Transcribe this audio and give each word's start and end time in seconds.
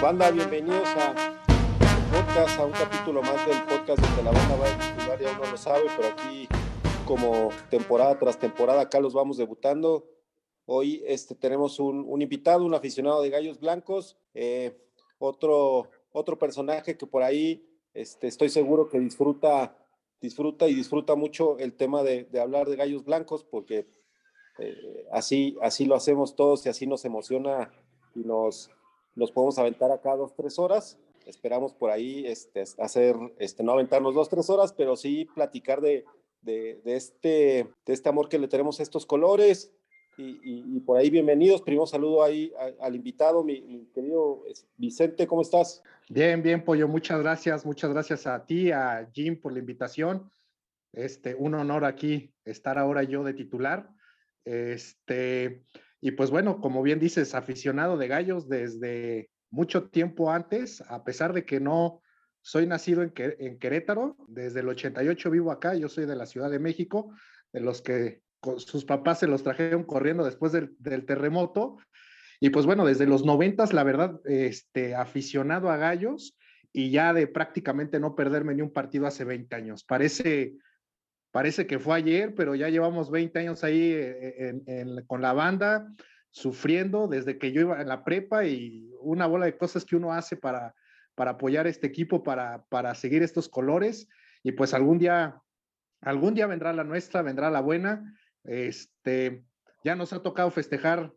Banda, 0.00 0.30
bienvenidos 0.30 0.88
a 0.96 1.12
podcast, 2.12 2.60
a 2.60 2.64
un 2.64 2.70
capítulo 2.70 3.20
más 3.20 3.44
del 3.48 3.60
podcast 3.64 4.00
donde 4.00 4.22
la 4.22 4.30
banda 4.30 4.54
va 4.54 4.66
a 4.66 4.94
titular, 4.94 5.20
ya 5.20 5.32
uno 5.32 5.50
lo 5.50 5.56
sabe, 5.56 5.86
pero 5.96 6.08
aquí 6.10 6.46
como 7.04 7.48
temporada 7.68 8.16
tras 8.16 8.38
temporada 8.38 8.82
acá 8.82 9.00
los 9.00 9.12
vamos 9.12 9.38
debutando. 9.38 10.08
Hoy 10.66 11.02
este, 11.04 11.34
tenemos 11.34 11.80
un, 11.80 12.22
invitado, 12.22 12.64
un 12.64 12.74
aficionado 12.74 13.20
de 13.22 13.30
Gallos 13.30 13.58
Blancos, 13.58 14.16
eh, 14.34 14.80
otro, 15.18 15.90
otro 16.12 16.38
personaje 16.38 16.96
que 16.96 17.06
por 17.06 17.24
ahí 17.24 17.66
este, 17.92 18.28
estoy 18.28 18.50
seguro 18.50 18.88
que 18.88 19.00
disfruta, 19.00 19.76
disfruta 20.20 20.68
y 20.68 20.74
disfruta 20.74 21.16
mucho 21.16 21.58
el 21.58 21.72
tema 21.72 22.04
de, 22.04 22.22
de 22.22 22.40
hablar 22.40 22.68
de 22.68 22.76
Gallos 22.76 23.04
Blancos, 23.04 23.42
porque 23.42 23.88
eh, 24.60 25.06
así, 25.10 25.56
así 25.60 25.86
lo 25.86 25.96
hacemos 25.96 26.36
todos 26.36 26.64
y 26.66 26.68
así 26.68 26.86
nos 26.86 27.04
emociona 27.04 27.72
y 28.14 28.20
nos, 28.20 28.70
nos 29.18 29.32
podemos 29.32 29.58
aventar 29.58 29.90
acá 29.90 30.14
dos, 30.16 30.34
tres 30.34 30.58
horas. 30.58 30.98
Esperamos 31.26 31.74
por 31.74 31.90
ahí 31.90 32.24
este, 32.26 32.62
hacer, 32.78 33.16
este, 33.38 33.62
no 33.62 33.72
aventarnos 33.72 34.14
dos, 34.14 34.28
tres 34.28 34.48
horas, 34.48 34.72
pero 34.72 34.96
sí 34.96 35.26
platicar 35.34 35.80
de, 35.80 36.04
de, 36.40 36.80
de, 36.84 36.96
este, 36.96 37.66
de 37.84 37.92
este 37.92 38.08
amor 38.08 38.28
que 38.28 38.38
le 38.38 38.48
tenemos 38.48 38.78
a 38.78 38.82
estos 38.82 39.04
colores. 39.04 39.72
Y, 40.16 40.40
y, 40.42 40.76
y 40.76 40.80
por 40.80 40.96
ahí, 40.96 41.10
bienvenidos. 41.10 41.62
Primero 41.62 41.86
saludo 41.86 42.22
ahí 42.22 42.52
a, 42.58 42.86
al 42.86 42.94
invitado, 42.94 43.44
mi, 43.44 43.60
mi, 43.60 43.86
querido 43.86 44.42
Vicente, 44.76 45.26
¿cómo 45.26 45.42
estás? 45.42 45.82
Bien, 46.08 46.42
bien, 46.42 46.64
Pollo, 46.64 46.88
muchas 46.88 47.20
gracias. 47.20 47.66
Muchas 47.66 47.90
gracias 47.90 48.26
a 48.26 48.46
ti, 48.46 48.70
a 48.70 49.10
Jim 49.12 49.40
por 49.40 49.52
la 49.52 49.58
invitación. 49.58 50.30
Este, 50.92 51.34
un 51.34 51.54
honor 51.54 51.84
aquí 51.84 52.32
estar 52.44 52.78
ahora 52.78 53.02
yo 53.02 53.22
de 53.24 53.34
titular. 53.34 53.90
Este, 54.44 55.64
y 56.00 56.12
pues 56.12 56.30
bueno, 56.30 56.60
como 56.60 56.82
bien 56.82 56.98
dices, 56.98 57.34
aficionado 57.34 57.96
de 57.96 58.08
gallos 58.08 58.48
desde 58.48 59.30
mucho 59.50 59.88
tiempo 59.88 60.30
antes, 60.30 60.82
a 60.88 61.04
pesar 61.04 61.32
de 61.32 61.44
que 61.44 61.60
no 61.60 62.00
soy 62.40 62.66
nacido 62.66 63.02
en, 63.02 63.12
en 63.16 63.58
Querétaro, 63.58 64.16
desde 64.28 64.60
el 64.60 64.68
88 64.68 65.30
vivo 65.30 65.50
acá, 65.50 65.74
yo 65.74 65.88
soy 65.88 66.06
de 66.06 66.16
la 66.16 66.26
Ciudad 66.26 66.50
de 66.50 66.58
México, 66.58 67.12
de 67.52 67.60
los 67.60 67.82
que 67.82 68.22
sus 68.58 68.84
papás 68.84 69.20
se 69.20 69.26
los 69.26 69.42
trajeron 69.42 69.84
corriendo 69.84 70.24
después 70.24 70.52
del, 70.52 70.76
terremoto. 71.06 71.78
Y 72.40 72.50
pues 72.50 72.66
bueno, 72.66 72.86
desde 72.86 73.06
los 73.06 73.24
noventas, 73.24 73.72
la 73.72 73.82
verdad, 73.82 74.20
este, 74.24 74.94
aficionado 74.94 75.70
a 75.70 75.76
gallos 75.76 76.36
y 76.72 76.90
ya 76.90 77.12
de 77.12 77.26
prácticamente 77.26 77.98
no 77.98 78.14
perderme 78.14 78.54
ni 78.54 78.62
un 78.62 78.72
partido 78.72 79.06
hace 79.06 79.24
20 79.24 79.54
años. 79.56 79.84
Parece, 79.84 80.54
parece 81.38 81.68
que 81.68 81.78
fue 81.78 81.96
ayer, 81.96 82.34
pero 82.34 82.56
ya 82.56 82.68
llevamos 82.68 83.12
20 83.12 83.38
años 83.38 83.62
ahí 83.62 83.92
en, 83.92 84.64
en, 84.66 85.06
con 85.06 85.22
la 85.22 85.32
banda, 85.32 85.88
sufriendo 86.30 87.06
desde 87.06 87.38
que 87.38 87.52
yo 87.52 87.60
iba 87.60 87.80
en 87.80 87.86
la 87.86 88.02
prepa 88.02 88.44
y 88.44 88.90
una 89.02 89.28
bola 89.28 89.46
de 89.46 89.56
cosas 89.56 89.84
que 89.84 89.94
uno 89.94 90.12
hace 90.12 90.36
para, 90.36 90.74
para 91.14 91.30
apoyar 91.30 91.68
este 91.68 91.86
equipo, 91.86 92.24
para, 92.24 92.64
para 92.64 92.92
seguir 92.96 93.22
estos 93.22 93.48
colores. 93.48 94.08
Y 94.42 94.50
pues 94.50 94.74
algún 94.74 94.98
día, 94.98 95.40
algún 96.00 96.34
día 96.34 96.48
vendrá 96.48 96.72
la 96.72 96.82
nuestra, 96.82 97.22
vendrá 97.22 97.52
la 97.52 97.60
buena. 97.60 98.18
Este, 98.42 99.44
ya 99.84 99.94
nos 99.94 100.12
ha 100.12 100.24
tocado 100.24 100.50
festejar 100.50 101.14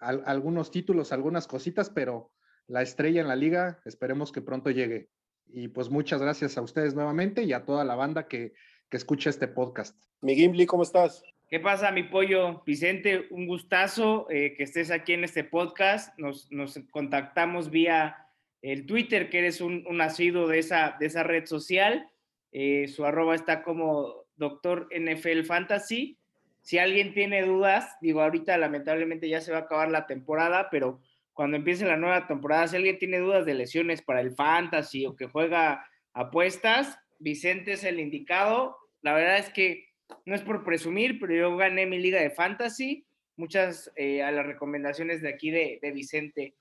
al, 0.00 0.22
algunos 0.26 0.70
títulos, 0.70 1.12
algunas 1.12 1.46
cositas, 1.46 1.88
pero 1.88 2.30
la 2.66 2.82
estrella 2.82 3.22
en 3.22 3.28
la 3.28 3.36
liga 3.36 3.80
esperemos 3.86 4.32
que 4.32 4.42
pronto 4.42 4.68
llegue. 4.68 5.08
Y 5.46 5.68
pues 5.68 5.88
muchas 5.88 6.20
gracias 6.20 6.58
a 6.58 6.60
ustedes 6.60 6.94
nuevamente 6.94 7.44
y 7.44 7.54
a 7.54 7.64
toda 7.64 7.84
la 7.84 7.94
banda 7.94 8.28
que, 8.28 8.52
que 8.92 8.98
escucha 8.98 9.30
este 9.30 9.48
podcast. 9.48 9.96
Mi 10.20 10.34
Gimli, 10.34 10.66
¿cómo 10.66 10.82
estás? 10.82 11.24
¿Qué 11.48 11.58
pasa, 11.58 11.90
mi 11.92 12.02
pollo? 12.02 12.62
Vicente, 12.66 13.26
un 13.30 13.46
gustazo 13.46 14.26
eh, 14.28 14.52
que 14.54 14.64
estés 14.64 14.90
aquí 14.90 15.14
en 15.14 15.24
este 15.24 15.44
podcast. 15.44 16.12
Nos, 16.18 16.52
nos, 16.52 16.78
contactamos 16.90 17.70
vía 17.70 18.18
el 18.60 18.84
Twitter, 18.84 19.30
que 19.30 19.38
eres 19.38 19.62
un, 19.62 19.82
un 19.88 19.96
nacido 19.96 20.46
de 20.46 20.58
esa, 20.58 20.98
de 21.00 21.06
esa 21.06 21.22
red 21.22 21.46
social. 21.46 22.06
Eh, 22.52 22.86
su 22.86 23.06
arroba 23.06 23.34
está 23.34 23.62
como 23.62 24.26
doctor 24.36 24.90
NFL 24.94 25.44
Fantasy. 25.44 26.18
Si 26.60 26.76
alguien 26.76 27.14
tiene 27.14 27.46
dudas, 27.46 27.96
digo, 28.02 28.20
ahorita 28.20 28.58
lamentablemente 28.58 29.26
ya 29.26 29.40
se 29.40 29.52
va 29.52 29.58
a 29.58 29.62
acabar 29.62 29.90
la 29.90 30.06
temporada, 30.06 30.68
pero 30.70 31.00
cuando 31.32 31.56
empiece 31.56 31.86
la 31.86 31.96
nueva 31.96 32.26
temporada, 32.26 32.68
si 32.68 32.76
alguien 32.76 32.98
tiene 32.98 33.20
dudas 33.20 33.46
de 33.46 33.54
lesiones 33.54 34.02
para 34.02 34.20
el 34.20 34.32
fantasy 34.32 35.06
o 35.06 35.16
que 35.16 35.28
juega 35.28 35.86
apuestas, 36.12 36.98
Vicente 37.18 37.72
es 37.72 37.84
el 37.84 37.98
indicado. 37.98 38.81
La 39.02 39.14
verdad 39.14 39.38
es 39.38 39.50
que 39.50 39.88
no 40.24 40.34
es 40.34 40.42
por 40.42 40.64
presumir, 40.64 41.18
pero 41.20 41.34
yo 41.34 41.56
gané 41.56 41.86
mi 41.86 41.98
liga 41.98 42.20
de 42.20 42.30
fantasy, 42.30 43.04
muchas 43.36 43.92
eh, 43.96 44.22
a 44.22 44.30
las 44.30 44.46
recomendaciones 44.46 45.22
de 45.22 45.28
aquí 45.28 45.50
de, 45.50 45.78
de 45.82 45.90
Vicente. 45.90 46.54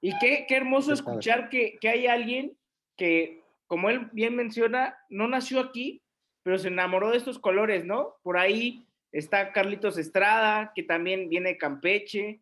Y 0.00 0.16
qué, 0.18 0.46
qué 0.48 0.56
hermoso 0.56 0.92
escuchar 0.92 1.48
que, 1.48 1.78
que 1.80 1.88
hay 1.88 2.06
alguien 2.06 2.56
que, 2.96 3.42
como 3.66 3.90
él 3.90 4.08
bien 4.12 4.36
menciona, 4.36 4.96
no 5.08 5.26
nació 5.26 5.60
aquí, 5.60 6.02
pero 6.42 6.58
se 6.58 6.68
enamoró 6.68 7.10
de 7.10 7.16
estos 7.16 7.38
colores, 7.38 7.84
¿no? 7.84 8.16
Por 8.22 8.38
ahí 8.38 8.86
está 9.12 9.52
Carlitos 9.52 9.98
Estrada, 9.98 10.72
que 10.74 10.82
también 10.82 11.28
viene 11.28 11.50
de 11.50 11.58
Campeche, 11.58 12.40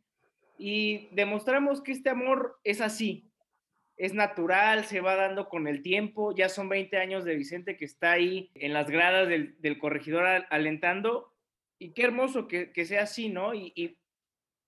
y 0.59 1.09
demostramos 1.13 1.83
que 1.83 1.93
este 1.93 2.11
amor 2.11 2.59
es 2.65 2.81
así, 2.81 3.25
es 3.97 4.13
natural, 4.13 4.85
se 4.85 5.01
va 5.01 5.17
dando 5.17 5.49
con 5.49 5.67
el 5.67 5.83
tiempo, 5.83 6.35
ya 6.35 6.49
son 6.49 6.69
20 6.69 6.97
años 6.99 7.25
de 7.25 7.35
Vicente 7.35 7.77
que 7.77 7.87
está 7.87 8.13
ahí 8.13 8.51
en 8.55 8.75
las 8.75 8.91
gradas 8.91 9.29
del, 9.29 9.79
corregidor 9.79 10.47
alentando, 10.51 11.33
y 11.79 11.93
qué 11.93 12.05
hermoso 12.05 12.47
que, 12.47 12.85
sea 12.85 13.03
así, 13.03 13.29
¿no? 13.29 13.55
Y, 13.55 13.99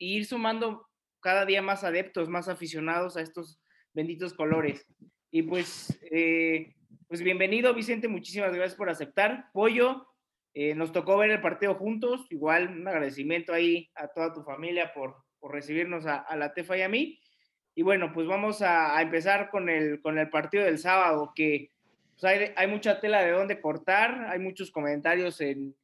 ir 0.01 0.27
sumando 0.27 0.87
cada 1.21 1.45
día 1.45 1.61
más 1.61 1.83
adeptos, 1.83 2.29
más 2.29 2.49
aficionados 2.49 3.17
a 3.17 3.21
estos 3.21 3.61
benditos 3.93 4.33
colores. 4.33 4.87
Y 5.33 5.43
pues, 5.43 5.99
eh, 6.13 6.77
pues 7.09 7.21
bienvenido 7.23 7.75
Vicente, 7.75 8.07
muchísimas 8.07 8.55
gracias 8.55 8.77
por 8.77 8.89
aceptar. 8.89 9.47
Pollo, 9.53 10.07
eh, 10.55 10.77
nos 10.77 10.93
tocó 10.93 11.19
ver 11.19 11.31
el 11.31 11.41
partido 11.41 11.75
juntos, 11.75 12.27
igual 12.31 12.69
un 12.69 12.87
agradecimiento 12.87 13.53
ahí 13.53 13.91
a 13.97 14.07
toda 14.07 14.33
tu 14.33 14.45
familia 14.45 14.93
por, 14.95 15.17
por 15.41 15.53
recibirnos 15.53 16.07
a, 16.07 16.19
a, 16.19 16.37
la 16.37 16.55
Tefa 16.55 16.79
y 16.79 16.83
a 16.83 16.89
mí. 16.89 17.21
Y 17.79 17.83
bueno, 17.83 18.11
pues 18.13 18.27
vamos 18.27 18.61
a, 18.61 19.01
empezar 19.01 19.51
con 19.51 19.69
el, 19.69 20.03
con 20.03 20.19
el 20.19 20.29
partido 20.31 20.65
del 20.65 20.81
sábado, 20.81 21.31
que 21.33 21.71
pues 22.19 22.53
hay, 22.57 22.67
mucha 22.67 22.99
tela 22.99 23.23
de 23.23 23.31
dónde 23.31 23.61
cortar, 23.61 24.27
hay 24.31 24.41
muchos 24.41 24.73
comentarios 24.73 25.41
en, 25.41 25.77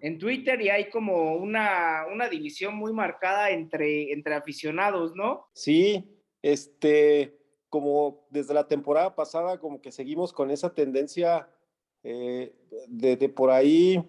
en 0.00 0.16
Twitter 0.16 0.58
y 0.62 0.70
hay 0.70 0.88
como 0.88 1.34
una, 1.34 2.06
una 2.10 2.30
división 2.30 2.74
muy 2.74 2.94
marcada 2.94 3.50
entre, 3.50 4.14
entre 4.14 4.34
aficionados, 4.34 5.14
¿no? 5.14 5.46
Sí, 5.52 6.08
este, 6.40 7.36
como 7.68 8.26
desde 8.30 8.54
la 8.54 8.66
temporada 8.66 9.14
pasada, 9.14 9.60
como 9.60 9.82
que 9.82 9.92
seguimos 9.92 10.32
con 10.32 10.50
esa 10.50 10.72
tendencia 10.72 11.50
eh, 12.02 12.54
de, 12.88 13.28
por 13.28 13.50
ahí 13.50 14.02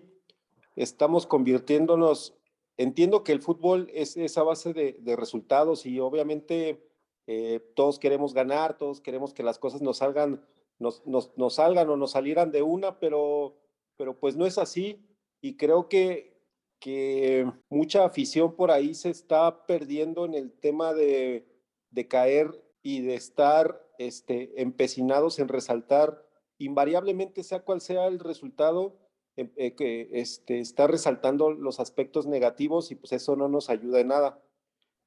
estamos 0.78 1.28
convirtiéndonos, 1.28 2.38
entiendo 2.78 3.26
que 3.26 3.34
el 3.34 3.42
fútbol 3.42 3.92
es 3.94 4.16
esa 4.16 4.44
base 4.44 4.72
de 4.74 5.16
resultados 5.18 5.86
y 5.86 6.00
obviamente 6.00 6.87
eh, 7.28 7.60
todos 7.76 8.00
queremos 8.00 8.34
ganar, 8.34 8.78
todos 8.78 9.02
queremos 9.02 9.34
que 9.34 9.44
las 9.44 9.60
cosas 9.60 9.82
nos 9.82 9.98
salgan, 9.98 10.46
nos, 10.80 11.06
nos, 11.06 11.38
nos, 11.38 11.56
salgan 11.56 11.90
o 11.90 11.98
nos 11.98 12.12
salieran 12.12 12.52
de 12.52 12.62
una, 12.62 13.00
pero, 13.00 13.58
pero 13.98 14.18
pues 14.18 14.36
no 14.36 14.46
es 14.46 14.58
así 14.58 15.06
y 15.42 15.58
creo 15.58 15.90
que, 15.90 16.42
que 16.80 17.52
mucha 17.70 18.06
afición 18.06 18.56
por 18.56 18.72
ahí 18.72 18.94
se 18.94 19.10
está 19.10 19.66
perdiendo 19.66 20.26
en 20.26 20.34
el 20.34 20.52
tema 20.52 20.94
de, 20.94 21.46
de 21.92 22.08
caer 22.08 22.64
y 22.82 23.02
de 23.02 23.16
estar 23.16 23.86
este, 23.98 24.62
empecinados 24.62 25.40
en 25.40 25.48
resaltar 25.48 26.24
invariablemente, 26.58 27.44
sea 27.44 27.64
cual 27.64 27.82
sea 27.82 28.08
el 28.08 28.20
resultado, 28.20 28.98
eh, 29.36 29.52
eh, 29.56 29.76
que 29.76 30.10
este, 30.14 30.60
está 30.60 30.88
resaltando 30.88 31.52
los 31.52 31.80
aspectos 31.80 32.26
negativos 32.26 32.92
y 32.92 32.96
pues 32.96 33.12
eso 33.12 33.36
no 33.36 33.48
nos 33.48 33.70
ayuda 33.70 34.00
en 34.00 34.08
nada. 34.08 34.42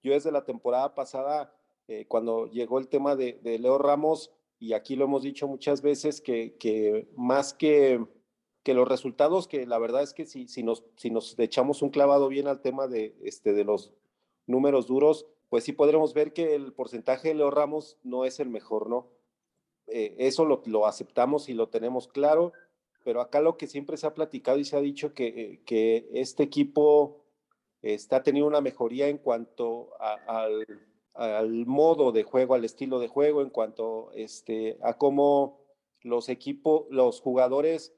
Yo 0.03 0.13
desde 0.13 0.33
la 0.33 0.45
temporada 0.45 0.95
pasada, 0.95 1.55
eh, 1.91 2.07
cuando 2.07 2.47
llegó 2.47 2.79
el 2.79 2.87
tema 2.87 3.17
de, 3.17 3.41
Leo 3.43 3.77
Ramos, 3.77 4.31
y 4.61 4.75
aquí 4.75 4.95
lo 4.95 5.07
hemos 5.07 5.25
dicho 5.25 5.49
muchas 5.49 5.83
veces, 5.83 6.21
que, 6.21 7.09
más 7.17 7.53
que, 7.53 8.01
los 8.65 8.87
resultados, 8.87 9.49
que 9.49 9.67
la 9.67 9.79
verdad 9.79 10.05
es 10.05 10.15
que 10.15 10.25
si, 10.25 10.47
si, 10.47 10.63
nos, 10.63 10.85
si 10.95 11.11
nos 11.11 11.37
echamos 11.37 11.83
un 11.83 11.91
clavado 11.91 12.29
bien 12.29 12.47
al 12.47 12.63
tema 12.63 12.87
de, 12.87 13.17
este, 13.25 13.53
de 13.53 13.65
los 13.65 13.93
números 14.47 14.87
duros, 14.87 15.27
pues 15.49 15.65
sí 15.65 15.73
podremos 15.73 16.15
ver 16.15 16.33
que 16.33 16.55
el 16.55 16.73
porcentaje 16.73 17.27
de 17.27 17.35
Leo 17.35 17.51
Ramos 17.51 17.99
no 18.05 18.25
es 18.25 18.39
el 18.39 18.51
mejor, 18.51 18.89
¿no? 18.89 19.09
eh, 19.89 20.15
eso 20.19 20.45
lo, 20.45 20.63
lo, 20.67 20.87
aceptamos 20.87 21.49
y 21.49 21.55
lo 21.55 21.71
tenemos 21.71 22.07
claro, 22.07 22.53
pero 23.03 23.21
acá 23.21 23.41
lo 23.41 23.57
que 23.57 23.67
siempre 23.67 23.97
se 23.97 24.07
ha 24.07 24.15
platicado 24.15 24.59
y 24.59 24.65
se 24.65 24.77
ha 24.77 24.81
dicho 24.81 25.13
que, 25.13 25.27
eh, 25.27 25.61
que 25.67 26.09
este 26.13 26.45
equipo 26.45 27.25
está 27.83 28.23
teniendo 28.23 28.47
una 28.47 28.61
mejoría 28.61 29.09
en 29.09 29.19
cuanto 29.19 29.91
a, 29.99 30.15
al, 30.43 30.65
al, 31.15 31.67
modo 31.67 32.13
de 32.13 32.23
juego, 32.23 32.55
al 32.55 32.65
estilo 32.65 32.99
de 32.99 33.09
juego, 33.09 33.43
en 33.43 33.51
cuanto 33.51 34.11
este, 34.13 34.79
a 34.83 34.97
cómo 34.99 35.61
los 36.03 36.29
equipos, 36.29 36.87
los 36.91 37.21
jugadores 37.21 37.95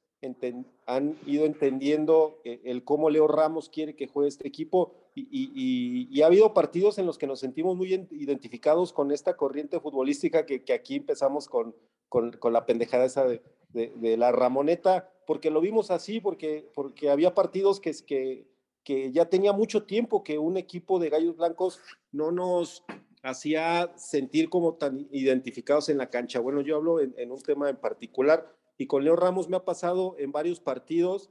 han 0.87 1.17
ido 1.27 1.47
entendiendo 1.47 2.41
el, 2.45 2.61
el 2.65 2.85
cómo 2.85 3.11
Leo 3.11 3.27
Ramos 3.27 3.69
quiere 3.69 3.97
que 3.97 4.07
juegue 4.07 4.29
este 4.29 4.47
equipo 4.47 4.95
y, 5.15 6.23
ha 6.23 6.27
habido 6.27 6.55
partidos 6.55 6.99
en 6.99 7.07
los 7.07 7.19
que 7.19 7.27
nos 7.27 7.41
sentimos 7.41 7.77
muy 7.77 7.93
identificados 8.11 8.93
con 8.93 9.13
esta 9.13 9.37
corriente 9.37 9.81
futbolística 9.81 10.47
que, 10.47 10.65
aquí 10.73 10.97
empezamos 10.97 11.49
con, 11.49 11.75
con, 12.09 12.53
la 12.53 12.67
pendejada 12.67 13.05
esa 13.05 13.27
de, 13.27 13.43
de, 13.73 14.17
la 14.17 14.33
Ramoneta, 14.33 15.11
porque 15.27 15.51
lo 15.51 15.61
vimos 15.61 15.91
así, 15.91 16.21
porque, 16.21 16.71
porque 16.75 17.11
había 17.11 17.35
partidos 17.35 17.81
que, 17.81 17.93
que, 18.07 18.47
que 18.85 19.13
ya 19.13 19.29
tenía 19.29 19.53
mucho 19.53 19.85
tiempo 19.85 20.25
que 20.25 20.39
un 20.39 20.57
equipo 20.57 20.99
de 20.99 21.11
Gallos 21.11 21.37
Blancos 21.37 21.81
no 22.11 22.33
nos 22.33 22.85
hacía 23.23 23.93
sentir 23.97 24.49
como 24.49 24.75
tan 24.75 25.07
identificados 25.13 25.89
en 25.89 25.99
la 25.99 26.11
cancha. 26.11 26.41
Bueno, 26.41 26.61
yo 26.61 26.77
hablo 26.77 27.01
en, 27.01 27.31
un 27.31 27.41
tema 27.41 27.71
en 27.71 27.77
particular 27.77 28.53
y 28.79 28.87
con 28.87 29.05
Leo 29.05 29.17
Ramos 29.17 29.49
me 29.49 29.57
ha 29.57 29.65
pasado 29.65 30.17
en 30.19 30.33
varios 30.33 30.61
partidos 30.61 31.31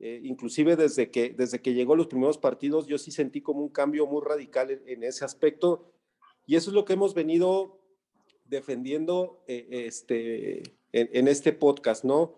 eh, 0.00 0.20
inclusive 0.22 0.76
desde 0.76 1.10
que, 1.10 1.30
desde 1.30 1.60
que 1.60 1.74
llegó 1.74 1.96
los 1.96 2.06
primeros 2.06 2.38
partidos, 2.38 2.86
yo 2.86 2.98
sí 2.98 3.10
sentí 3.10 3.40
como 3.40 3.62
un 3.62 3.68
cambio 3.68 4.06
muy 4.06 4.22
radical 4.24 4.70
en, 4.70 5.02
ese 5.02 5.24
aspecto. 5.24 5.92
Y 6.46 6.56
eso 6.56 6.70
es 6.70 6.74
lo 6.74 6.84
que 6.84 6.92
hemos 6.92 7.14
venido 7.14 7.80
defendiendo 8.44 9.42
eh, 9.48 9.66
este, 9.70 10.62
en, 10.92 11.28
este 11.28 11.52
podcast, 11.52 12.04
¿no? 12.04 12.36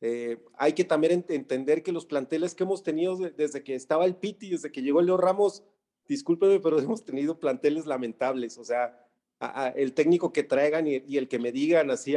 Eh, 0.00 0.38
hay 0.56 0.72
que 0.74 0.84
también 0.84 1.24
entender 1.28 1.82
que 1.82 1.92
los 1.92 2.06
planteles 2.06 2.54
que 2.54 2.64
hemos 2.64 2.82
tenido 2.82 3.16
desde 3.16 3.64
que 3.64 3.74
estaba 3.74 4.04
el 4.04 4.16
Piti, 4.16 4.50
desde 4.50 4.70
que 4.70 4.82
llegó 4.82 5.02
Leo 5.02 5.16
Ramos, 5.16 5.64
discúlpeme, 6.06 6.60
pero 6.60 6.78
hemos 6.80 7.04
tenido 7.04 7.38
planteles 7.38 7.86
lamentables. 7.86 8.58
O 8.58 8.64
sea, 8.64 9.04
el 9.76 9.92
técnico 9.94 10.32
que 10.32 10.42
traigan 10.42 10.86
y, 10.86 11.16
el 11.16 11.28
que 11.28 11.38
me 11.38 11.52
digan, 11.52 11.90
así, 11.90 12.14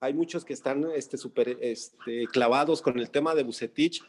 hay 0.00 0.14
muchos 0.14 0.44
que 0.44 0.52
están 0.52 0.86
este, 0.94 1.16
súper 1.16 1.58
este, 1.60 2.26
clavados 2.26 2.82
con 2.82 2.98
el 2.98 3.10
tema 3.10 3.34
de 3.34 3.42
Bucetich 3.42 4.02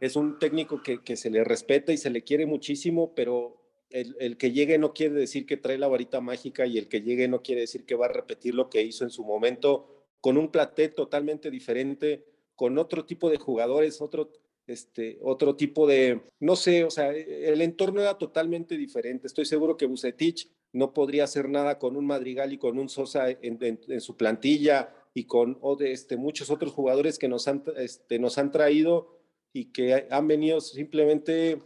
es 0.00 0.16
un 0.16 0.38
técnico 0.38 0.82
que, 0.82 1.16
se 1.16 1.30
le 1.30 1.44
respeta 1.44 1.92
y 1.92 1.96
se 1.96 2.10
le 2.10 2.22
quiere 2.22 2.46
muchísimo, 2.46 3.12
pero 3.14 3.56
el, 3.90 4.36
que 4.36 4.52
llegue 4.52 4.78
no 4.78 4.92
quiere 4.92 5.14
decir 5.14 5.46
que 5.46 5.56
trae 5.56 5.78
la 5.78 5.88
varita 5.88 6.20
mágica 6.20 6.66
y 6.66 6.76
el 6.76 6.88
que 6.88 7.00
llegue 7.00 7.28
no 7.28 7.42
quiere 7.42 7.62
decir 7.62 7.84
que 7.84 7.94
va 7.94 8.06
a 8.06 8.12
repetir 8.12 8.54
lo 8.54 8.68
que 8.68 8.82
hizo 8.82 9.04
en 9.04 9.10
su 9.10 9.24
momento 9.24 10.04
con 10.20 10.36
un 10.36 10.50
platé 10.50 10.88
totalmente 10.88 11.50
diferente, 11.50 12.24
con 12.56 12.78
otro 12.78 13.04
tipo 13.04 13.30
de 13.30 13.38
jugadores, 13.38 14.00
otro, 14.00 14.30
este, 14.66 15.18
otro 15.22 15.54
tipo 15.54 15.86
de, 15.86 16.22
no 16.40 16.56
sé, 16.56 16.84
o 16.84 16.90
sea, 16.90 17.12
el 17.12 17.60
entorno 17.60 18.00
era 18.00 18.18
totalmente 18.18 18.76
diferente. 18.76 19.26
Estoy 19.26 19.44
seguro 19.44 19.76
que 19.76 19.86
Bucetich 19.86 20.50
no 20.72 20.92
podría 20.92 21.24
hacer 21.24 21.48
nada 21.48 21.78
con 21.78 21.96
un 21.96 22.06
Madrigal 22.06 22.52
y 22.52 22.58
con 22.58 22.78
un 22.78 22.88
Sosa 22.88 23.30
en, 23.30 24.00
su 24.00 24.16
plantilla 24.16 24.94
y 25.14 25.24
con 25.24 25.58
este, 25.80 26.16
muchos 26.16 26.50
otros 26.50 26.72
jugadores 26.72 27.18
que 27.18 27.28
nos 27.28 27.46
han, 27.46 27.62
este, 27.76 28.18
nos 28.18 28.38
han 28.38 28.50
traído 28.50 29.16
y 29.52 29.66
que 29.66 30.06
han 30.10 30.28
venido 30.28 30.60
simplemente 30.60 31.62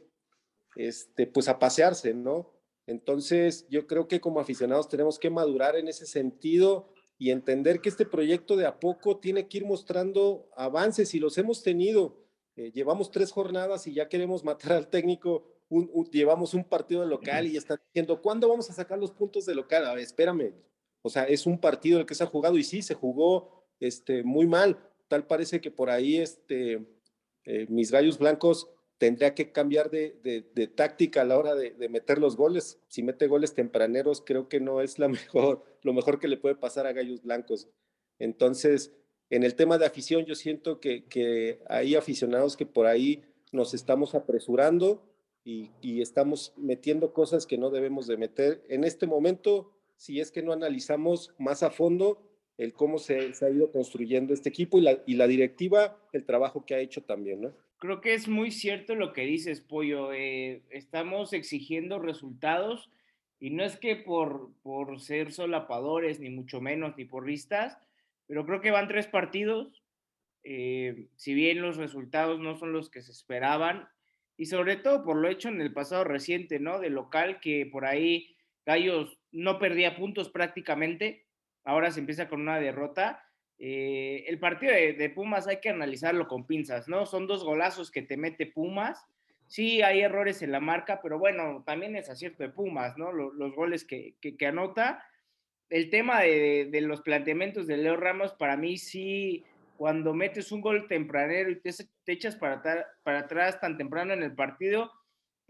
este, 0.76 1.26
pues 1.26 1.48
a 1.48 1.58
pasearse, 1.58 2.14
¿no? 2.14 2.52
Entonces, 2.86 3.66
yo 3.68 3.86
creo 3.86 4.08
que 4.08 4.20
como 4.20 4.40
aficionados 4.40 4.88
tenemos 4.88 5.18
que 5.18 5.30
madurar 5.30 5.76
en 5.76 5.88
ese 5.88 6.06
sentido 6.06 6.92
y 7.20 7.30
entender 7.30 7.82
que 7.82 7.90
este 7.90 8.06
proyecto 8.06 8.56
de 8.56 8.64
a 8.64 8.80
poco 8.80 9.18
tiene 9.18 9.46
que 9.46 9.58
ir 9.58 9.66
mostrando 9.66 10.48
avances 10.56 11.14
y 11.14 11.20
los 11.20 11.36
hemos 11.36 11.62
tenido. 11.62 12.16
Eh, 12.56 12.72
llevamos 12.72 13.10
tres 13.10 13.30
jornadas 13.30 13.86
y 13.86 13.92
ya 13.92 14.08
queremos 14.08 14.42
matar 14.42 14.72
al 14.72 14.88
técnico, 14.88 15.44
llevamos 16.10 16.54
un 16.54 16.64
partido 16.64 17.02
de 17.02 17.08
local 17.08 17.46
y 17.46 17.52
ya 17.52 17.58
están 17.58 17.78
diciendo, 17.88 18.22
¿cuándo 18.22 18.48
vamos 18.48 18.70
a 18.70 18.72
sacar 18.72 18.98
los 18.98 19.10
puntos 19.10 19.44
de 19.44 19.54
local? 19.54 19.84
A 19.84 19.92
ver, 19.92 20.02
espérame. 20.02 20.54
O 21.02 21.10
sea, 21.10 21.24
es 21.24 21.44
un 21.44 21.60
partido 21.60 22.00
el 22.00 22.06
que 22.06 22.14
se 22.14 22.24
ha 22.24 22.26
jugado 22.26 22.56
y 22.56 22.64
sí, 22.64 22.80
se 22.80 22.94
jugó 22.94 23.66
este, 23.80 24.22
muy 24.22 24.46
mal. 24.46 24.78
Tal 25.06 25.26
parece 25.26 25.60
que 25.60 25.70
por 25.70 25.90
ahí 25.90 26.16
este, 26.16 26.86
eh, 27.44 27.66
mis 27.68 27.90
gallos 27.90 28.16
blancos 28.16 28.70
tendría 29.00 29.34
que 29.34 29.50
cambiar 29.50 29.88
de, 29.90 30.70
táctica 30.74 31.22
a 31.22 31.24
la 31.24 31.38
hora 31.38 31.54
de, 31.54 31.88
meter 31.88 32.18
los 32.18 32.36
goles. 32.36 32.78
Si 32.86 33.02
mete 33.02 33.28
goles 33.28 33.54
tempraneros, 33.54 34.20
creo 34.20 34.46
que 34.46 34.60
no 34.60 34.82
es 34.82 34.98
la 34.98 35.08
mejor, 35.08 35.64
lo 35.82 35.94
mejor 35.94 36.20
que 36.20 36.28
le 36.28 36.36
puede 36.36 36.54
pasar 36.54 36.86
a 36.86 36.92
gallos 36.92 37.22
blancos. 37.22 37.66
Entonces, 38.18 38.92
en 39.30 39.42
el 39.42 39.54
tema 39.54 39.78
de 39.78 39.86
afición, 39.86 40.26
yo 40.26 40.34
siento 40.34 40.80
que, 40.80 41.58
hay 41.66 41.94
aficionados 41.94 42.58
que 42.58 42.66
por 42.66 42.86
ahí 42.86 43.22
nos 43.52 43.72
estamos 43.72 44.14
apresurando 44.14 45.02
y, 45.44 45.70
estamos 46.02 46.52
metiendo 46.58 47.14
cosas 47.14 47.46
que 47.46 47.56
no 47.56 47.70
debemos 47.70 48.06
de 48.06 48.18
meter. 48.18 48.62
En 48.68 48.84
este 48.84 49.06
momento, 49.06 49.72
si 49.96 50.20
es 50.20 50.30
que 50.30 50.42
no 50.42 50.52
analizamos 50.52 51.32
más 51.38 51.62
a 51.62 51.70
fondo 51.70 52.20
el 52.58 52.74
cómo 52.74 52.98
se, 52.98 53.32
ha 53.40 53.48
ido 53.48 53.72
construyendo 53.72 54.34
este 54.34 54.50
equipo 54.50 54.76
y 54.76 54.82
la, 54.82 55.02
y 55.06 55.14
la 55.14 55.26
directiva, 55.26 55.98
el 56.12 56.26
trabajo 56.26 56.66
que 56.66 56.74
ha 56.74 56.80
hecho 56.80 57.02
también, 57.02 57.40
¿no? 57.40 57.69
Creo 57.80 58.02
que 58.02 58.12
es 58.12 58.28
muy 58.28 58.50
cierto 58.50 58.94
lo 58.94 59.14
que 59.14 59.22
dices, 59.22 59.62
Pollo. 59.62 60.12
Eh, 60.12 60.62
estamos 60.68 61.32
exigiendo 61.32 61.98
resultados 61.98 62.90
y 63.38 63.48
no 63.48 63.64
es 63.64 63.78
que 63.78 63.96
por, 63.96 64.50
por 64.62 65.00
ser 65.00 65.32
solapadores, 65.32 66.20
ni 66.20 66.28
mucho 66.28 66.60
menos, 66.60 66.94
ni 66.98 67.06
porristas, 67.06 67.78
pero 68.26 68.44
creo 68.44 68.60
que 68.60 68.70
van 68.70 68.86
tres 68.86 69.06
partidos. 69.06 69.82
Eh, 70.44 71.06
si 71.16 71.32
bien 71.32 71.62
los 71.62 71.78
resultados 71.78 72.38
no 72.38 72.54
son 72.58 72.74
los 72.74 72.90
que 72.90 73.00
se 73.00 73.12
esperaban, 73.12 73.88
y 74.36 74.44
sobre 74.44 74.76
todo 74.76 75.02
por 75.02 75.16
lo 75.16 75.28
hecho 75.28 75.48
en 75.48 75.62
el 75.62 75.72
pasado 75.72 76.04
reciente, 76.04 76.60
¿no? 76.60 76.80
De 76.80 76.90
local, 76.90 77.40
que 77.40 77.64
por 77.64 77.86
ahí 77.86 78.36
Gallos 78.66 79.18
no 79.32 79.58
perdía 79.58 79.96
puntos 79.96 80.28
prácticamente, 80.28 81.24
ahora 81.64 81.90
se 81.92 82.00
empieza 82.00 82.28
con 82.28 82.42
una 82.42 82.60
derrota. 82.60 83.24
Eh, 83.62 84.24
el 84.26 84.38
partido 84.38 84.72
de, 84.72 85.10
Pumas 85.10 85.46
hay 85.46 85.60
que 85.60 85.68
analizarlo 85.68 86.26
con 86.26 86.46
pinzas, 86.46 86.88
¿no? 86.88 87.04
Son 87.04 87.26
dos 87.26 87.44
golazos 87.44 87.90
que 87.90 88.00
te 88.00 88.16
mete 88.16 88.46
Pumas. 88.46 89.04
Sí, 89.48 89.82
hay 89.82 90.00
errores 90.00 90.40
en 90.40 90.50
la 90.50 90.60
marca, 90.60 91.00
pero 91.02 91.18
bueno, 91.18 91.62
también 91.66 91.94
es 91.94 92.08
acierto 92.08 92.42
de 92.42 92.48
Pumas, 92.48 92.96
¿no? 92.96 93.12
Los, 93.12 93.54
goles 93.54 93.84
que, 93.84 94.14
anota. 94.46 95.04
El 95.68 95.90
tema 95.90 96.22
de, 96.22 96.70
los 96.80 97.02
planteamientos 97.02 97.66
de 97.66 97.76
Leo 97.76 97.96
Ramos, 97.96 98.32
para 98.32 98.56
mí 98.56 98.78
sí, 98.78 99.44
cuando 99.76 100.14
metes 100.14 100.52
un 100.52 100.62
gol 100.62 100.88
tempranero 100.88 101.50
y 101.50 101.60
te, 101.60 101.70
echas 102.06 102.36
para, 102.36 102.62
para 103.02 103.20
atrás 103.20 103.60
tan 103.60 103.76
temprano 103.76 104.14
en 104.14 104.22
el 104.22 104.34
partido, 104.34 104.90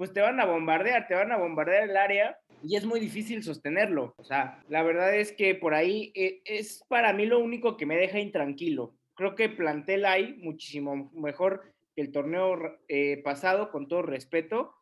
pues 0.00 0.14
te 0.14 0.22
van 0.22 0.40
a 0.40 0.46
bombardear, 0.46 1.06
te 1.08 1.14
van 1.14 1.30
a 1.30 1.36
bombardear 1.36 1.82
el 1.82 1.94
área 1.94 2.38
y 2.62 2.74
es 2.74 2.86
muy 2.86 3.00
difícil 3.00 3.42
sostenerlo. 3.42 4.14
O 4.16 4.24
sea, 4.24 4.64
la 4.70 4.82
verdad 4.82 5.14
es 5.14 5.30
que 5.30 5.54
por 5.54 5.74
ahí 5.74 6.10
eh, 6.14 6.40
es 6.46 6.82
para 6.88 7.12
mí 7.12 7.26
lo 7.26 7.38
único 7.38 7.76
que 7.76 7.84
me 7.84 7.98
deja 7.98 8.18
intranquilo. 8.18 8.94
Creo 9.12 9.34
que 9.34 9.50
plantel 9.50 10.06
hay 10.06 10.38
muchísimo 10.38 11.10
mejor 11.12 11.64
que 11.94 12.00
el 12.00 12.12
torneo 12.12 12.78
eh, 12.88 13.20
pasado, 13.22 13.70
con 13.70 13.88
todo 13.88 14.00
respeto, 14.00 14.72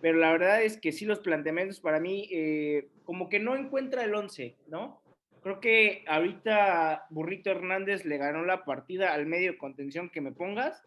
pero 0.00 0.16
la 0.18 0.30
verdad 0.30 0.62
es 0.62 0.80
que 0.80 0.92
sí 0.92 1.06
los 1.06 1.18
planteamientos 1.18 1.80
para 1.80 1.98
mí 1.98 2.28
eh, 2.30 2.86
como 3.02 3.28
que 3.28 3.40
no 3.40 3.56
encuentra 3.56 4.04
el 4.04 4.14
11, 4.14 4.54
¿no? 4.68 5.02
Creo 5.42 5.58
que 5.58 6.04
ahorita 6.06 7.06
Burrito 7.10 7.50
Hernández 7.50 8.04
le 8.04 8.16
ganó 8.16 8.44
la 8.44 8.64
partida 8.64 9.12
al 9.12 9.26
medio 9.26 9.58
contención 9.58 10.08
que 10.08 10.20
me 10.20 10.30
pongas. 10.30 10.84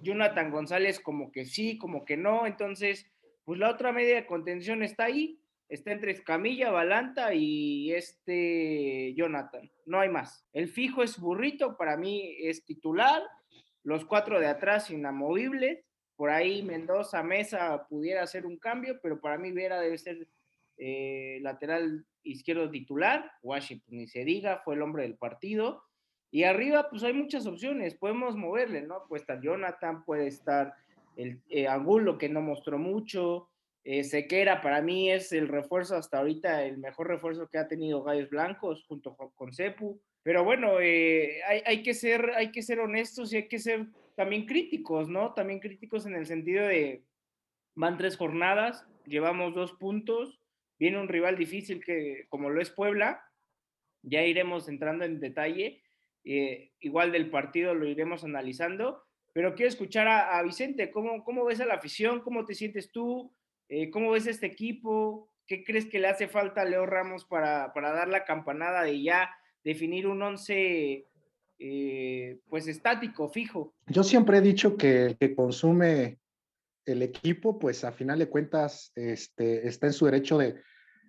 Jonathan 0.00 0.50
González 0.50 1.00
como 1.00 1.30
que 1.30 1.44
sí, 1.44 1.78
como 1.78 2.04
que 2.04 2.16
no, 2.16 2.46
entonces 2.46 3.06
pues 3.44 3.58
la 3.58 3.70
otra 3.70 3.92
media 3.92 4.14
de 4.14 4.26
contención 4.26 4.82
está 4.82 5.04
ahí 5.04 5.42
está 5.72 5.90
entre 5.90 6.12
Escamilla, 6.12 6.70
Balanta 6.70 7.32
y 7.32 7.94
este 7.94 9.14
Jonathan. 9.14 9.70
No 9.86 10.00
hay 10.00 10.10
más. 10.10 10.46
El 10.52 10.68
fijo 10.68 11.02
es 11.02 11.18
Burrito, 11.18 11.78
para 11.78 11.96
mí 11.96 12.36
es 12.40 12.62
titular. 12.66 13.22
Los 13.82 14.04
cuatro 14.04 14.38
de 14.38 14.48
atrás 14.48 14.90
inamovibles. 14.90 15.82
Por 16.14 16.28
ahí 16.28 16.62
Mendoza, 16.62 17.22
Mesa 17.22 17.86
pudiera 17.88 18.22
hacer 18.22 18.44
un 18.44 18.58
cambio, 18.58 19.00
pero 19.02 19.18
para 19.18 19.38
mí 19.38 19.50
Vera 19.50 19.80
debe 19.80 19.96
ser 19.96 20.28
eh, 20.76 21.38
lateral 21.40 22.04
izquierdo 22.22 22.70
titular. 22.70 23.32
Washington, 23.42 23.96
ni 23.96 24.06
se 24.06 24.26
diga, 24.26 24.60
fue 24.66 24.74
el 24.74 24.82
hombre 24.82 25.04
del 25.04 25.16
partido. 25.16 25.82
Y 26.32 26.44
arriba, 26.44 26.88
pues 26.90 27.04
hay 27.04 27.12
muchas 27.12 27.46
opciones, 27.46 27.94
podemos 27.94 28.34
moverle, 28.36 28.82
¿no? 28.82 29.04
Puede 29.06 29.20
estar 29.20 29.40
Jonathan, 29.40 30.02
puede 30.04 30.26
estar 30.26 30.74
el 31.16 31.38
eh, 31.50 31.68
Angulo, 31.68 32.16
que 32.16 32.30
no 32.30 32.40
mostró 32.40 32.78
mucho, 32.78 33.50
eh, 33.84 34.02
Sequera 34.02 34.60
para 34.60 34.80
mí 34.80 35.10
es 35.10 35.32
el 35.32 35.46
refuerzo 35.46 35.96
hasta 35.96 36.18
ahorita, 36.18 36.64
el 36.64 36.78
mejor 36.78 37.08
refuerzo 37.08 37.48
que 37.48 37.58
ha 37.58 37.68
tenido 37.68 38.02
Gallos 38.02 38.30
Blancos 38.30 38.84
junto 38.88 39.14
con, 39.14 39.52
Cepu. 39.52 40.00
Pero 40.22 40.42
bueno, 40.42 40.80
eh, 40.80 41.40
hay, 41.44 41.82
que 41.82 41.94
ser, 41.94 42.30
hay 42.36 42.50
que 42.50 42.62
ser 42.62 42.78
honestos 42.78 43.32
y 43.32 43.36
hay 43.36 43.48
que 43.48 43.58
ser 43.58 43.88
también 44.14 44.46
críticos, 44.46 45.08
¿no? 45.08 45.34
También 45.34 45.58
críticos 45.58 46.06
en 46.06 46.14
el 46.14 46.26
sentido 46.26 46.66
de, 46.66 47.02
van 47.74 47.98
tres 47.98 48.16
jornadas, 48.16 48.86
llevamos 49.04 49.54
dos 49.54 49.72
puntos, 49.72 50.40
viene 50.78 51.00
un 51.00 51.08
rival 51.08 51.36
difícil 51.36 51.84
que 51.84 52.26
como 52.28 52.50
lo 52.50 52.62
es 52.62 52.70
Puebla, 52.70 53.24
ya 54.02 54.22
iremos 54.22 54.68
entrando 54.68 55.04
en 55.04 55.18
detalle, 55.18 55.82
eh, 56.24 56.72
igual 56.80 57.12
del 57.12 57.30
partido 57.30 57.74
lo 57.74 57.86
iremos 57.86 58.24
analizando, 58.24 59.02
pero 59.32 59.54
quiero 59.54 59.68
escuchar 59.68 60.08
a, 60.08 60.42
Vicente, 60.42 60.90
¿cómo, 60.90 61.24
¿cómo 61.24 61.44
ves 61.44 61.60
a 61.60 61.66
la 61.66 61.74
afición? 61.74 62.20
¿Cómo 62.20 62.44
te 62.44 62.54
sientes 62.54 62.92
tú? 62.92 63.34
Eh, 63.68 63.90
¿Cómo 63.90 64.10
ves 64.10 64.26
este 64.26 64.46
equipo? 64.46 65.30
¿Qué 65.46 65.64
crees 65.64 65.86
que 65.86 65.98
le 65.98 66.08
hace 66.08 66.28
falta 66.28 66.62
a 66.62 66.64
Leo 66.64 66.84
Ramos 66.84 67.24
para, 67.24 67.72
dar 67.74 68.08
la 68.08 68.24
campanada 68.24 68.82
de 68.82 69.02
ya 69.02 69.30
definir 69.64 70.06
un 70.06 70.22
once 70.22 71.06
eh, 71.58 72.40
pues 72.48 72.68
estático, 72.68 73.28
fijo? 73.30 73.74
Yo 73.86 74.02
siempre 74.02 74.38
he 74.38 74.42
dicho 74.42 74.76
que 74.76 75.06
el 75.06 75.16
que 75.16 75.34
consume 75.34 76.18
el 76.84 77.02
equipo, 77.02 77.58
pues 77.58 77.84
a 77.84 77.92
final 77.92 78.18
de 78.18 78.28
cuentas, 78.28 78.92
este, 78.94 79.66
está 79.66 79.86
en 79.86 79.92
su 79.92 80.04
derecho 80.04 80.36
de, 80.36 80.60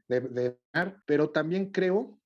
de, 0.08 0.58
ganar, 0.74 1.02
pero 1.06 1.30
también 1.30 1.72
creo 1.72 2.20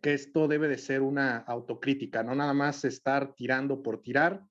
que 0.00 0.14
esto 0.14 0.48
debe 0.48 0.68
de 0.68 0.78
ser 0.78 1.02
una 1.02 1.38
autocrítica, 1.38 2.22
no 2.22 2.34
nada 2.34 2.54
más 2.54 2.84
estar 2.84 3.34
tirando 3.34 3.82
por 3.82 4.02
tirar. 4.02 4.44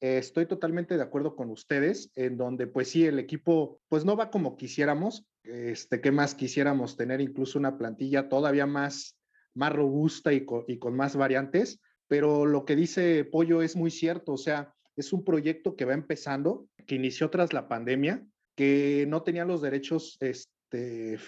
estoy 0.00 0.46
totalmente 0.46 0.96
de 0.96 1.02
acuerdo 1.02 1.34
con 1.34 1.50
ustedes, 1.50 2.12
en 2.14 2.36
donde 2.36 2.66
pues 2.68 2.90
sí, 2.90 3.04
el 3.04 3.18
equipo 3.18 3.80
pues 3.88 4.04
no 4.04 4.16
va 4.16 4.30
como 4.30 4.56
quisiéramos, 4.56 5.26
este, 5.42 6.00
¿qué 6.00 6.12
más 6.12 6.34
quisiéramos 6.34 6.96
tener 6.96 7.20
incluso 7.20 7.58
una 7.58 7.76
plantilla 7.76 8.28
todavía 8.28 8.66
más, 8.66 9.18
más 9.54 9.72
robusta 9.72 10.32
y 10.32 10.46
y 10.68 10.78
con 10.78 10.94
más 10.94 11.16
variantes? 11.16 11.80
Pero 12.06 12.46
lo 12.46 12.64
que 12.64 12.76
dice 12.76 13.24
Pollo 13.24 13.60
es 13.60 13.76
muy 13.76 13.90
cierto, 13.90 14.32
o 14.32 14.38
sea, 14.38 14.72
es 14.96 15.12
un 15.12 15.24
proyecto 15.24 15.76
que 15.76 15.84
va 15.84 15.94
empezando, 15.94 16.68
que 16.86 16.94
inició 16.94 17.30
tras 17.30 17.52
la 17.52 17.68
pandemia, 17.68 18.24
que 18.54 19.04
no 19.08 19.22
tenía 19.22 19.44
los 19.44 19.62
derechos 19.62 20.16
este, 20.20 21.18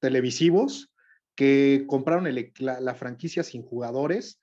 televisivos, 0.00 0.93
que 1.34 1.84
compraron 1.86 2.28
la, 2.58 2.94
franquicia 2.94 3.42
sin 3.42 3.62
jugadores, 3.62 4.40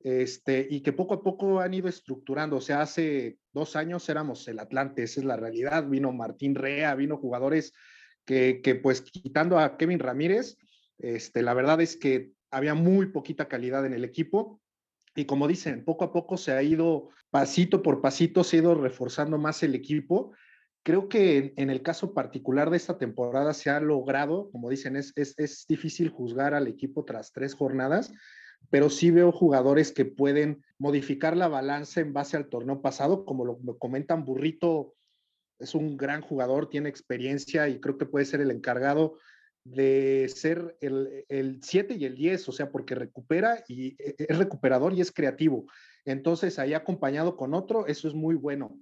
este, 0.00 0.66
y 0.70 0.80
que 0.82 0.92
poco 0.92 1.14
a 1.14 1.22
poco 1.22 1.60
han 1.60 1.74
ido 1.74 1.88
estructurando. 1.88 2.56
O 2.56 2.60
sea, 2.60 2.82
hace 2.82 3.38
dos 3.52 3.76
años 3.76 4.08
éramos 4.08 4.46
el 4.48 4.58
Atlante, 4.58 5.02
esa 5.02 5.20
es 5.20 5.26
la 5.26 5.36
realidad. 5.36 5.86
Vino 5.88 6.12
Martín 6.12 6.54
Rea, 6.54 6.94
vino 6.94 7.16
jugadores 7.16 7.72
que, 8.24 8.60
que 8.62 8.74
pues 8.74 9.02
quitando 9.02 9.58
a 9.58 9.76
Kevin 9.76 9.98
Ramírez, 9.98 10.56
este, 10.98 11.42
la 11.42 11.54
verdad 11.54 11.80
es 11.80 11.96
que 11.96 12.32
había 12.50 12.74
muy 12.74 13.06
poquita 13.06 13.48
calidad 13.48 13.84
en 13.86 13.94
el 13.94 14.04
equipo 14.04 14.60
y 15.18 15.24
como 15.24 15.48
dicen, 15.48 15.84
poco 15.84 16.04
a 16.04 16.12
poco 16.12 16.36
se 16.36 16.52
ha 16.52 16.62
ido, 16.62 17.08
pasito 17.30 17.82
por 17.82 18.00
pasito, 18.00 18.44
se 18.44 18.56
ha 18.56 18.60
ido 18.60 18.74
reforzando 18.76 19.36
más 19.36 19.62
el 19.64 19.74
equipo. 19.74 20.32
Creo 20.88 21.10
que 21.10 21.52
en 21.58 21.68
el 21.68 21.82
caso 21.82 22.14
particular 22.14 22.70
de 22.70 22.78
esta 22.78 22.96
temporada 22.96 23.52
se 23.52 23.68
ha 23.68 23.78
logrado, 23.78 24.50
como 24.50 24.70
dicen, 24.70 24.96
es, 24.96 25.12
es, 25.16 25.66
difícil 25.68 26.08
juzgar 26.08 26.54
al 26.54 26.66
equipo 26.66 27.04
tras 27.04 27.30
tres 27.30 27.52
jornadas, 27.52 28.10
pero 28.70 28.88
sí 28.88 29.10
veo 29.10 29.30
jugadores 29.30 29.92
que 29.92 30.06
pueden 30.06 30.64
modificar 30.78 31.36
la 31.36 31.46
balanza 31.46 32.00
en 32.00 32.14
base 32.14 32.38
al 32.38 32.48
torneo 32.48 32.80
pasado, 32.80 33.26
como 33.26 33.44
lo, 33.44 33.58
comentan, 33.76 34.24
Burrito 34.24 34.94
es 35.58 35.74
un 35.74 35.98
gran 35.98 36.22
jugador, 36.22 36.70
tiene 36.70 36.88
experiencia 36.88 37.68
y 37.68 37.80
creo 37.80 37.98
que 37.98 38.06
puede 38.06 38.24
ser 38.24 38.40
el 38.40 38.50
encargado 38.50 39.18
de 39.64 40.32
ser 40.34 40.78
el 40.80 41.60
7 41.60 41.96
y 41.98 42.06
el 42.06 42.14
10, 42.14 42.48
o 42.48 42.52
sea, 42.52 42.70
porque 42.70 42.94
recupera 42.94 43.62
y 43.68 43.88
e, 44.02 44.16
e, 44.16 44.26
es 44.26 44.38
recuperador 44.38 44.94
y 44.94 45.02
es 45.02 45.12
creativo. 45.12 45.66
Entonces, 46.06 46.58
ahí 46.58 46.72
acompañado 46.72 47.36
con 47.36 47.52
otro, 47.52 47.86
eso 47.86 48.08
es 48.08 48.14
muy 48.14 48.34
bueno. 48.36 48.78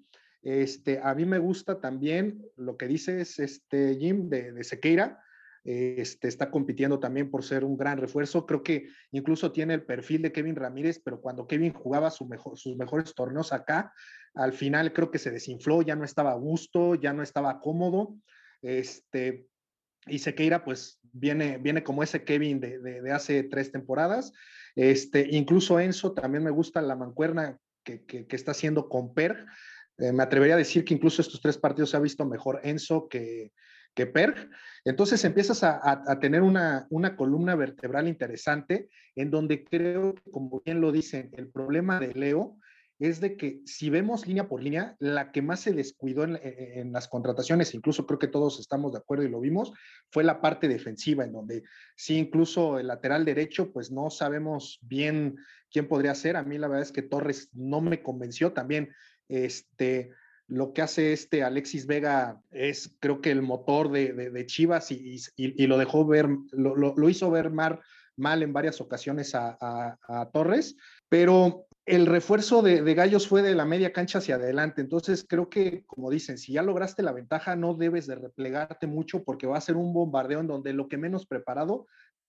Este, 0.47 1.01
a 1.03 1.13
mí 1.13 1.25
me 1.25 1.41
gusta 1.41 1.81
también 1.81 2.41
lo 2.55 2.77
que 2.77 2.87
dices, 2.87 3.41
este 3.41 3.97
Jim, 3.97 4.29
de, 4.29 4.63
Sequeira. 4.63 5.21
Este, 5.65 6.29
está 6.29 6.53
compitiendo 6.53 7.01
también 7.01 7.33
por 7.33 7.43
ser 7.43 7.65
un 7.65 7.77
gran 7.77 7.99
refuerzo. 7.99 8.47
Creo 8.47 8.63
que 8.63 8.87
incluso 9.11 9.51
tiene 9.51 9.75
el 9.75 9.83
perfil 9.83 10.23
de 10.23 10.31
Kevin 10.31 10.55
Ramírez, 10.55 11.01
pero 11.05 11.21
cuando 11.21 11.49
Kevin 11.49 11.73
jugaba 11.73 12.13
sus 12.13 12.77
mejores 12.77 13.13
torneos 13.17 13.53
acá, 13.53 13.93
al 14.35 14.53
final 14.53 14.93
creo 14.93 15.11
que 15.11 15.19
se 15.19 15.33
desinfló, 15.33 15.83
ya 15.83 15.97
no 15.97 16.05
estaba 16.05 16.31
a 16.31 16.37
gusto, 16.37 16.95
ya 16.95 17.13
no 17.13 17.25
estaba 17.25 17.59
cómodo. 17.59 18.15
Y 18.63 20.19
Sequeira 20.21 20.65
pues 20.65 21.01
viene, 21.03 21.83
como 21.83 22.05
ese 22.05 22.23
Kevin 22.23 22.61
de, 22.61 23.11
hace 23.13 23.43
tres 23.43 23.73
temporadas. 23.73 24.33
Incluso 24.77 25.81
Enzo 25.81 26.13
también 26.13 26.45
me 26.45 26.53
gusta 26.53 26.81
la 26.83 26.95
mancuerna 26.95 27.59
que, 27.83 28.27
está 28.31 28.53
haciendo 28.53 28.89
con 28.89 29.13
Per. 29.13 29.47
Eh, 29.99 30.13
me 30.13 30.23
atrevería 30.23 30.55
a 30.55 30.59
decir 30.59 30.85
que 30.85 30.95
incluso 30.95 31.23
estos 31.23 31.41
tres 31.41 31.59
partidos 31.59 31.91
se 31.91 31.97
ha 31.97 32.01
visto 32.01 32.25
mejor 32.27 32.61
Enzo 32.63 33.09
que, 33.09 33.53
que 33.95 34.07
Per. 34.07 34.51
Entonces 34.85 35.25
empiezas 35.25 35.63
a, 35.65 35.81
a, 35.83 36.21
tener 36.21 36.43
una, 36.43 36.87
una, 36.91 37.17
columna 37.17 37.57
vertebral 37.57 38.07
interesante 38.07 38.89
en 39.15 39.31
donde 39.31 39.65
creo, 39.65 40.15
como 40.31 40.63
bien 40.65 40.81
lo 40.81 40.93
dicen, 40.93 41.31
el 41.33 41.49
problema 41.49 41.99
de 41.99 42.15
Leo 42.15 42.59
es 42.99 43.21
de 43.21 43.37
que 43.37 43.61
si 43.67 43.91
vemos 43.91 44.27
línea 44.27 44.49
por 44.49 44.63
línea, 44.63 44.97
la 44.99 45.31
que 45.31 45.43
más 45.43 45.61
se 45.61 45.73
descuidó 45.73 46.25
en, 46.25 46.39
en, 46.43 46.93
las 46.93 47.09
contrataciones, 47.09 47.75
incluso 47.75 48.07
creo 48.07 48.19
que 48.19 48.29
todos 48.29 48.59
estamos 48.59 48.93
de 48.93 48.99
acuerdo 48.99 49.25
y 49.25 49.29
lo 49.29 49.41
vimos, 49.41 49.73
fue 50.11 50.25
la 50.25 50.41
parte 50.41 50.67
defensiva, 50.67 51.25
en 51.25 51.33
donde 51.33 51.63
sí, 51.95 52.17
incluso 52.17 52.79
el 52.79 52.87
lateral 52.87 53.25
derecho, 53.27 53.71
pues 53.71 53.91
no 53.91 54.09
sabemos 54.09 54.79
bien 54.81 55.37
quién 55.71 55.89
podría 55.89 56.15
ser. 56.15 56.37
A 56.37 56.43
mí 56.43 56.57
la 56.59 56.69
verdad 56.69 56.85
es 56.85 56.93
que 56.93 57.03
Torres 57.03 57.51
no 57.53 57.81
me 57.81 58.03
convenció 58.03 58.53
también. 58.53 58.91
Este, 59.29 60.11
lo 60.49 60.73
que 60.73 60.83
hace 60.83 61.13
este 61.13 61.43
Alexis 61.43 61.87
Vega 61.87 62.41
es, 62.51 62.95
creo 63.01 63.21
que 63.21 63.31
el 63.31 63.43
motor 63.43 63.91
de, 63.91 64.13
de, 64.13 64.47
Chivas 64.47 64.91
y, 64.91 65.19
y, 65.37 65.67
lo 65.67 65.79
dejó 65.79 66.07
ver, 66.07 66.29
lo, 66.53 66.77
lo, 66.77 67.09
hizo 67.09 67.31
ver 67.31 67.51
mal, 67.51 67.81
mal 68.17 68.43
en 68.43 68.53
varias 68.53 68.81
ocasiones 68.81 69.35
a, 69.35 69.57
a, 69.61 69.99
a 70.09 70.31
Torres, 70.31 70.77
pero 71.09 71.67
el 71.87 72.07
refuerzo 72.07 72.63
de, 72.63 72.83
Gallos 72.95 73.29
fue 73.29 73.43
de 73.43 73.55
la 73.55 73.65
media 73.65 73.93
cancha 73.93 74.19
hacia 74.19 74.35
adelante. 74.35 74.81
Entonces, 74.81 75.25
creo 75.27 75.49
que, 75.49 75.85
como 75.87 76.11
dicen, 76.11 76.37
si 76.37 76.53
ya 76.53 76.63
lograste 76.63 77.05
la 77.05 77.13
ventaja, 77.13 77.55
no 77.55 77.75
debes 77.75 78.09
de 78.09 78.17
replegarte 78.17 78.89
mucho 78.89 79.23
porque 79.23 79.47
va 79.47 79.57
a 79.57 79.61
ser 79.61 79.77
un 79.77 79.95
bombardeo 79.95 80.41
en 80.41 80.49
donde 80.49 80.73
lo 80.73 80.89
que 80.89 80.99
menos 80.99 81.27
preparado 81.27 81.87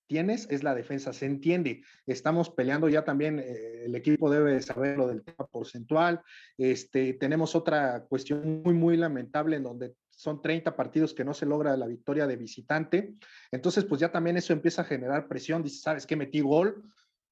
tienes 0.08 0.48
es 0.50 0.64
la 0.64 0.74
defensa. 0.74 1.14
Se 1.14 1.26
entiende. 1.26 1.84
Estamos 2.06 2.50
peleando 2.50 2.90
ya 2.90 3.04
también, 3.04 3.40
eh, 3.40 3.86
el 3.86 3.96
equipo 3.96 4.30
debe 4.30 4.62
saber 4.62 4.98
lo 4.98 5.08
del 5.08 5.24
tema 5.24 5.48
porcentual. 5.48 6.22
Este, 6.58 7.14
tenemos 7.14 7.56
otra 7.56 8.06
cuestión 8.08 8.64
muy, 8.64 8.74
muy 8.74 8.98
lamentable 8.98 9.58
en 9.58 9.64
donde 9.64 9.96
son 10.10 10.42
30 10.42 10.76
partidos 10.76 11.14
que 11.14 11.24
no 11.24 11.34
se 11.34 11.46
logra 11.46 11.78
la 11.78 11.86
victoria 11.86 12.26
de 12.26 12.38
visitante. 12.38 13.14
Entonces, 13.52 13.86
pues 13.86 14.02
ya 14.02 14.12
también 14.12 14.38
eso 14.38 14.54
empieza 14.54 14.82
a 14.82 14.86
generar 14.86 15.28
presión. 15.28 15.62
Dice, 15.62 15.82
¿sabes 15.82 16.08
qué? 16.08 16.16
Metí 16.16 16.40
gol 16.42 16.84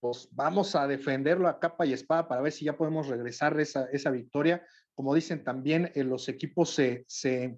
pues 0.06 0.30
vamos 0.34 0.76
a 0.76 0.88
defenderlo 0.88 1.48
a 1.48 1.60
capa 1.60 1.84
y 1.84 1.94
espada 1.94 2.28
para 2.28 2.42
ver 2.42 2.52
si 2.52 2.66
ya 2.66 2.78
podemos 2.78 3.08
regresar 3.08 3.60
esa, 3.60 3.86
esa 3.92 4.12
victoria. 4.12 4.64
Como 4.94 5.16
dicen 5.16 5.44
también, 5.44 5.92
eh, 5.96 6.04
los 6.04 6.30
equipos 6.30 6.70
se, 6.70 7.06
se, 7.08 7.58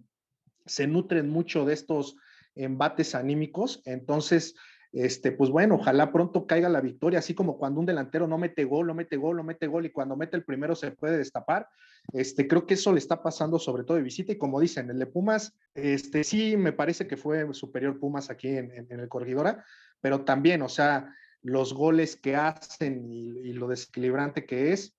se, 0.65 0.87
nutren 0.87 1.29
mucho 1.29 1.65
de 1.65 1.73
estos 1.73 2.15
embates 2.55 3.15
anímicos, 3.15 3.81
entonces, 3.83 4.55
este, 5.03 5.31
pues 5.31 5.49
bueno, 5.49 5.75
ojalá 5.75 6.11
pronto 6.11 6.47
caiga 6.47 6.69
la 6.69 6.81
victoria, 6.81 7.19
así 7.19 7.33
como 7.33 7.57
cuando 7.57 7.79
un 7.79 7.85
delantero 7.85 8.27
no 8.27 8.37
mete 8.37 8.65
gol, 8.65 8.87
no 8.87 8.93
mete 8.93 9.17
gol, 9.17 9.37
no 9.37 9.43
mete 9.43 9.67
gol 9.67 9.85
y 9.85 9.91
cuando 9.91 10.15
mete 10.15 10.37
el 10.37 10.43
primero 10.43 10.75
se 10.75 10.91
puede 10.91 11.17
destapar. 11.17 11.69
Este, 12.13 12.47
creo 12.47 12.65
que 12.65 12.73
eso 12.75 12.91
le 12.91 12.99
está 12.99 13.21
pasando 13.21 13.59
sobre 13.59 13.83
todo 13.83 13.97
de 13.97 14.03
visita 14.03 14.31
y 14.31 14.37
como 14.37 14.59
dicen, 14.59 14.89
el 14.89 14.97
de 14.97 15.05
Pumas, 15.05 15.53
este, 15.75 16.23
sí 16.23 16.57
me 16.57 16.73
parece 16.73 17.05
que 17.05 17.17
fue 17.17 17.53
superior 17.53 17.99
Pumas 17.99 18.29
aquí 18.29 18.47
en, 18.47 18.71
en, 18.71 18.87
en 18.89 18.99
el 18.99 19.09
Corregidora, 19.09 19.63
pero 20.01 20.21
también, 20.21 20.61
o 20.61 20.69
sea, 20.69 21.13
los 21.41 21.73
goles 21.73 22.15
que 22.15 22.35
hacen 22.35 23.05
y, 23.05 23.53
lo 23.53 23.67
desequilibrante 23.67 24.45
que 24.45 24.73
es, 24.73 24.95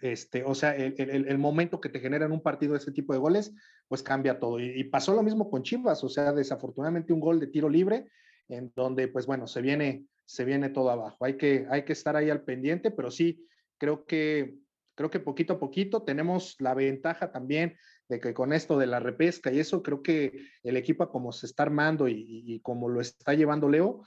este, 0.00 0.42
o 0.44 0.54
sea, 0.54 0.74
el, 0.74 0.94
el, 0.98 1.38
momento 1.38 1.80
que 1.80 1.88
te 1.88 2.00
genera 2.00 2.26
en 2.26 2.32
un 2.32 2.42
partido 2.42 2.74
ese 2.74 2.90
tipo 2.90 3.12
de 3.12 3.20
goles, 3.20 3.52
pues 3.86 4.02
cambia 4.02 4.40
todo. 4.40 4.58
Y, 4.58 4.82
pasó 4.84 5.14
lo 5.14 5.22
mismo 5.22 5.50
con 5.50 5.62
Chivas, 5.62 6.02
o 6.02 6.08
sea, 6.08 6.32
desafortunadamente 6.32 7.12
un 7.12 7.20
gol 7.20 7.38
de 7.38 7.46
tiro 7.46 7.68
libre, 7.68 8.08
en 8.48 8.72
donde, 8.74 9.08
pues 9.08 9.26
bueno, 9.26 9.46
se 9.46 9.60
viene, 9.60 10.06
se 10.24 10.44
viene 10.44 10.68
todo 10.68 10.90
abajo. 10.90 11.24
Hay 11.24 11.36
que, 11.36 11.66
hay 11.70 11.84
que 11.84 11.92
estar 11.92 12.16
ahí 12.16 12.30
al 12.30 12.42
pendiente, 12.42 12.90
pero 12.90 13.10
sí, 13.10 13.46
creo 13.78 14.04
que, 14.04 14.58
creo 14.94 15.10
que 15.10 15.20
poquito 15.20 15.54
a 15.54 15.58
poquito 15.58 16.02
tenemos 16.02 16.56
la 16.58 16.74
ventaja 16.74 17.32
también 17.32 17.76
de 18.08 18.20
que 18.20 18.34
con 18.34 18.52
esto 18.52 18.78
de 18.78 18.86
la 18.86 19.00
repesca 19.00 19.52
y 19.52 19.58
eso, 19.58 19.82
creo 19.82 20.02
que 20.02 20.46
el 20.62 20.76
equipo 20.76 21.08
como 21.08 21.32
se 21.32 21.46
está 21.46 21.62
armando 21.62 22.08
y, 22.08 22.42
y 22.46 22.60
como 22.60 22.88
lo 22.88 23.00
está 23.00 23.34
llevando 23.34 23.68
Leo, 23.68 24.04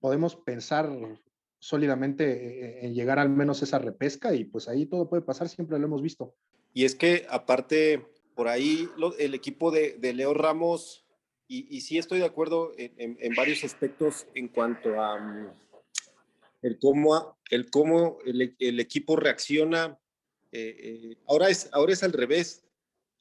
podemos 0.00 0.36
pensar 0.36 0.90
sólidamente 1.64 2.24
eh, 2.26 2.86
en 2.86 2.94
llegar 2.94 3.18
al 3.18 3.30
menos 3.30 3.62
esa 3.62 3.78
repesca 3.78 4.34
y 4.34 4.44
pues 4.44 4.68
ahí 4.68 4.84
todo 4.84 5.08
puede 5.08 5.22
pasar, 5.22 5.48
siempre 5.48 5.78
lo 5.78 5.86
hemos 5.86 6.02
visto. 6.02 6.34
Y 6.74 6.84
es 6.84 6.94
que 6.94 7.26
aparte, 7.30 8.04
por 8.34 8.48
ahí 8.48 8.86
el 9.18 9.32
equipo 9.32 9.70
de, 9.70 9.94
de 9.94 10.12
Leo 10.12 10.34
Ramos, 10.34 11.03
y, 11.54 11.66
y, 11.70 11.80
sí 11.82 11.98
estoy 11.98 12.18
de 12.18 12.24
acuerdo 12.24 12.72
en, 12.76 13.16
en, 13.20 13.34
varios 13.36 13.62
aspectos 13.62 14.26
en 14.34 14.48
cuanto 14.48 15.00
a 15.00 15.14
um, 15.14 15.48
el 16.62 16.78
cómo, 16.80 17.38
el, 17.48 17.70
cómo 17.70 18.18
el, 18.24 18.56
el 18.58 18.80
equipo 18.80 19.14
reacciona. 19.14 19.96
Eh, 20.50 20.76
eh, 20.78 21.16
ahora, 21.28 21.50
es, 21.50 21.68
ahora 21.72 21.92
es 21.92 22.02
al 22.02 22.12
revés. 22.12 22.64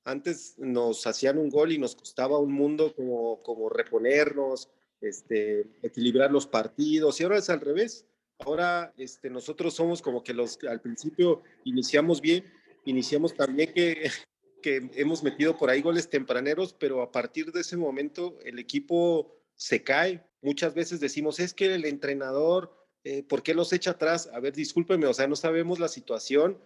Antes 0.04 0.56
nos 0.58 1.06
hacían 1.06 1.38
un 1.38 1.50
gol 1.50 1.74
y 1.74 1.78
nos 1.78 1.96
costaba 1.96 2.40
un 2.40 2.52
mundo 2.52 2.96
como, 2.96 3.44
como 3.44 3.70
reponernos, 3.70 4.70
este, 5.00 5.68
equilibrar 5.84 6.32
los 6.32 6.48
partidos, 6.48 7.20
y 7.20 7.24
ahora 7.24 7.38
es 7.38 7.50
al 7.52 7.62
revés. 7.62 8.08
Ahora 8.40 8.94
este, 8.98 9.30
nosotros 9.30 9.76
somos 9.76 10.02
como 10.02 10.24
que 10.24 10.34
los 10.34 10.58
al 10.68 10.82
principio 10.82 11.44
iniciamos 11.66 12.20
bien, 12.20 12.52
iniciamos 12.86 13.36
también 13.36 13.72
que, 13.74 14.10
que 14.64 14.90
hemos 14.96 15.22
metido 15.22 15.56
por 15.56 15.70
ahí 15.70 15.84
goles 15.84 16.10
tempraneros, 16.10 16.74
pero 16.74 17.04
a 17.04 17.12
partir 17.12 17.52
de 17.52 17.62
ese 17.62 17.78
momento 17.78 18.40
el 18.44 18.58
equipo 18.58 19.38
se 19.56 19.84
cae. 19.84 20.26
Muchas 20.42 20.74
veces 20.74 21.00
decimos, 21.00 21.40
es 21.40 21.54
que 21.54 21.76
el 21.76 21.86
entrenador, 21.86 22.76
eh, 23.04 23.22
¿por 23.22 23.44
qué 23.44 23.54
los 23.54 23.72
echa 23.72 23.92
atrás? 23.92 24.28
A 24.34 24.40
ver, 24.40 24.54
discúlpeme, 24.54 25.06
o 25.06 25.14
sea, 25.14 25.28
no 25.28 25.36
sabemos 25.36 25.78
la 25.78 25.88
situación 25.88 26.58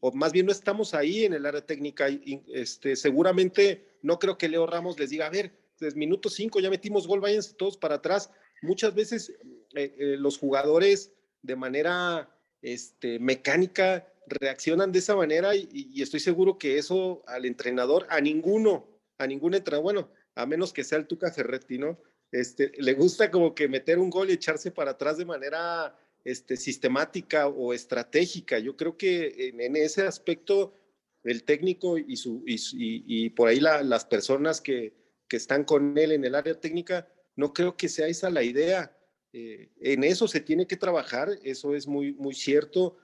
o 0.00 0.12
más 0.12 0.32
bien 0.32 0.46
no 0.46 0.52
estamos 0.52 0.94
ahí 0.94 1.24
en 1.24 1.34
el 1.34 1.46
área 1.46 1.64
técnica. 1.64 2.08
Este, 2.52 2.96
seguramente 2.96 3.98
no 4.02 4.18
creo 4.18 4.38
que 4.38 4.48
Leo 4.48 4.66
Ramos 4.66 4.98
les 4.98 5.10
diga, 5.10 5.26
a 5.26 5.30
ver, 5.30 5.52
desde 5.78 5.98
minuto 5.98 6.28
cinco 6.28 6.60
ya 6.60 6.70
metimos 6.70 7.06
gol, 7.06 7.20
váyanse 7.20 7.54
todos 7.54 7.76
para 7.76 7.96
atrás. 7.96 8.30
Muchas 8.62 8.94
veces 8.94 9.30
eh, 9.74 9.94
eh, 9.98 10.16
los 10.18 10.38
jugadores 10.38 11.12
de 11.42 11.56
manera 11.56 12.30
este, 12.62 13.18
mecánica 13.18 14.08
reaccionan 14.26 14.92
de 14.92 14.98
esa 14.98 15.16
manera 15.16 15.54
y, 15.54 16.00
estoy 16.00 16.20
seguro 16.20 16.58
que 16.58 16.78
eso 16.78 17.22
al 17.26 17.44
entrenador, 17.44 18.06
a 18.10 18.20
ninguno, 18.20 18.88
a 19.18 19.26
ningún 19.26 19.54
entrenador, 19.54 19.82
bueno, 19.82 20.10
a 20.34 20.46
menos 20.46 20.72
que 20.72 20.84
sea 20.84 20.98
el 20.98 21.06
Tuca 21.06 21.30
Ferretti, 21.30 21.78
¿no? 21.78 21.98
Este, 22.32 22.72
le 22.78 22.94
gusta 22.94 23.30
como 23.30 23.54
que 23.54 23.68
meter 23.68 23.98
un 23.98 24.10
gol 24.10 24.30
y 24.30 24.34
echarse 24.34 24.70
para 24.70 24.92
atrás 24.92 25.18
de 25.18 25.24
manera 25.24 25.96
este, 26.24 26.56
sistemática 26.56 27.46
o 27.46 27.72
estratégica. 27.72 28.58
Yo 28.58 28.76
creo 28.76 28.96
que 28.96 29.50
en, 29.54 29.76
ese 29.76 30.02
aspecto 30.02 30.74
el 31.22 31.44
técnico 31.44 31.96
y, 31.96 32.16
su, 32.16 32.42
y, 32.46 33.30
por 33.30 33.48
ahí 33.48 33.60
las 33.60 34.04
personas 34.04 34.60
que, 34.60 34.94
que, 35.28 35.36
están 35.36 35.64
con 35.64 35.96
él 35.96 36.12
en 36.12 36.24
el 36.24 36.34
área 36.34 36.58
técnica, 36.58 37.08
no 37.36 37.52
creo 37.52 37.76
que 37.76 37.88
sea 37.88 38.08
esa 38.08 38.30
la 38.30 38.42
idea. 38.42 38.96
Eh, 39.32 39.70
en 39.80 40.04
eso 40.04 40.28
se 40.28 40.40
tiene 40.40 40.66
que 40.66 40.76
trabajar, 40.76 41.28
eso 41.42 41.74
es 41.74 41.86
muy, 41.86 42.14
muy 42.14 42.34
cierto. 42.34 42.96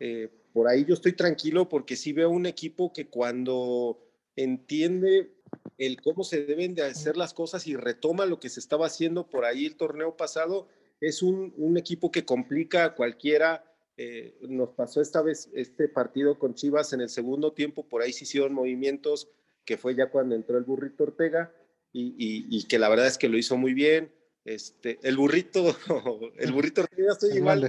Eh, 0.00 0.28
por 0.52 0.68
ahí 0.68 0.84
yo 0.84 0.94
estoy 0.94 1.12
tranquilo 1.12 1.68
porque 1.68 1.96
sí 1.96 2.12
veo 2.12 2.30
un 2.30 2.46
equipo 2.46 2.92
que 2.92 3.08
cuando 3.08 3.98
entiende 4.36 5.32
el 5.76 6.00
cómo 6.00 6.24
se 6.24 6.44
deben 6.44 6.74
de 6.74 6.82
hacer 6.82 7.16
las 7.16 7.34
cosas 7.34 7.66
y 7.66 7.76
retoma 7.76 8.26
lo 8.26 8.40
que 8.40 8.48
se 8.48 8.60
estaba 8.60 8.86
haciendo 8.86 9.28
por 9.28 9.44
ahí 9.44 9.66
el 9.66 9.76
torneo 9.76 10.16
pasado, 10.16 10.68
es 11.00 11.22
un, 11.22 11.54
un 11.56 11.76
equipo 11.76 12.10
que 12.10 12.24
complica 12.24 12.84
a 12.84 12.94
cualquiera. 12.94 13.64
Eh, 13.96 14.38
nos 14.42 14.70
pasó 14.70 15.00
esta 15.00 15.22
vez 15.22 15.48
este 15.54 15.88
partido 15.88 16.38
con 16.38 16.54
Chivas 16.54 16.92
en 16.92 17.00
el 17.00 17.08
segundo 17.08 17.52
tiempo, 17.52 17.88
por 17.88 18.02
ahí 18.02 18.12
se 18.12 18.24
hicieron 18.24 18.54
movimientos, 18.54 19.28
que 19.64 19.76
fue 19.76 19.94
ya 19.94 20.10
cuando 20.10 20.34
entró 20.34 20.56
el 20.56 20.64
burrito 20.64 21.04
Ortega, 21.04 21.52
y, 21.92 22.14
y, 22.16 22.64
que 22.64 22.78
la 22.78 22.88
verdad 22.88 23.06
es 23.06 23.18
que 23.18 23.28
lo 23.28 23.38
hizo 23.38 23.56
muy 23.56 23.74
bien. 23.74 24.12
Este, 24.44 24.98
el 25.02 25.16
burrito, 25.16 25.76
el 26.38 26.52
burrito 26.52 26.82
Ortega, 26.82 27.12
estoy 27.12 27.36
igual, 27.36 27.68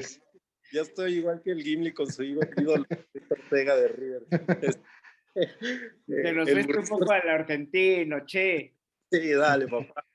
ya 0.71 0.81
estoy 0.81 1.15
igual 1.15 1.41
que 1.41 1.51
el 1.51 1.63
Gimli 1.63 1.93
con 1.93 2.11
su 2.11 2.23
ídolo 2.23 2.85
Ortega 3.29 3.75
de 3.75 3.87
River. 3.87 4.23
Te 6.05 6.33
nos 6.33 6.49
un 6.49 6.87
poco 6.87 7.11
al 7.11 7.29
argentino, 7.29 8.25
che. 8.25 8.73
Sí, 9.11 9.31
dale, 9.31 9.67
papá. 9.67 10.05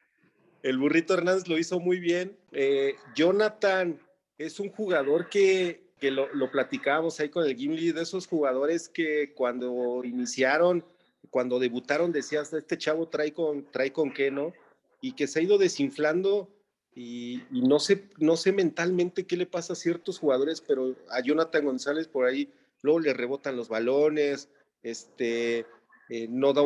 El 0.62 0.78
burrito 0.78 1.14
Hernández 1.14 1.48
lo 1.48 1.58
hizo 1.58 1.78
muy 1.80 1.98
bien. 1.98 2.36
Eh, 2.52 2.94
Jonathan 3.14 3.98
es 4.38 4.60
un 4.60 4.70
jugador 4.70 5.28
que, 5.28 5.82
que 6.00 6.10
lo, 6.10 6.32
lo 6.34 6.50
platicábamos 6.50 7.20
ahí 7.20 7.28
con 7.28 7.44
el 7.44 7.56
Gimli, 7.56 7.92
de 7.92 8.02
esos 8.02 8.26
jugadores 8.26 8.88
que 8.88 9.32
cuando 9.34 10.02
iniciaron, 10.04 10.84
cuando 11.30 11.58
debutaron, 11.58 12.12
decías, 12.12 12.52
este 12.52 12.78
chavo 12.78 13.08
trae 13.08 13.32
con, 13.32 13.70
trae 13.70 13.92
con 13.92 14.12
qué, 14.12 14.30
¿no? 14.30 14.52
Y 15.00 15.12
que 15.12 15.26
se 15.26 15.40
ha 15.40 15.42
ido 15.42 15.58
desinflando 15.58 16.48
y, 16.96 17.42
no, 17.50 17.80
sé, 17.80 18.08
no 18.18 18.36
sé 18.36 18.52
mentalmente 18.52 19.26
qué 19.26 19.36
le 19.36 19.46
pasa 19.46 19.72
a 19.72 19.76
ciertos 19.76 20.18
jugadores, 20.18 20.60
pero 20.60 20.94
a 21.10 21.20
Jonathan 21.20 21.64
González 21.64 22.06
por 22.06 22.26
ahí 22.26 22.52
luego 22.82 23.00
le 23.00 23.14
rebotan 23.14 23.56
los 23.56 23.68
balones, 23.68 24.48
este, 24.82 25.66
eh, 26.08 26.28
no 26.28 26.52
da 26.52 26.62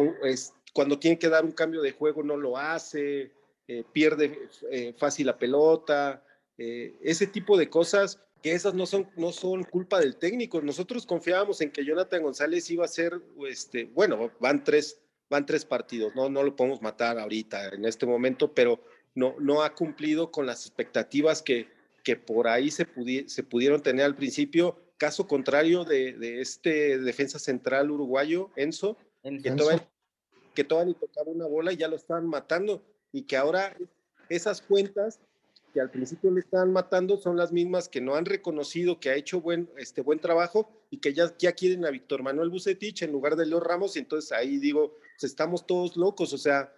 cuando 0.74 0.98
tiene 0.98 1.18
que 1.18 1.28
dar 1.28 1.44
un 1.44 1.52
cambio 1.52 1.80
de 1.80 1.92
juego 1.92 2.22
no 2.22 2.36
lo 2.36 2.58
hace, 2.58 3.32
eh, 3.66 3.84
pierde 3.92 4.48
eh, 4.70 4.94
fácil 4.98 5.26
la 5.26 5.38
pelota, 5.38 6.22
ese 6.56 7.28
tipo 7.28 7.56
de 7.56 7.70
cosas 7.70 8.18
que 8.42 8.52
esas 8.52 8.74
no 8.74 8.84
son, 8.84 9.08
no 9.16 9.30
son 9.30 9.62
culpa 9.62 10.00
del 10.00 10.16
técnico. 10.16 10.60
Nosotros 10.60 11.06
confiábamos 11.06 11.60
en 11.60 11.70
que 11.70 11.84
Jonathan 11.84 12.20
González 12.20 12.68
iba 12.70 12.84
a 12.84 12.88
ser, 12.88 13.20
este, 13.48 13.84
bueno, 13.84 14.32
van 14.40 14.64
tres, 14.64 15.00
van 15.30 15.46
tres 15.46 15.64
partidos, 15.64 16.16
¿no? 16.16 16.28
no 16.28 16.42
lo 16.42 16.56
podemos 16.56 16.82
matar 16.82 17.16
ahorita, 17.16 17.68
en 17.68 17.84
este 17.84 18.06
momento, 18.06 18.52
pero 18.52 18.80
no, 19.14 19.34
no 19.40 19.62
ha 19.62 19.74
cumplido 19.74 20.30
con 20.30 20.46
las 20.46 20.66
expectativas 20.66 21.42
que, 21.42 21.68
que 22.04 22.16
por 22.16 22.48
ahí 22.48 22.70
se, 22.70 22.86
se 23.26 23.42
pudieron 23.42 23.82
tener 23.82 24.04
al 24.04 24.16
principio. 24.16 24.78
Caso 24.96 25.26
contrario 25.28 25.84
de, 25.84 26.12
de 26.12 26.40
este 26.40 26.98
defensa 26.98 27.38
central 27.38 27.90
uruguayo, 27.90 28.50
Enzo, 28.56 28.96
Que, 29.22 29.50
todavía, 29.52 29.88
que 30.54 30.64
todavía 30.64 30.94
ni 30.94 31.00
tocaba 31.00 31.30
una 31.30 31.46
bola 31.46 31.72
y 31.72 31.76
ya 31.76 31.88
lo 31.88 31.96
estaban 31.96 32.26
matando 32.26 32.82
y 33.12 33.22
que 33.22 33.36
ahora 33.36 33.76
esas 34.28 34.60
cuentas 34.60 35.20
que 35.72 35.80
al 35.80 35.90
principio 35.90 36.30
le 36.30 36.40
estaban 36.40 36.72
matando 36.72 37.16
son 37.16 37.36
las 37.36 37.52
mismas 37.52 37.88
que 37.88 38.00
no 38.00 38.14
han 38.14 38.24
reconocido 38.24 39.00
que 39.00 39.10
ha 39.10 39.14
hecho 39.14 39.40
buen, 39.40 39.68
este, 39.76 40.00
buen 40.00 40.18
trabajo 40.18 40.70
y 40.90 40.98
que 40.98 41.12
ya, 41.12 41.32
ya 41.38 41.52
quieren 41.52 41.84
a 41.84 41.90
Víctor 41.90 42.22
Manuel 42.22 42.48
Bucetich 42.48 43.02
en 43.02 43.12
lugar 43.12 43.36
de 43.36 43.46
Leo 43.46 43.60
Ramos 43.60 43.96
y 43.96 44.00
entonces 44.00 44.32
ahí 44.32 44.58
digo, 44.58 44.94
pues 45.20 45.30
estamos 45.30 45.66
todos 45.66 45.96
locos, 45.96 46.32
o 46.32 46.38
sea, 46.38 46.72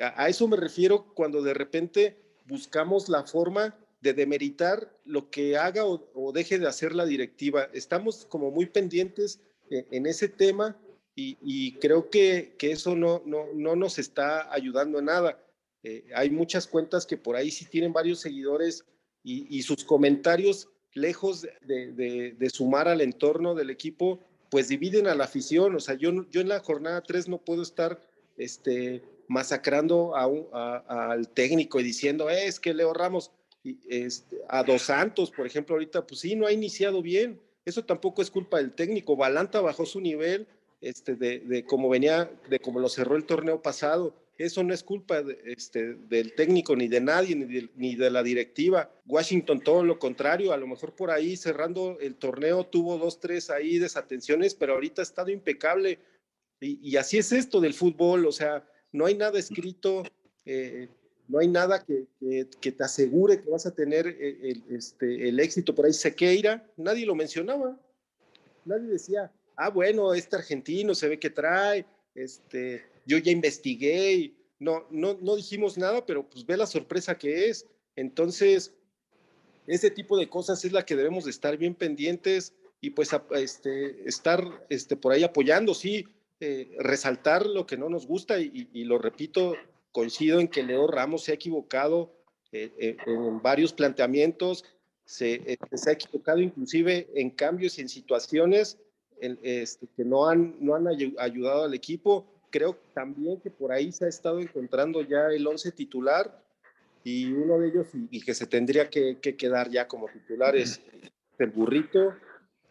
a, 0.00 0.28
eso 0.28 0.48
me 0.48 0.56
refiero 0.56 1.12
cuando 1.14 1.42
de 1.42 1.54
repente 1.54 2.16
buscamos 2.46 3.08
la 3.08 3.24
forma 3.24 3.76
de 4.00 4.14
demeritar 4.14 4.96
lo 5.04 5.30
que 5.30 5.56
haga 5.56 5.84
o, 5.84 6.32
deje 6.32 6.58
de 6.58 6.68
hacer 6.68 6.94
la 6.94 7.04
directiva. 7.04 7.68
Estamos 7.72 8.26
como 8.26 8.50
muy 8.50 8.66
pendientes 8.66 9.40
en, 9.70 9.86
en 9.90 10.06
ese 10.06 10.28
tema 10.28 10.76
y, 11.14 11.72
creo 11.78 12.10
que, 12.10 12.54
eso 12.60 12.94
no, 12.94 13.22
no, 13.26 13.46
no 13.52 13.74
nos 13.74 13.98
está 13.98 14.52
ayudando 14.52 15.00
en 15.00 15.06
nada 15.06 15.36
eh, 15.82 16.04
hay 16.14 16.30
muchas 16.30 16.66
cuentas 16.66 17.06
que 17.06 17.16
por 17.16 17.36
ahí 17.36 17.50
sí 17.50 17.64
tienen 17.64 17.92
varios 17.92 18.20
seguidores 18.20 18.84
y, 19.24 19.60
sus 19.62 19.84
comentarios, 19.84 20.70
lejos 20.94 21.42
de, 21.42 22.50
sumar 22.50 22.88
al 22.88 23.02
entorno 23.02 23.54
del 23.54 23.68
equipo, 23.68 24.20
pues 24.50 24.68
dividen 24.68 25.06
a 25.06 25.14
la 25.14 25.24
afición. 25.24 25.74
O 25.74 25.80
sea, 25.80 25.96
yo, 25.96 26.26
yo 26.30 26.40
en 26.40 26.48
la 26.48 26.60
jornada 26.60 27.02
3 27.02 27.28
no 27.28 27.38
puedo 27.38 27.60
estar 27.60 28.00
este, 28.38 29.02
masacrando 29.28 30.16
a 30.16 31.12
al 31.12 31.28
técnico 31.28 31.78
y 31.78 31.84
diciendo, 31.84 32.28
eh, 32.28 32.46
es 32.46 32.58
que 32.58 32.74
Leo 32.74 32.92
Ramos, 32.92 33.30
y, 33.62 33.78
este, 33.88 34.38
a 34.48 34.62
Dos 34.62 34.82
Santos, 34.82 35.30
por 35.30 35.46
ejemplo, 35.46 35.74
ahorita, 35.74 36.06
pues 36.06 36.20
sí, 36.20 36.34
no 36.34 36.46
ha 36.46 36.52
iniciado 36.52 37.02
bien. 37.02 37.40
Eso 37.64 37.84
tampoco 37.84 38.22
es 38.22 38.30
culpa 38.30 38.58
del 38.58 38.72
técnico. 38.72 39.16
Balanta 39.16 39.60
bajó 39.60 39.84
su 39.84 40.00
nivel 40.00 40.46
este, 40.80 41.16
de, 41.16 41.40
de 41.40 41.64
cómo 41.64 41.88
venía, 41.88 42.30
de 42.48 42.58
cómo 42.60 42.80
lo 42.80 42.88
cerró 42.88 43.16
el 43.16 43.24
torneo 43.24 43.60
pasado 43.60 44.14
eso 44.38 44.62
no 44.62 44.72
es 44.72 44.84
culpa 44.84 45.22
este, 45.44 45.94
del 45.94 46.32
técnico 46.34 46.76
ni 46.76 46.86
de 46.86 47.00
nadie, 47.00 47.34
ni 47.74 47.96
de, 47.96 48.10
la 48.10 48.22
directiva. 48.22 48.88
Washington 49.04 49.60
todo 49.60 49.82
lo 49.82 49.98
contrario, 49.98 50.52
a 50.52 50.56
lo 50.56 50.68
mejor 50.68 50.94
por 50.94 51.10
ahí 51.10 51.36
cerrando 51.36 51.98
el 52.00 52.14
torneo 52.14 52.64
tuvo 52.64 52.98
dos, 52.98 53.18
tres 53.18 53.50
ahí 53.50 53.78
desatenciones, 53.78 54.54
pero 54.54 54.74
ahorita 54.74 55.02
ha 55.02 55.04
estado 55.04 55.30
impecable. 55.30 55.98
Y, 56.60 56.96
así 56.96 57.18
es 57.18 57.32
esto 57.32 57.60
del 57.60 57.74
fútbol, 57.74 58.26
o 58.26 58.32
sea, 58.32 58.64
no 58.92 59.06
hay 59.06 59.14
nada 59.14 59.38
escrito, 59.38 60.02
eh, 60.44 60.88
no 61.28 61.38
hay 61.38 61.48
nada 61.48 61.84
que, 61.84 62.06
te 62.20 62.84
asegure 62.84 63.40
que 63.42 63.50
vas 63.50 63.66
a 63.66 63.74
tener 63.74 64.06
eh, 64.06 64.38
el, 64.42 64.76
este, 64.76 65.28
el 65.28 65.40
éxito. 65.40 65.74
Por 65.74 65.86
ahí 65.86 65.92
Sequeira, 65.92 66.66
nadie 66.76 67.06
lo 67.06 67.14
mencionaba, 67.14 67.78
nadie 68.64 68.88
decía, 68.88 69.32
ah, 69.56 69.70
bueno, 69.70 70.14
este 70.14 70.36
argentino 70.36 70.94
se 70.94 71.08
ve 71.08 71.18
que 71.18 71.30
trae, 71.30 71.84
este, 72.14 72.82
yo 73.06 73.18
ya 73.18 73.30
investigué 73.30 74.34
no, 74.58 74.86
no, 74.90 75.16
no 75.20 75.36
dijimos 75.36 75.78
nada, 75.78 76.04
pero 76.04 76.28
pues 76.28 76.44
ve 76.44 76.56
la 76.56 76.66
sorpresa 76.66 77.16
que 77.16 77.48
es. 77.48 77.66
Entonces, 77.96 78.74
ese 79.66 79.90
tipo 79.90 80.18
de 80.18 80.28
cosas 80.28 80.64
es 80.64 80.72
la 80.72 80.84
que 80.84 80.96
debemos 80.96 81.24
de 81.24 81.30
estar 81.30 81.56
bien 81.56 81.74
pendientes 81.74 82.54
y 82.80 82.90
pues 82.90 83.10
este, 83.32 84.08
estar 84.08 84.66
este, 84.68 84.96
por 84.96 85.12
ahí 85.12 85.24
apoyando, 85.24 85.74
sí, 85.74 86.06
eh, 86.40 86.76
resaltar 86.78 87.46
lo 87.46 87.66
que 87.66 87.76
no 87.76 87.88
nos 87.88 88.06
gusta 88.06 88.38
y, 88.38 88.84
lo 88.84 88.98
repito, 88.98 89.54
coincido 89.92 90.40
en 90.40 90.48
que 90.48 90.62
Leo 90.62 90.86
Ramos 90.86 91.24
se 91.24 91.32
ha 91.32 91.34
equivocado 91.34 92.12
eh, 92.52 92.72
eh, 92.78 92.96
en 93.06 93.42
varios 93.42 93.72
planteamientos, 93.72 94.64
se, 95.04 95.58
se, 95.72 95.90
ha 95.90 95.92
equivocado 95.92 96.40
inclusive 96.40 97.08
en 97.14 97.30
cambios 97.30 97.78
y 97.78 97.82
en 97.82 97.88
situaciones 97.88 98.78
este, 99.20 99.88
que 99.96 100.04
no 100.04 100.28
han, 100.28 100.56
no 100.60 100.74
han 100.74 100.86
ayudado 100.86 101.64
al 101.64 101.74
equipo 101.74 102.26
creo 102.50 102.78
también 102.94 103.40
que 103.40 103.50
por 103.50 103.72
ahí 103.72 103.92
se 103.92 104.06
ha 104.06 104.08
estado 104.08 104.40
encontrando 104.40 105.02
ya 105.02 105.26
el 105.28 105.46
11 105.46 105.72
titular 105.72 106.42
y 107.04 107.32
uno 107.32 107.58
de 107.58 107.68
ellos 107.68 107.88
y, 108.10 108.20
que 108.20 108.34
se 108.34 108.46
tendría 108.46 108.90
que, 108.90 109.18
quedar 109.18 109.70
ya 109.70 109.86
como 109.86 110.08
titular 110.08 110.56
es 110.56 110.80
el 111.38 111.50
burrito. 111.50 112.14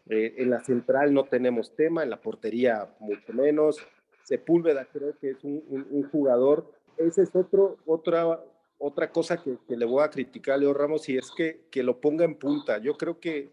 Eh, 0.10 0.36
en 0.38 0.50
la 0.50 0.64
central 0.64 1.14
no 1.14 1.26
tenemos 1.26 1.76
tema, 1.76 2.04
en 2.04 2.10
la 2.10 2.22
portería 2.22 2.96
mucho 3.00 3.34
menos. 3.34 3.78
Sepúlveda 4.24 4.86
creo 4.86 5.18
que 5.20 5.32
es 5.32 5.44
un, 5.44 6.10
jugador. 6.12 6.72
Esa 6.98 7.22
es 7.22 7.36
otro, 7.36 7.78
otra, 7.86 8.44
otra 8.78 9.12
cosa 9.12 9.42
que, 9.42 9.58
le 9.76 9.86
voy 9.86 10.04
a 10.04 10.10
criticar 10.10 10.60
Leo 10.60 10.74
Ramos 10.74 11.08
y 11.10 11.18
es 11.18 11.32
que, 11.32 11.62
que 11.72 11.84
lo 11.84 12.00
ponga 12.02 12.26
en 12.26 12.36
punta. 12.36 12.78
Yo 12.80 12.98
creo 12.98 13.20
que 13.20 13.50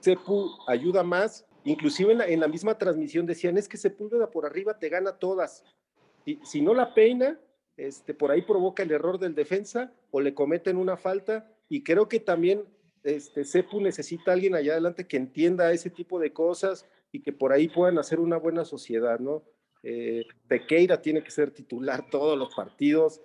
Sepu 0.00 0.50
ayuda 0.68 1.02
más 1.02 1.46
Inclusive 1.66 2.12
en 2.12 2.38
la, 2.38 2.46
misma 2.46 2.78
transmisión 2.78 3.26
decían, 3.26 3.58
es 3.58 3.68
que 3.68 3.76
Sepúlveda 3.76 4.30
por 4.30 4.46
arriba 4.46 4.78
te 4.78 4.88
gana 4.88 5.18
todas. 5.18 5.64
Si 6.44 6.62
no 6.62 6.74
la 6.74 6.94
peina, 6.94 7.40
este, 7.76 8.14
por 8.14 8.30
ahí 8.30 8.42
provoca 8.42 8.84
el 8.84 8.92
error 8.92 9.18
del 9.18 9.34
defensa 9.34 9.92
o 10.12 10.20
le 10.20 10.32
cometen 10.32 10.76
una 10.76 10.96
falta. 10.96 11.50
Y 11.68 11.82
creo 11.82 12.08
que 12.08 12.20
también 12.20 12.62
este, 13.06 13.44
Sepu 13.44 13.80
necesita 13.80 14.32
alguien 14.32 14.54
allá 14.54 14.72
adelante 14.72 15.06
que 15.06 15.16
entienda 15.16 15.72
ese 15.72 15.90
tipo 15.90 16.18
de 16.18 16.32
cosas 16.32 16.86
y 17.12 17.20
que 17.20 17.32
por 17.32 17.52
ahí 17.52 17.68
puedan 17.68 17.98
hacer 17.98 18.20
una 18.20 18.36
buena 18.36 18.64
sociedad, 18.64 19.20
¿no? 19.20 19.44
Eh, 19.82 20.26
tiene 21.02 21.22
que 21.22 21.30
ser 21.30 21.52
titular 21.52 22.10
todos 22.10 22.36
los 22.36 22.52
partidos, 22.54 23.22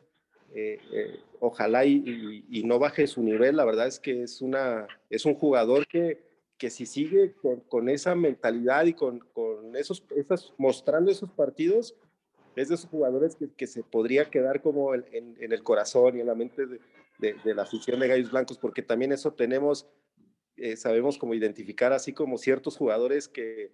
eh, 0.54 0.80
eh, 0.94 1.20
ojalá 1.40 1.86
y, 1.86 2.62
no 2.66 2.78
baje 2.78 3.08
su 3.08 3.24
nivel, 3.24 3.56
la 3.56 3.66
verdad 3.66 3.88
es 3.88 4.00
que 4.00 4.24
es, 4.24 4.42
una, 4.42 4.88
es 5.10 5.26
un 5.26 5.34
jugador 5.34 5.88
que, 5.88 6.22
que 6.58 6.70
si 6.70 6.86
sigue 6.86 7.34
con, 7.68 7.90
esa 7.90 8.14
mentalidad 8.14 8.86
y 8.86 8.94
con, 8.94 9.20
con 9.34 9.76
esos, 9.76 10.04
esas, 10.16 10.54
mostrando 10.58 11.10
esos 11.10 11.32
partidos, 11.32 11.96
es 12.56 12.70
de 12.70 12.76
esos 12.76 12.90
jugadores 12.90 13.36
que, 13.36 13.50
que 13.50 13.66
se 13.66 13.82
podría 13.82 14.30
quedar 14.30 14.62
como 14.62 14.94
en, 14.94 15.36
el 15.40 15.64
corazón 15.64 16.18
y 16.18 16.20
en 16.20 16.28
la 16.28 16.36
mente 16.36 16.68
de, 16.68 16.80
de, 17.22 17.54
la 17.54 17.64
afición 17.64 18.00
de 18.00 18.08
Gallos 18.08 18.32
Blancos, 18.32 18.58
porque 18.58 18.82
también 18.82 19.12
eso 19.12 19.34
tenemos, 19.34 19.88
eh, 20.58 20.76
sabemos 20.76 21.18
cómo 21.18 21.34
identificar 21.34 21.94
así 21.94 22.14
como 22.14 22.38
ciertos 22.38 22.76
jugadores 22.76 23.28
que, 23.28 23.72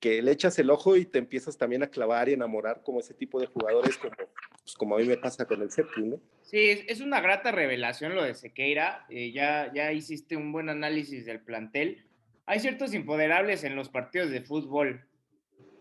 que 0.00 0.22
le 0.22 0.30
echas 0.30 0.58
el 0.58 0.70
ojo 0.70 0.96
y 0.96 1.04
te 1.04 1.18
empiezas 1.18 1.58
también 1.58 1.82
a 1.82 1.90
clavar 1.90 2.28
y 2.28 2.34
enamorar 2.34 2.82
como 2.82 3.00
ese 3.00 3.14
tipo 3.14 3.40
de 3.40 3.46
jugadores 3.46 3.98
como, 3.98 4.14
pues, 4.16 4.74
como 4.76 4.94
a 4.94 4.98
mí 4.98 5.04
me 5.04 5.16
pasa 5.16 5.44
con 5.44 5.60
el 5.60 5.72
Cepu, 5.72 6.00
¿no? 6.00 6.20
Sí, 6.42 6.84
es, 6.86 7.00
una 7.00 7.20
grata 7.20 7.52
revelación 7.52 8.14
lo 8.14 8.22
de 8.22 8.34
Sequeira, 8.34 9.04
eh, 9.10 9.32
ya, 9.32 9.70
ya 9.74 9.92
hiciste 9.92 10.36
un 10.36 10.52
buen 10.52 10.68
análisis 10.68 11.26
del 11.26 11.40
plantel. 11.40 12.06
Hay 12.46 12.60
ciertos 12.60 12.94
impoderables 12.94 13.64
en 13.64 13.76
los 13.76 13.90
partidos 13.90 14.30
de 14.30 14.40
fútbol. 14.40 15.04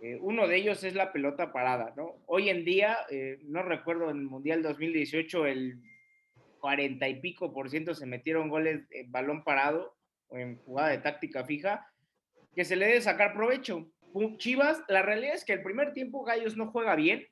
Eh, 0.02 0.18
uno 0.20 0.48
de 0.48 0.58
ellos 0.58 0.84
es 0.84 0.94
la 0.94 1.14
pelota 1.14 1.54
parada, 1.54 1.94
¿no? 1.96 2.22
Hoy 2.26 2.50
en 2.50 2.66
día, 2.66 2.98
no 3.44 3.64
recuerdo 3.64 4.10
en 4.10 4.18
el 4.18 4.24
Mundial 4.24 4.62
2018, 4.62 5.46
el 5.46 5.80
40 6.60 7.08
y 7.08 7.20
pico 7.20 7.54
por 7.54 7.70
ciento 7.70 7.94
se 7.94 8.06
metieron 8.06 8.50
goles 8.50 8.86
en 8.92 9.12
balón 9.12 9.44
parado 9.44 9.96
o 10.30 10.38
en 10.38 10.58
jugada 10.58 10.90
de 10.90 10.98
táctica 11.00 11.46
fija, 11.46 11.88
que 12.56 12.66
se 12.66 12.76
le 12.76 12.88
debe 12.88 13.02
sacar 13.02 13.34
provecho. 13.34 13.90
Chivas, 14.38 14.82
la 14.88 15.02
realidad 15.02 15.36
es 15.36 15.46
que 15.46 15.54
el 15.54 15.62
primer 15.62 15.94
tiempo 15.94 16.24
Gallos 16.24 16.58
no 16.58 16.72
juega 16.72 16.96
bien, 16.96 17.28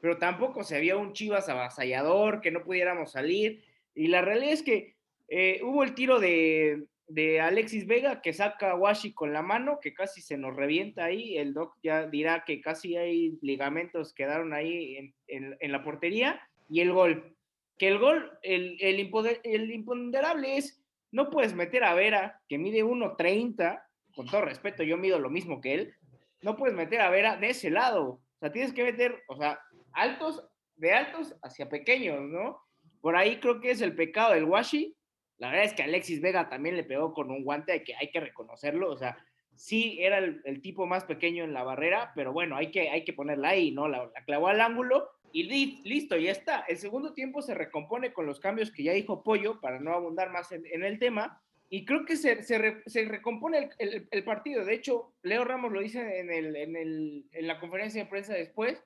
pero 0.00 0.18
tampoco 0.18 0.62
se 0.62 0.76
había 0.76 0.96
un 0.96 1.12
Chivas 1.12 1.48
avasallador, 1.48 2.40
que 2.40 2.50
no 2.50 2.62
pudiéramos 2.62 3.12
salir. 3.12 3.64
Y 3.94 4.08
la 4.08 4.22
realidad 4.22 4.52
es 4.52 4.62
que 4.62 4.94
eh, 5.28 5.60
hubo 5.62 5.82
el 5.82 5.94
tiro 5.94 6.20
de, 6.20 6.86
de, 7.08 7.40
Alexis 7.40 7.86
Vega 7.86 8.22
que 8.22 8.32
saca 8.32 8.70
a 8.70 8.76
Washi 8.76 9.12
con 9.12 9.32
la 9.32 9.42
mano, 9.42 9.80
que 9.80 9.92
casi 9.92 10.20
se 10.20 10.38
nos 10.38 10.54
revienta 10.54 11.04
ahí. 11.04 11.36
El 11.36 11.54
doc 11.54 11.76
ya 11.82 12.06
dirá 12.06 12.44
que 12.44 12.60
casi 12.60 12.96
hay 12.96 13.38
ligamentos 13.42 14.14
quedaron 14.14 14.54
ahí 14.54 14.96
en, 14.96 15.14
en, 15.26 15.56
en 15.58 15.72
la 15.72 15.82
portería. 15.82 16.40
Y 16.70 16.80
el 16.80 16.92
gol 16.92 17.36
que 17.78 17.88
el 17.88 17.98
gol, 17.98 18.38
el, 18.42 18.76
el, 18.80 19.70
imponderable 19.70 20.56
es, 20.56 20.82
no 21.12 21.30
puedes 21.30 21.54
meter 21.54 21.84
a 21.84 21.94
Vera, 21.94 22.40
que 22.48 22.58
mide 22.58 22.84
1.30, 22.84 23.82
con 24.14 24.26
todo 24.26 24.42
respeto, 24.42 24.82
yo 24.82 24.96
mido 24.96 25.18
lo 25.18 25.30
mismo 25.30 25.60
que 25.60 25.74
él, 25.74 25.94
no 26.42 26.56
puedes 26.56 26.76
meter 26.76 27.00
a 27.00 27.10
Vera 27.10 27.36
de 27.36 27.50
ese 27.50 27.70
lado. 27.70 28.04
O 28.04 28.38
sea, 28.40 28.52
tienes 28.52 28.72
que 28.72 28.82
meter, 28.82 29.22
o 29.28 29.36
sea, 29.36 29.60
altos, 29.92 30.44
de 30.76 30.92
altos 30.92 31.36
hacia 31.42 31.68
pequeños, 31.68 32.20
¿no? 32.22 32.60
Por 33.00 33.16
ahí 33.16 33.38
creo 33.38 33.60
que 33.60 33.70
es 33.70 33.80
el 33.80 33.94
pecado 33.94 34.34
del 34.34 34.44
Washi. 34.44 34.96
La 35.38 35.50
verdad 35.50 35.66
es 35.66 35.74
que 35.74 35.84
Alexis 35.84 36.20
Vega 36.20 36.48
también 36.48 36.76
le 36.76 36.84
pegó 36.84 37.12
con 37.14 37.30
un 37.30 37.44
guante, 37.44 37.72
hay 37.72 37.84
que, 37.84 37.94
hay 37.94 38.10
que 38.10 38.20
reconocerlo. 38.20 38.90
O 38.90 38.96
sea, 38.96 39.16
sí 39.54 39.98
era 40.00 40.18
el, 40.18 40.62
tipo 40.62 40.86
más 40.86 41.04
pequeño 41.04 41.44
en 41.44 41.52
la 41.52 41.62
barrera, 41.62 42.12
pero 42.16 42.32
bueno, 42.32 42.56
hay 42.56 42.72
que, 42.72 42.90
hay 42.90 43.04
que 43.04 43.12
ponerla 43.12 43.50
ahí, 43.50 43.70
¿no? 43.70 43.86
La, 43.86 44.10
la 44.12 44.24
clavó 44.24 44.48
al 44.48 44.60
ángulo 44.60 45.08
y 45.32 45.82
listo, 45.84 46.16
ya 46.16 46.32
está. 46.32 46.60
El 46.68 46.78
segundo 46.78 47.12
tiempo 47.12 47.42
se 47.42 47.54
recompone 47.54 48.12
con 48.12 48.26
los 48.26 48.40
cambios 48.40 48.72
que 48.72 48.82
ya 48.82 48.92
dijo 48.92 49.22
Pollo, 49.22 49.60
para 49.60 49.78
no 49.78 49.92
abundar 49.92 50.30
más 50.30 50.52
en, 50.52 50.84
el 50.84 50.98
tema. 50.98 51.42
Y 51.70 51.84
creo 51.84 52.06
que 52.06 52.16
se, 52.16 52.42
se, 52.42 53.04
recompone 53.04 53.70
el, 53.78 54.24
partido. 54.24 54.64
De 54.64 54.74
hecho, 54.74 55.12
Leo 55.22 55.44
Ramos 55.44 55.72
lo 55.72 55.80
dice 55.80 56.20
en, 56.20 56.30
el, 56.30 56.56
en, 56.56 56.76
en 57.30 57.46
la 57.46 57.60
conferencia 57.60 58.02
de 58.02 58.10
prensa 58.10 58.32
después. 58.32 58.82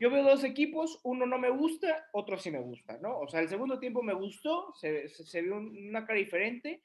Yo 0.00 0.10
veo 0.10 0.24
dos 0.24 0.42
equipos, 0.42 1.00
uno 1.04 1.26
no 1.26 1.38
me 1.38 1.50
gusta, 1.50 2.08
otro 2.12 2.36
sí 2.36 2.50
me 2.50 2.60
gusta, 2.60 2.98
¿no? 2.98 3.20
O 3.20 3.28
sea, 3.28 3.40
el 3.40 3.48
segundo 3.48 3.78
tiempo 3.78 4.02
me 4.02 4.14
gustó, 4.14 4.74
se, 4.74 5.08
se, 5.08 5.42
vio 5.42 5.56
una 5.56 6.04
cara 6.04 6.18
diferente. 6.18 6.82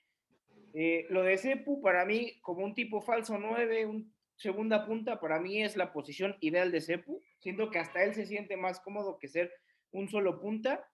Eh, 0.73 1.07
lo 1.09 1.23
de 1.23 1.37
Cepu, 1.39 1.81
para 1.81 2.05
mí, 2.05 2.39
como 2.41 2.63
un 2.63 2.75
tipo 2.75 3.01
falso 3.01 3.39
9, 3.39 3.87
un 3.87 4.13
segunda 4.39 4.85
punta 4.85 5.19
para 5.19 5.39
mí 5.39 5.61
es 5.61 5.75
la 5.75 5.91
posición 5.91 6.37
ideal 6.39 6.71
de 6.71 6.81
Cepu. 6.81 7.21
Siento 7.39 7.69
que 7.69 7.79
hasta 7.79 8.03
él 8.03 8.15
se 8.15 8.25
siente 8.25 8.57
más 8.57 8.79
cómodo 8.79 9.19
que 9.19 9.27
ser 9.27 9.51
un 9.91 10.09
solo 10.09 10.39
punta. 10.39 10.89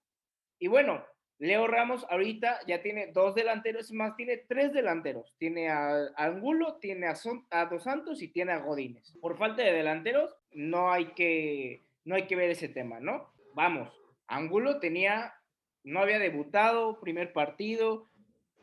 Y 0.60 0.68
bueno, 0.68 1.06
Leo 1.38 1.68
Ramos 1.68 2.06
ahorita 2.10 2.60
ya 2.66 2.82
tiene 2.82 3.12
dos 3.14 3.36
delanteros, 3.36 3.92
más 3.92 4.16
tiene 4.16 4.38
tres 4.38 4.74
delanteros. 4.74 5.36
Tiene 5.38 5.70
a, 5.70 6.08
Angulo, 6.16 6.78
tiene 6.80 7.08
a, 7.08 7.66
Dos 7.66 7.84
Santos 7.84 8.22
y 8.22 8.30
tiene 8.30 8.54
a 8.54 8.60
Godínez. 8.60 9.14
Por 9.22 9.38
falta 9.38 9.62
de 9.62 9.74
delanteros, 9.74 10.36
no 10.52 10.92
hay 10.92 11.14
que, 11.14 11.86
no 12.04 12.16
hay 12.16 12.26
que 12.28 12.36
ver 12.36 12.50
ese 12.50 12.70
tema, 12.70 13.00
¿no? 13.00 13.32
Vamos, 13.54 13.94
Angulo 14.28 14.80
tenía, 14.80 15.34
no 15.84 16.00
había 16.00 16.20
debutado, 16.20 17.00
primer 17.00 17.32
partido, 17.32 18.10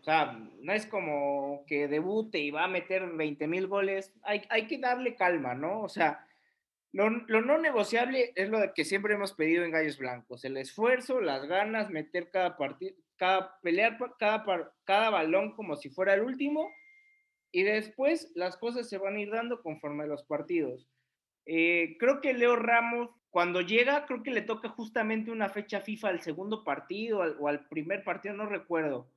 o 0.02 0.04
sea, 0.04 0.36
no 0.58 0.72
es 0.72 0.84
como 0.86 1.64
que 1.68 1.86
debute 1.86 2.40
y 2.40 2.50
va 2.50 2.64
a 2.64 2.68
meter 2.68 3.06
20 3.06 3.46
mil 3.46 3.68
goles. 3.68 4.12
Hay, 4.24 4.42
hay 4.48 4.66
que 4.66 4.78
darle 4.78 5.14
calma, 5.14 5.54
¿no? 5.54 5.80
O 5.80 5.88
sea, 5.88 6.26
lo, 6.90 7.08
no 7.08 7.58
negociable 7.58 8.32
es 8.34 8.48
lo 8.48 8.58
que 8.74 8.84
siempre 8.84 9.14
hemos 9.14 9.32
pedido 9.32 9.64
en 9.64 9.70
Gallos 9.70 9.98
Blancos. 9.98 10.44
El 10.44 10.56
esfuerzo, 10.56 11.20
las 11.20 11.46
ganas, 11.46 11.88
meter 11.90 12.30
cada 12.30 12.56
partido, 12.56 12.96
cada, 13.16 13.60
pelear 13.60 13.96
cada, 14.18 14.44
cada 14.82 15.10
balón 15.10 15.54
como 15.54 15.76
si 15.76 15.88
fuera 15.88 16.14
el 16.14 16.22
último. 16.22 16.68
Y 17.52 17.62
después 17.62 18.32
las 18.34 18.56
cosas 18.56 18.88
se 18.88 18.98
van 18.98 19.14
a 19.14 19.20
ir 19.20 19.30
dando 19.30 19.62
conforme 19.62 20.02
a 20.02 20.08
los 20.08 20.24
partidos. 20.24 20.88
Eh, 21.46 21.96
creo 22.00 22.20
que 22.20 22.34
Leo 22.34 22.56
Ramos, 22.56 23.08
cuando 23.30 23.60
llega, 23.60 24.04
creo 24.06 24.24
que 24.24 24.32
le 24.32 24.42
toca 24.42 24.68
justamente 24.68 25.30
una 25.30 25.48
fecha 25.48 25.80
FIFA 25.80 26.08
al 26.08 26.22
segundo 26.22 26.64
partido 26.64 27.20
o 27.38 27.46
al 27.46 27.68
primer 27.68 28.02
partido, 28.02 28.34
no 28.34 28.46
recuerdo 28.46 29.08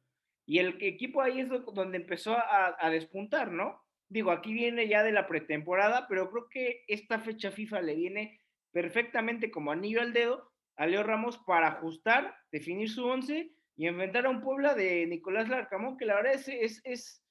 y 0.45 0.59
el 0.59 0.77
equipo 0.81 1.21
ahí 1.21 1.39
es 1.39 1.49
donde 1.49 1.97
empezó 1.97 2.37
a, 2.37 2.89
despuntar, 2.89 3.51
¿no? 3.51 3.81
Digo, 4.09 4.31
aquí 4.31 4.53
viene 4.53 4.87
ya 4.87 5.01
de 5.03 5.11
la 5.11 5.27
pretemporada, 5.27 6.07
pero 6.07 6.29
creo 6.29 6.47
que 6.49 6.83
esta 6.87 7.19
fecha 7.19 7.51
FIFA 7.51 7.81
le 7.81 7.95
viene 7.95 8.39
perfectamente 8.71 9.49
como 9.49 9.71
anillo 9.71 10.01
al 10.01 10.13
dedo 10.13 10.51
a 10.77 10.85
Leo 10.85 11.03
Ramos 11.03 11.39
para 11.47 11.69
ajustar, 11.69 12.35
definir 12.51 12.89
su 12.89 13.05
once 13.05 13.49
y 13.75 13.87
enfrentar 13.87 14.25
a 14.25 14.29
un 14.29 14.41
Puebla 14.41 14.75
de 14.75 15.07
Nicolás 15.07 15.49
Larcamón, 15.49 15.97
que 15.97 16.05
la 16.05 16.15
verdad 16.15 16.33
es, 16.33 16.47
es, 16.47 16.81
es, 16.83 17.25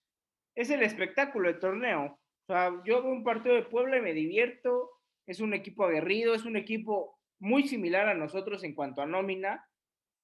es 0.57 0.70
el 0.70 0.83
espectáculo 0.83 1.48
del 1.48 1.61
torneo. 1.61 2.18
O 2.46 2.46
sea, 2.46 2.72
yo 2.85 3.03
veo 3.03 3.12
un 3.12 3.22
partido 3.22 3.55
de 3.55 3.62
Puebla 3.62 3.98
y 3.98 4.03
me 4.03 4.12
divierto, 4.12 4.90
es 5.27 5.40
un 5.40 5.55
equipo 5.55 5.85
aguerrido, 5.85 6.35
es 6.35 6.44
un 6.44 6.57
equipo 6.57 7.18
muy 7.38 7.68
similar 7.68 8.09
a 8.09 8.14
nosotros 8.14 8.64
en 8.64 8.74
cuanto 8.74 9.03
a 9.03 9.07
nómina, 9.07 9.64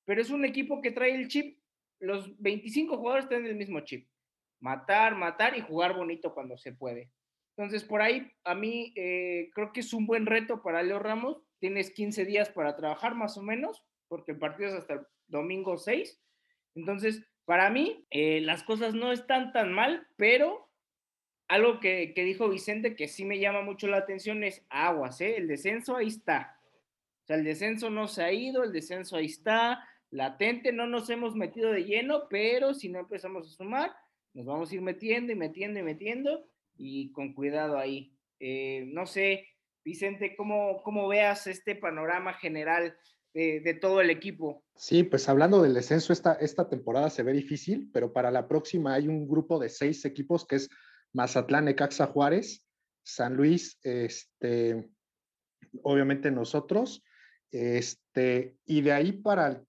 pero 0.04 0.20
es 0.20 0.30
un 0.30 0.44
equipo 0.44 0.80
que 0.82 0.90
trae 0.90 1.14
el 1.14 1.28
chip 1.28 1.59
los 2.00 2.40
25 2.40 2.96
jugadores 2.96 3.28
tienen 3.28 3.46
el 3.46 3.56
mismo 3.56 3.80
chip. 3.80 4.08
Matar, 4.60 5.14
matar 5.14 5.56
y 5.56 5.60
jugar 5.60 5.94
bonito 5.94 6.34
cuando 6.34 6.56
se 6.58 6.72
puede. 6.72 7.10
Entonces, 7.56 7.84
por 7.84 8.02
ahí, 8.02 8.30
a 8.44 8.54
mí 8.54 8.92
eh, 8.96 9.50
creo 9.54 9.72
que 9.72 9.80
es 9.80 9.92
un 9.92 10.06
buen 10.06 10.26
reto 10.26 10.62
para 10.62 10.82
Leo 10.82 10.98
Ramos. 10.98 11.42
Tienes 11.58 11.90
15 11.90 12.24
días 12.24 12.48
para 12.50 12.76
trabajar 12.76 13.14
más 13.14 13.36
o 13.36 13.42
menos, 13.42 13.84
porque 14.08 14.32
el 14.32 14.38
partido 14.38 14.70
es 14.70 14.74
hasta 14.74 15.06
domingo 15.28 15.76
6. 15.76 16.18
Entonces, 16.74 17.22
para 17.44 17.68
mí, 17.68 18.06
eh, 18.10 18.40
las 18.40 18.62
cosas 18.62 18.94
no 18.94 19.12
están 19.12 19.52
tan 19.52 19.72
mal, 19.72 20.06
pero 20.16 20.70
algo 21.48 21.80
que, 21.80 22.14
que, 22.14 22.24
dijo 22.24 22.48
Vicente 22.48 22.94
que 22.94 23.08
sí 23.08 23.24
me 23.24 23.40
llama 23.40 23.62
mucho 23.62 23.88
la 23.88 23.98
atención 23.98 24.44
es 24.44 24.64
aguas, 24.70 25.20
¿eh? 25.20 25.36
El 25.36 25.48
descenso 25.48 25.96
ahí 25.96 26.06
está. 26.06 26.58
O 27.24 27.26
sea, 27.26 27.36
el 27.36 27.44
descenso 27.44 27.90
no 27.90 28.08
se 28.08 28.22
ha 28.22 28.32
ido, 28.32 28.62
el 28.62 28.72
descenso 28.72 29.16
ahí 29.16 29.26
está 29.26 29.86
latente, 30.10 30.72
no 30.72 30.86
nos 30.86 31.08
hemos 31.10 31.34
metido 31.34 31.70
de 31.70 31.84
lleno, 31.84 32.28
pero 32.28 32.74
si 32.74 32.88
no 32.88 33.00
empezamos 33.00 33.46
a 33.46 33.56
sumar, 33.56 33.92
nos 34.34 34.46
vamos 34.46 34.70
a 34.70 34.74
ir 34.74 34.82
metiendo 34.82 35.32
y 35.32 35.36
metiendo 35.36 35.78
y 35.78 35.82
metiendo 35.82 36.46
y 36.76 37.12
con 37.12 37.34
cuidado 37.34 37.78
ahí. 37.78 38.12
Eh, 38.38 38.84
no 38.92 39.06
sé, 39.06 39.46
Vicente, 39.84 40.34
¿cómo, 40.36 40.82
cómo 40.82 41.08
veas 41.08 41.46
este 41.46 41.74
panorama 41.74 42.34
general 42.34 42.96
de, 43.32 43.78
todo 43.80 44.00
el 44.00 44.10
equipo? 44.10 44.64
Sí, 44.74 45.04
pues 45.04 45.28
hablando 45.28 45.62
del 45.62 45.74
descenso, 45.74 46.12
esta, 46.12 46.34
esta 46.34 46.68
temporada 46.68 47.10
se 47.10 47.22
ve 47.22 47.32
difícil, 47.32 47.88
pero 47.92 48.12
para 48.12 48.30
la 48.30 48.48
próxima 48.48 48.94
hay 48.94 49.08
un 49.08 49.28
grupo 49.28 49.58
de 49.58 49.68
seis 49.68 50.04
equipos 50.04 50.46
que 50.46 50.56
es 50.56 50.68
Mazatlán, 51.12 51.66
Necaxa, 51.66 52.06
Juárez, 52.06 52.66
San 53.04 53.34
Luis, 53.34 53.78
este, 53.82 54.88
obviamente 55.82 56.30
nosotros, 56.30 57.04
este, 57.50 58.56
y 58.66 58.82
de 58.82 58.92
ahí 58.92 59.12
para 59.12 59.62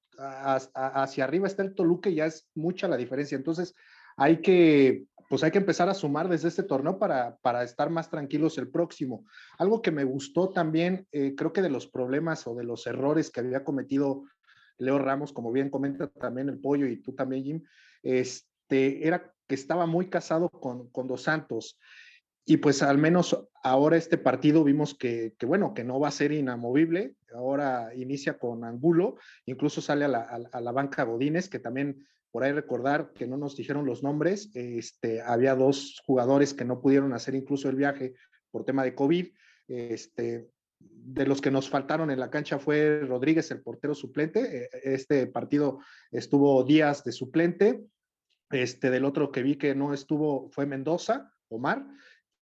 hacia 0.74 1.24
arriba 1.24 1.48
está 1.48 1.64
el 1.64 1.74
Toluca 1.74 2.10
ya 2.10 2.26
es 2.26 2.50
mucha 2.56 2.88
la 2.88 2.98
diferencia. 2.98 3.36
Entonces, 3.36 3.76
hay 4.18 4.42
que, 4.42 5.06
pues 5.30 5.44
hay 5.44 5.52
que 5.52 5.58
empezar 5.58 5.90
a 5.90 5.94
sumar 5.94 6.30
desde 6.30 6.48
este 6.48 6.64
torneo 6.64 7.00
para, 7.00 7.38
para 7.38 7.64
estar 7.64 7.90
más 7.90 8.10
tranquilos 8.10 8.58
el 8.58 8.70
próximo. 8.70 9.26
Algo 9.58 9.82
que 9.82 9.92
me 9.92 10.04
gustó 10.04 10.50
también, 10.50 11.08
eh, 11.12 11.34
creo 11.36 11.54
que 11.54 11.62
de 11.62 11.70
los 11.70 11.88
problemas 11.88 12.46
o 12.48 12.56
de 12.56 12.64
los 12.64 12.86
errores 12.88 13.32
que 13.32 13.40
había 13.40 13.64
cometido 13.64 14.24
Leo 14.78 15.00
Ramos, 15.00 15.32
como 15.32 15.52
bien 15.52 15.70
comenta 15.70 16.08
también 16.08 16.50
el 16.50 16.60
Pollo 16.60 16.88
y 16.88 17.02
tú 17.02 17.14
también, 17.14 17.44
Jim, 17.44 17.64
este, 18.04 19.08
era 19.08 19.34
que 19.48 19.56
estaba 19.56 19.86
muy 19.86 20.10
casado 20.10 20.50
con, 20.50 20.90
con 20.90 21.08
Dos 21.08 21.24
Santos. 21.24 21.78
Y 22.46 22.58
pues 22.58 22.82
al 22.82 22.98
menos 22.98 23.48
ahora 23.64 23.98
este 23.98 24.18
partido 24.18 24.64
vimos 24.64 24.96
que, 24.96 25.34
bueno, 25.46 25.74
que 25.74 25.84
no 25.84 26.00
va 26.00 26.08
a 26.08 26.12
ser 26.12 26.32
inamovible. 26.32 27.16
Ahora 27.34 27.94
inicia 27.96 28.38
con 28.38 28.64
Angulo, 28.64 29.18
incluso 29.46 29.82
sale 29.82 30.06
a 30.06 30.08
la, 30.08 30.22
a 30.52 30.62
la 30.62 30.72
banca 30.72 31.04
Godínez, 31.04 31.50
que 31.50 31.60
también 31.60 32.06
por 32.32 32.44
ahí 32.44 32.52
recordar 32.52 33.12
que 33.14 33.28
no 33.28 33.38
nos 33.38 33.56
dijeron 33.56 33.86
los 33.86 34.04
nombres. 34.04 34.50
Este, 34.56 35.22
había 35.22 35.56
dos 35.56 36.02
jugadores 36.06 36.54
que 36.54 36.66
no 36.66 36.82
pudieron 36.82 37.14
hacer 37.14 37.36
incluso 37.36 37.70
el 37.70 37.76
viaje 37.76 38.16
por 38.50 38.66
tema 38.66 38.84
de 38.84 38.96
COVID. 38.96 39.28
Este, 39.68 40.50
de 40.80 41.28
los 41.28 41.42
que 41.42 41.52
nos 41.52 41.70
faltaron 41.70 42.10
en 42.10 42.20
la 42.20 42.32
cancha 42.32 42.58
fue 42.58 43.02
Rodríguez, 43.02 43.52
el 43.52 43.62
portero 43.62 43.94
suplente. 43.94 44.64
E, 44.64 44.70
este 44.96 45.28
partido 45.28 45.80
estuvo 46.10 46.64
Díaz 46.64 47.04
de 47.04 47.12
suplente. 47.12 47.84
Este, 48.50 48.90
del 48.90 49.06
otro 49.06 49.32
que 49.32 49.44
vi 49.44 49.56
que 49.56 49.76
no 49.76 49.94
estuvo 49.94 50.50
fue 50.52 50.66
Mendoza, 50.66 51.32
Omar 51.50 51.86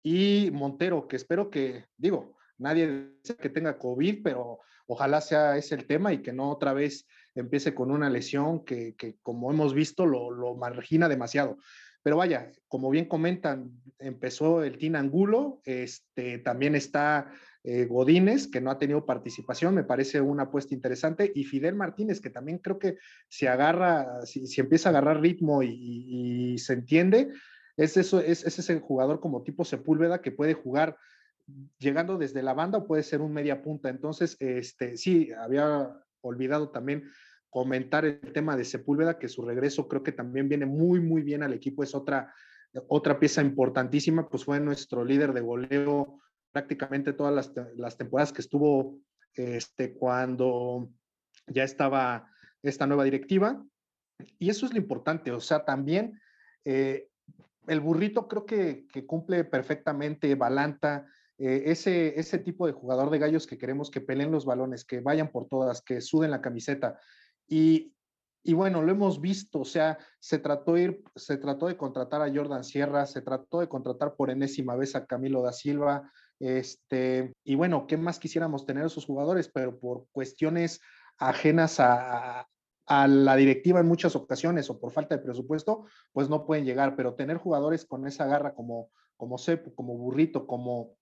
y 0.08 0.52
Montero, 0.52 1.08
que 1.08 1.16
espero 1.16 1.50
que, 1.50 1.86
digo, 1.96 2.36
nadie 2.58 3.10
que 3.40 3.48
tenga 3.48 3.76
COVID, 3.76 4.22
pero 4.22 4.60
ojalá 4.86 5.20
sea 5.20 5.56
ese 5.56 5.74
el 5.74 5.88
tema 5.88 6.12
y 6.12 6.22
que 6.22 6.32
no 6.32 6.48
otra 6.48 6.72
vez 6.72 7.08
empiece 7.34 7.74
con 7.74 7.90
una 7.90 8.08
lesión 8.08 8.64
que, 8.64 8.94
como 9.24 9.50
hemos 9.50 9.74
visto, 9.74 10.06
lo, 10.06 10.54
margina 10.54 11.08
demasiado. 11.08 11.56
Pero 12.04 12.18
vaya, 12.18 12.52
como 12.68 12.88
bien 12.88 13.06
comentan, 13.06 13.72
empezó 13.98 14.62
el 14.62 14.78
Tin 14.78 14.94
Angulo, 14.94 15.60
este, 15.64 16.38
también 16.38 16.76
está 16.76 17.32
eh, 17.64 17.86
Godínez, 17.86 18.46
que 18.46 18.60
no 18.60 18.70
ha 18.70 18.78
tenido 18.78 19.04
participación, 19.04 19.74
me 19.74 19.82
parece 19.82 20.20
una 20.20 20.44
apuesta 20.44 20.72
interesante, 20.72 21.32
y 21.34 21.42
Fidel 21.42 21.74
Martínez, 21.74 22.20
que 22.20 22.30
también 22.30 22.58
creo 22.58 22.78
que 22.78 22.96
si 23.28 23.48
agarra, 23.48 24.24
si, 24.24 24.60
empieza 24.60 24.88
a 24.88 24.90
agarrar 24.90 25.20
ritmo 25.20 25.64
y 25.64 26.56
se 26.58 26.74
entiende, 26.74 27.32
es, 27.76 27.96
eso, 27.96 28.20
es, 28.20 28.44
ese 28.44 28.80
jugador 28.80 29.20
como 29.20 29.42
tipo 29.42 29.64
Sepúlveda 29.64 30.22
que 30.22 30.32
puede 30.32 30.54
jugar 30.54 30.96
llegando 31.78 32.18
desde 32.18 32.42
la 32.42 32.54
banda 32.54 32.78
o 32.78 32.86
puede 32.86 33.02
ser 33.02 33.20
un 33.20 33.32
media 33.32 33.62
punta. 33.62 33.88
Entonces, 33.88 34.36
este, 34.40 34.96
sí, 34.96 35.30
había 35.32 35.94
olvidado 36.20 36.70
también 36.70 37.10
comentar 37.50 38.04
el 38.04 38.20
tema 38.32 38.56
de 38.56 38.64
Sepúlveda, 38.64 39.18
que 39.18 39.28
su 39.28 39.42
regreso 39.42 39.88
creo 39.88 40.02
que 40.02 40.12
también 40.12 40.48
viene 40.48 40.66
muy, 40.66 41.00
muy 41.00 41.22
bien 41.22 41.42
al 41.42 41.52
equipo. 41.52 41.82
Es 41.82 41.94
otra, 41.94 42.34
otra 42.88 43.18
pieza 43.18 43.40
importantísima, 43.42 44.28
pues 44.28 44.44
fue 44.44 44.60
nuestro 44.60 45.04
líder 45.04 45.32
de 45.32 45.40
goleo 45.40 46.20
prácticamente 46.52 47.12
todas 47.12 47.34
las, 47.34 47.52
las 47.76 47.98
temporadas 47.98 48.32
que 48.32 48.40
estuvo 48.40 48.98
este, 49.34 49.92
cuando 49.92 50.90
ya 51.46 51.64
estaba 51.64 52.30
esta 52.62 52.86
nueva 52.86 53.04
directiva. 53.04 53.62
Y 54.38 54.48
eso 54.48 54.64
es 54.64 54.72
lo 54.72 54.78
importante, 54.78 55.30
o 55.32 55.40
sea, 55.40 55.64
también 55.64 56.18
eh, 56.64 57.08
el 57.66 57.81
burrito 57.81 58.29
creo 58.29 58.46
que, 58.46 58.87
cumple 59.07 59.44
perfectamente, 59.44 60.35
Balanta, 60.35 61.07
eh, 61.38 61.64
ese, 61.66 62.18
ese 62.18 62.38
tipo 62.38 62.66
de 62.66 62.72
jugador 62.72 63.11
de 63.11 63.18
gallos 63.18 63.46
que 63.46 63.59
queremos 63.59 63.90
que 63.90 64.00
peleen 64.00 64.31
los 64.31 64.44
balones, 64.44 64.85
que 64.85 65.00
vayan 65.00 65.31
por 65.31 65.46
todas, 65.48 65.83
que 65.83 66.00
suden 66.00 66.31
la 66.31 66.40
camiseta. 66.40 66.98
Y, 67.48 67.92
bueno, 68.55 68.83
lo 68.83 68.92
hemos 68.92 69.20
visto, 69.20 69.61
o 69.61 69.64
sea, 69.64 69.98
se 70.20 70.38
trató, 70.38 70.76
ir, 70.79 71.02
se 71.16 71.37
trató 71.37 71.66
de 71.66 71.76
contratar 71.76 72.22
a 72.22 72.33
Jordan 72.33 72.64
Sierra, 72.64 73.05
se 73.07 73.20
trató 73.20 73.61
de 73.61 73.68
contratar 73.68 74.14
por 74.14 74.31
enésima 74.31 74.76
vez 74.76 74.94
a 74.94 75.05
Camilo 75.05 75.42
da 75.42 75.52
Silva, 75.52 76.11
este, 76.38 77.33
y 77.44 77.55
bueno, 77.55 77.87
¿qué 77.87 77.96
más 77.96 78.18
quisiéramos 78.18 78.66
tener 78.66 78.85
esos 78.85 79.07
jugadores? 79.07 79.48
Pero 79.52 79.79
por 79.79 80.07
cuestiones 80.12 80.81
ajenas 81.18 81.81
a 81.81 82.46
la 82.88 83.37
directiva 83.37 83.81
en 83.81 83.87
muchas 83.87 84.14
ocasiones 84.14 84.70
o 84.70 84.79
por 84.79 84.92
falta 84.92 85.16
de 85.16 85.22
presupuesto, 85.22 85.87
pues 86.12 86.29
no 86.29 86.46
pueden 86.46 86.64
llegar, 86.64 86.94
pero 86.94 87.14
tener 87.14 87.37
jugadores 87.37 87.85
con 87.85 88.07
esa 88.07 88.27
garra 88.27 88.55
como, 88.55 88.90
como 89.16 89.37
como 89.75 89.96
Burrito, 89.96 90.46
como, 90.46 90.94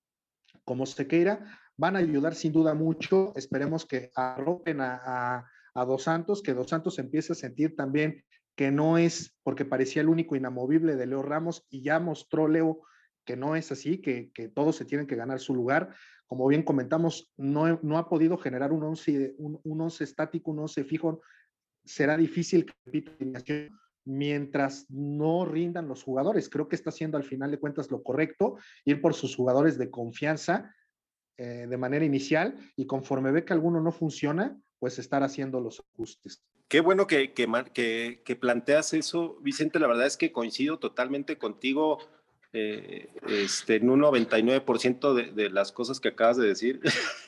como 0.64 0.86
Sequeira, 0.86 1.44
van 1.76 1.96
a 1.96 1.98
ayudar 1.98 2.34
sin 2.34 2.52
duda 2.52 2.74
mucho. 2.74 3.32
Esperemos 3.36 3.84
que 3.84 4.10
arropen 4.14 4.80
a, 4.80 5.46
a, 5.74 5.84
Dos 5.84 6.04
Santos, 6.04 6.42
que 6.42 6.54
Dos 6.54 6.70
Santos 6.70 6.98
empiece 6.98 7.32
a 7.32 7.36
sentir 7.36 7.76
también 7.76 8.24
que 8.56 8.70
no 8.70 8.96
es, 8.96 9.36
porque 9.42 9.64
parecía 9.64 10.02
el 10.02 10.08
único 10.08 10.36
inamovible 10.36 10.94
de 10.94 11.06
Leo 11.06 11.22
Ramos 11.22 11.66
y 11.68 11.82
ya 11.82 11.98
mostró 11.98 12.46
Leo 12.46 12.82
que 13.24 13.36
no 13.36 13.56
es 13.56 13.72
así, 13.72 14.00
que, 14.00 14.30
que 14.32 14.48
todos 14.48 14.76
se 14.76 14.84
tienen 14.84 15.06
que 15.06 15.16
ganar 15.16 15.40
su 15.40 15.54
lugar. 15.54 15.94
Como 16.26 16.46
bien 16.46 16.62
comentamos, 16.62 17.32
no, 17.36 17.80
no 17.82 17.98
ha 17.98 18.08
podido 18.08 18.38
generar 18.38 18.72
un 18.72 18.84
once, 18.84 19.34
un, 19.38 19.60
un 19.64 19.80
once 19.80 20.04
estático, 20.04 20.50
un 20.50 20.60
once 20.60 20.84
fijo 20.84 21.20
será 21.84 22.16
difícil 22.16 22.66
que 22.66 22.72
repita 22.86 23.12
mientras 24.04 24.86
no 24.90 25.44
rindan 25.44 25.88
los 25.88 26.02
jugadores. 26.02 26.48
Creo 26.48 26.68
que 26.68 26.76
está 26.76 26.90
haciendo 26.90 27.16
al 27.16 27.24
final 27.24 27.50
de 27.50 27.58
cuentas 27.58 27.90
lo 27.90 28.02
correcto, 28.02 28.56
ir 28.84 29.00
por 29.00 29.14
sus 29.14 29.34
jugadores 29.34 29.78
de 29.78 29.90
confianza 29.90 30.74
eh, 31.36 31.66
de 31.68 31.76
manera 31.76 32.04
inicial 32.04 32.54
y 32.76 32.86
conforme 32.86 33.32
ve 33.32 33.44
que 33.44 33.52
alguno 33.52 33.80
no 33.80 33.92
funciona, 33.92 34.60
pues 34.78 34.98
estar 34.98 35.22
haciendo 35.22 35.60
los 35.60 35.80
ajustes. 35.80 36.44
Qué 36.68 36.80
bueno 36.80 37.06
que, 37.06 37.32
que, 37.32 38.22
que, 38.24 38.36
planteas 38.36 38.94
eso, 38.94 39.38
Vicente. 39.40 39.78
La 39.78 39.86
verdad 39.86 40.06
es 40.06 40.16
que 40.16 40.32
coincido 40.32 40.78
totalmente 40.78 41.38
contigo 41.38 41.98
eh, 42.52 43.08
este, 43.28 43.76
en 43.76 43.90
un 43.90 44.00
99% 44.00 45.14
de, 45.14 45.32
de, 45.32 45.50
las 45.50 45.72
cosas 45.72 46.00
que 46.00 46.08
acabas 46.08 46.36
de 46.36 46.46
decir. 46.46 46.80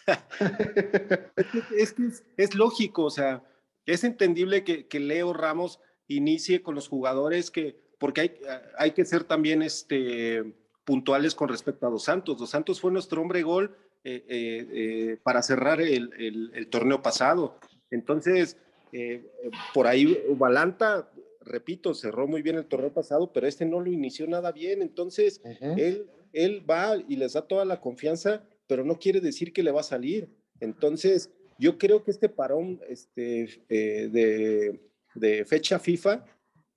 es, 1.76 1.94
es, 1.98 2.24
es 2.36 2.54
lógico, 2.54 3.04
o 3.04 3.10
sea, 3.10 3.42
es 3.86 4.04
entendible 4.04 4.64
que, 4.64 5.00
Leo 5.00 5.32
Ramos 5.32 5.80
inicie 6.08 6.62
con 6.62 6.74
los 6.74 6.88
jugadores 6.88 7.50
que, 7.50 7.80
porque 7.98 8.20
hay, 8.20 8.34
hay 8.78 8.90
que 8.92 9.04
ser 9.04 9.24
también 9.24 9.62
este, 9.62 10.54
puntuales 10.84 11.34
con 11.34 11.48
respecto 11.48 11.86
a 11.86 11.90
Dos 11.90 12.04
Santos. 12.04 12.38
Dos 12.38 12.50
Santos 12.50 12.80
fue 12.80 12.92
nuestro 12.92 13.20
hombre 13.20 13.42
gol 13.42 13.76
eh, 14.04 14.24
eh, 14.28 14.66
eh, 14.70 15.18
para 15.24 15.42
cerrar 15.42 15.80
el, 15.80 16.68
torneo 16.70 17.02
pasado. 17.02 17.58
Entonces, 17.90 18.56
por 19.74 19.88
ahí 19.88 20.16
Valanta, 20.36 21.10
repito, 21.40 21.92
cerró 21.92 22.28
muy 22.28 22.40
bien 22.40 22.56
el 22.56 22.66
torneo 22.66 22.92
pasado, 22.92 23.32
pero 23.32 23.48
este 23.48 23.66
no 23.66 23.80
lo 23.80 23.90
inició 23.90 24.28
nada 24.28 24.52
bien. 24.52 24.80
Entonces, 24.80 25.40
él, 25.60 26.08
él 26.32 26.64
va 26.70 26.96
y 26.96 27.16
les 27.16 27.32
da 27.32 27.42
toda 27.42 27.64
la 27.64 27.80
confianza, 27.80 28.44
pero 28.68 28.84
no 28.84 28.98
quiere 29.00 29.20
decir 29.20 29.52
que 29.52 29.64
le 29.64 29.72
va 29.72 29.80
a 29.80 29.84
salir. 29.84 30.28
Entonces, 30.60 31.32
yo 31.58 31.78
creo 31.78 32.04
que 32.04 32.10
este 32.10 32.28
parón 32.28 32.80
este, 32.88 33.48
eh, 33.68 34.80
de, 35.14 35.44
fecha 35.44 35.78
FIFA, 35.78 36.24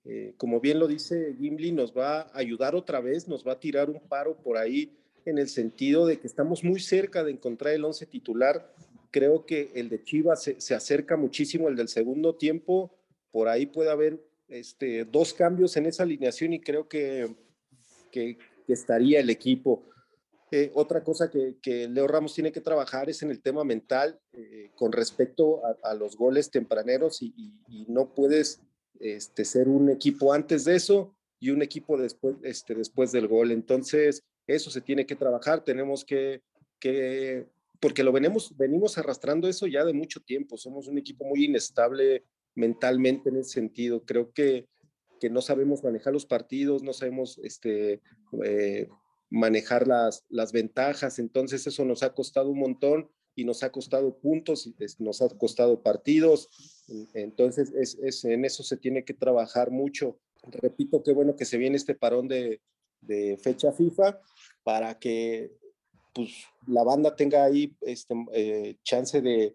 eh, 0.04 0.34
como 0.36 0.60
bien 0.60 0.78
lo 0.78 0.88
dice 0.88 1.34
Gimli, 1.38 1.72
nos 1.72 1.96
va 1.96 2.22
a 2.22 2.38
ayudar 2.38 2.74
otra 2.74 3.00
vez, 3.00 3.28
nos 3.28 3.46
va 3.46 3.52
a 3.52 3.60
tirar 3.60 3.90
un 3.90 4.00
paro 4.00 4.36
por 4.36 4.56
ahí 4.56 4.96
en 5.26 5.38
el 5.38 5.48
sentido 5.48 6.06
de 6.06 6.18
que 6.18 6.26
estamos 6.26 6.64
muy 6.64 6.80
cerca 6.80 7.22
de 7.22 7.32
encontrar 7.32 7.74
el 7.74 7.84
once 7.84 8.06
titular. 8.06 8.74
Creo 9.10 9.44
que 9.44 9.70
el 9.74 9.88
de 9.88 10.02
Chivas 10.02 10.50
se, 10.56 10.74
acerca 10.74 11.16
muchísimo 11.16 11.68
el 11.68 11.76
del 11.76 11.88
segundo 11.88 12.36
tiempo. 12.36 12.90
Por 13.30 13.48
ahí 13.48 13.66
puede 13.66 13.90
haber 13.90 14.24
este, 14.48 15.04
dos 15.04 15.34
cambios 15.34 15.76
en 15.76 15.86
esa 15.86 16.04
alineación 16.04 16.54
y 16.54 16.60
creo 16.60 16.88
que 16.88 17.36
estaría 18.66 19.20
el 19.20 19.28
equipo. 19.28 19.89
Eh, 20.52 20.70
otra 20.74 21.04
cosa 21.04 21.30
que, 21.30 21.88
Leo 21.88 22.08
Ramos 22.08 22.34
tiene 22.34 22.50
que 22.50 22.60
trabajar 22.60 23.08
es 23.08 23.22
en 23.22 23.30
el 23.30 23.40
tema 23.40 23.62
mental 23.62 24.18
eh, 24.32 24.70
con 24.74 24.90
respecto 24.90 25.62
a, 25.82 25.94
los 25.94 26.16
goles 26.16 26.50
tempraneros 26.50 27.22
y, 27.22 27.32
no 27.88 28.14
puedes 28.14 28.60
este, 28.98 29.44
ser 29.44 29.68
un 29.68 29.90
equipo 29.90 30.32
antes 30.32 30.64
de 30.64 30.74
eso 30.74 31.14
y 31.38 31.50
un 31.50 31.62
equipo 31.62 31.96
después, 31.96 32.36
este, 32.42 32.74
después 32.74 33.12
del 33.12 33.28
gol. 33.28 33.52
Entonces, 33.52 34.24
eso 34.46 34.70
se 34.70 34.80
tiene 34.80 35.06
que 35.06 35.16
trabajar. 35.16 35.64
Tenemos 35.64 36.04
que, 36.04 36.42
que 36.80 37.46
porque 37.80 38.02
lo 38.02 38.12
venimos, 38.12 38.56
venimos 38.56 38.98
arrastrando 38.98 39.48
eso 39.48 39.66
ya 39.66 39.84
de 39.84 39.92
mucho 39.92 40.20
tiempo. 40.20 40.56
Somos 40.56 40.88
un 40.88 40.98
equipo 40.98 41.24
muy 41.24 41.44
inestable 41.44 42.24
mentalmente 42.54 43.30
en 43.30 43.36
ese 43.36 43.50
sentido. 43.50 44.04
Creo 44.04 44.32
que, 44.32 44.66
que 45.20 45.30
no 45.30 45.40
sabemos 45.40 45.84
manejar 45.84 46.12
los 46.12 46.26
partidos, 46.26 46.82
no 46.82 46.92
sabemos 46.92 47.38
este, 47.42 48.00
eh, 48.44 48.88
manejar 49.30 49.86
las, 49.86 50.24
las 50.28 50.52
ventajas. 50.52 51.18
Entonces 51.18 51.66
eso 51.66 51.84
nos 51.84 52.02
ha 52.02 52.12
costado 52.12 52.50
un 52.50 52.58
montón 52.58 53.10
y 53.34 53.44
nos 53.44 53.62
ha 53.62 53.70
costado 53.70 54.18
puntos, 54.18 54.70
nos 54.98 55.22
ha 55.22 55.28
costado 55.30 55.82
partidos. 55.82 56.48
Entonces 57.14 57.72
es, 57.72 58.24
en 58.24 58.44
eso 58.44 58.62
se 58.62 58.76
tiene 58.76 59.04
que 59.04 59.14
trabajar 59.14 59.70
mucho. 59.70 60.18
Repito, 60.42 61.02
qué 61.02 61.12
bueno 61.12 61.36
que 61.36 61.44
se 61.44 61.58
viene 61.58 61.76
este 61.76 61.94
parón 61.94 62.28
de, 62.28 62.60
fecha 63.42 63.72
FIFA 63.72 64.20
para 64.62 64.98
que 64.98 65.52
pues, 66.14 66.30
la 66.66 66.84
banda 66.84 67.16
tenga 67.16 67.44
ahí 67.44 67.74
este, 67.80 68.14
eh, 68.34 68.76
chance 68.82 69.22
de, 69.22 69.54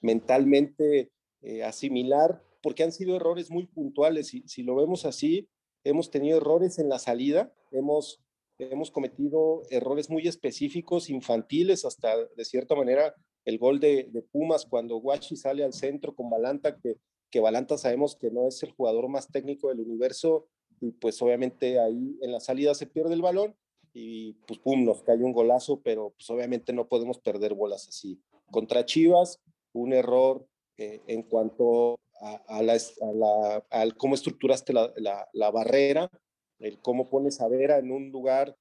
mentalmente 0.00 1.10
eh, 1.42 1.62
asimilar, 1.64 2.42
porque 2.62 2.82
han 2.82 2.92
sido 2.92 3.16
errores 3.16 3.50
muy 3.50 3.66
puntuales. 3.66 4.32
y 4.32 4.46
si 4.48 4.62
lo 4.62 4.76
vemos 4.76 5.04
así, 5.04 5.48
hemos 5.84 6.10
tenido 6.10 6.38
errores 6.38 6.78
en 6.78 6.88
la 6.88 6.98
salida, 6.98 7.52
hemos 7.72 8.22
hemos 8.58 8.90
cometido 8.90 9.62
errores 9.70 10.10
muy 10.10 10.26
específicos, 10.26 11.10
infantiles, 11.10 11.84
hasta 11.84 12.16
de 12.16 12.44
cierta 12.44 12.74
manera 12.74 13.14
el 13.44 13.58
gol 13.58 13.80
de, 13.80 14.10
Pumas 14.30 14.66
cuando 14.66 14.96
Guachi 14.96 15.36
sale 15.36 15.64
al 15.64 15.72
centro 15.72 16.14
con 16.14 16.28
Balanta, 16.28 16.76
que, 16.76 16.96
que 17.30 17.40
Balanta 17.40 17.78
sabemos 17.78 18.16
que 18.16 18.30
no 18.30 18.46
es 18.46 18.62
el 18.62 18.72
jugador 18.72 19.08
más 19.08 19.28
técnico 19.28 19.68
del 19.68 19.80
universo, 19.80 20.48
y 20.80 20.92
pues 20.92 21.20
obviamente 21.22 21.80
ahí 21.80 22.18
en 22.20 22.32
la 22.32 22.40
salida 22.40 22.74
se 22.74 22.86
pierde 22.86 23.14
el 23.14 23.22
balón, 23.22 23.56
y 23.94 24.34
pues 24.46 24.60
pum, 24.60 24.84
nos 24.84 25.02
cae 25.02 25.16
un 25.16 25.32
golazo, 25.32 25.80
pero 25.82 26.10
pues 26.10 26.28
obviamente 26.30 26.72
no 26.72 26.88
podemos 26.88 27.18
perder 27.18 27.54
bolas 27.54 27.88
así. 27.88 28.20
Contra 28.50 28.84
Chivas, 28.84 29.40
un 29.72 29.92
error 29.92 30.46
eh, 30.76 31.00
en 31.06 31.22
cuanto 31.22 31.98
a, 32.20 32.62
la, 32.62 33.64
al 33.70 33.96
cómo 33.96 34.14
estructuraste 34.14 34.72
la, 34.72 34.92
la, 35.32 35.50
barrera, 35.50 36.10
el 36.58 36.78
cómo 36.80 37.08
pones 37.08 37.40
a 37.40 37.48
Vera 37.48 37.78
en 37.78 37.90
un 37.90 38.10
lugar 38.10 38.56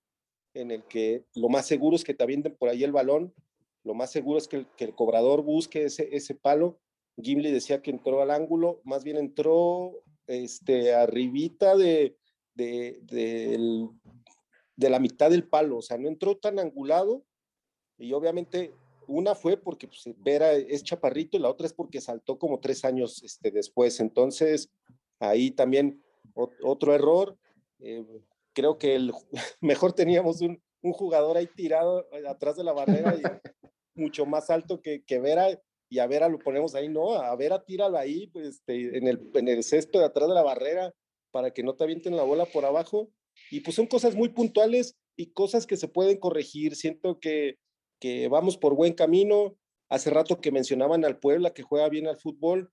en 0.53 0.71
el 0.71 0.83
que 0.83 1.25
lo 1.35 1.49
más 1.49 1.65
seguro 1.65 1.95
es 1.95 2.03
que 2.03 2.13
te 2.13 2.23
avienten 2.23 2.55
por 2.55 2.69
ahí 2.69 2.83
el 2.83 2.91
balón, 2.91 3.33
lo 3.83 3.93
más 3.93 4.11
seguro 4.11 4.37
es 4.37 4.47
que 4.47 4.57
el, 4.57 4.67
que 4.75 4.85
el 4.85 4.95
cobrador 4.95 5.43
busque 5.43 5.85
ese, 5.85 6.09
ese 6.15 6.35
palo. 6.35 6.79
Gimli 7.21 7.51
decía 7.51 7.81
que 7.81 7.91
entró 7.91 8.21
al 8.21 8.31
ángulo, 8.31 8.81
más 8.83 9.03
bien 9.03 9.17
entró 9.17 10.03
este, 10.27 10.93
arribita 10.93 11.75
de, 11.75 12.17
de, 12.53 12.99
de, 14.75 14.89
la 14.89 14.99
mitad 14.99 15.29
del 15.29 15.47
palo, 15.47 15.77
o 15.77 15.81
sea, 15.81 15.97
no 15.97 16.07
entró 16.07 16.37
tan 16.37 16.59
angulado 16.59 17.23
y 17.97 18.13
obviamente 18.13 18.73
una 19.07 19.35
fue 19.35 19.57
porque 19.57 19.87
pues, 19.87 20.03
Vera 20.17 20.51
es 20.53 20.83
chaparrito 20.83 21.37
y 21.37 21.39
la 21.39 21.49
otra 21.49 21.65
es 21.65 21.73
porque 21.73 22.01
saltó 22.01 22.37
como 22.37 22.59
tres 22.59 22.83
años 22.83 23.23
este, 23.23 23.51
después. 23.51 23.99
Entonces, 24.01 24.69
ahí 25.19 25.51
también 25.51 26.03
otro 26.61 26.93
error. 26.93 27.37
Eh, 27.79 28.05
creo 28.53 28.77
que 28.77 28.95
el, 28.95 29.13
mejor 29.61 29.93
teníamos 29.93 30.41
un, 30.41 30.61
jugador 30.81 31.35
ahí 31.35 31.47
tirado 31.47 32.07
eh, 32.13 32.25
atrás 32.27 32.55
de 32.55 32.63
la 32.63 32.71
barrera 32.71 33.13
y 33.15 33.99
mucho 33.99 34.25
más 34.25 34.49
alto 34.49 34.81
que, 34.81 35.03
que 35.03 35.19
Vera 35.19 35.59
y 35.89 35.99
a 35.99 36.07
Vera 36.07 36.29
lo 36.29 36.39
ponemos 36.39 36.75
ahí, 36.75 36.87
no, 36.87 37.15
a 37.15 37.35
Vera 37.35 37.65
tíralo 37.65 37.97
ahí 37.97 38.27
pues, 38.27 38.47
este, 38.47 38.97
en, 38.97 39.05
el, 39.07 39.31
en 39.33 39.49
el 39.49 39.65
césped 39.65 40.01
atrás 40.01 40.29
de 40.29 40.35
la 40.35 40.43
barrera 40.43 40.93
para 41.31 41.51
que 41.51 41.61
no 41.61 41.75
te 41.75 41.83
avienten 41.83 42.15
la 42.15 42.23
bola 42.23 42.45
por 42.45 42.63
abajo. 42.63 43.09
Y 43.51 43.59
pues 43.59 43.75
son 43.75 43.87
cosas 43.87 44.15
muy 44.15 44.29
puntuales 44.29 44.95
y 45.17 45.33
cosas 45.33 45.67
que 45.67 45.75
se 45.75 45.89
pueden 45.89 46.17
corregir. 46.17 46.75
Siento 46.75 47.19
que 47.19 47.57
que 47.99 48.27
vamos 48.27 48.57
por 48.57 48.75
buen 48.75 48.93
camino. 48.93 49.57
Hace 49.89 50.09
rato 50.09 50.41
que 50.41 50.51
mencionaban 50.51 51.05
al 51.05 51.19
Puebla 51.19 51.53
que 51.53 51.63
juega 51.63 51.89
bien 51.89 52.07
al 52.07 52.17
fútbol, 52.17 52.71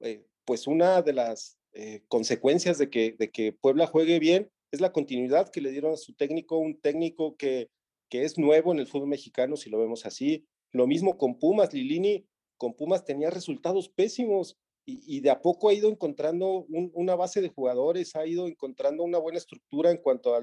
eh, 0.00 0.26
pues 0.44 0.66
una 0.66 1.02
de 1.02 1.12
las 1.12 1.58
eh, 1.78 2.04
consecuencias 2.08 2.78
de 2.78 2.88
que, 2.88 3.14
de 3.18 3.30
que 3.30 3.52
Puebla 3.52 3.86
juegue 3.86 4.18
bien 4.18 4.50
es 4.72 4.80
la 4.80 4.92
continuidad 4.92 5.50
que 5.50 5.60
le 5.60 5.70
dieron 5.70 5.92
a 5.92 5.98
su 5.98 6.14
técnico, 6.14 6.56
un 6.56 6.80
técnico 6.80 7.36
que, 7.36 7.70
que 8.08 8.24
es 8.24 8.38
nuevo 8.38 8.72
en 8.72 8.78
el 8.78 8.86
fútbol 8.86 9.08
mexicano, 9.08 9.56
si 9.56 9.68
lo 9.68 9.78
vemos 9.78 10.06
así. 10.06 10.46
Lo 10.72 10.86
mismo 10.86 11.18
con 11.18 11.38
Pumas, 11.38 11.74
Lilini, 11.74 12.26
con 12.56 12.74
Pumas 12.74 13.04
tenía 13.04 13.28
resultados 13.28 13.90
pésimos 13.90 14.56
y, 14.88 15.20
de 15.20 15.30
a 15.30 15.42
poco 15.42 15.68
ha 15.68 15.74
ido 15.74 15.90
encontrando 15.90 16.64
una 16.68 17.14
base 17.14 17.42
de 17.42 17.48
jugadores, 17.48 18.16
ha 18.16 18.24
ido 18.24 18.46
encontrando 18.46 19.02
una 19.02 19.18
buena 19.18 19.38
estructura 19.38 19.90
en 19.90 19.98
cuanto 19.98 20.34
a, 20.34 20.40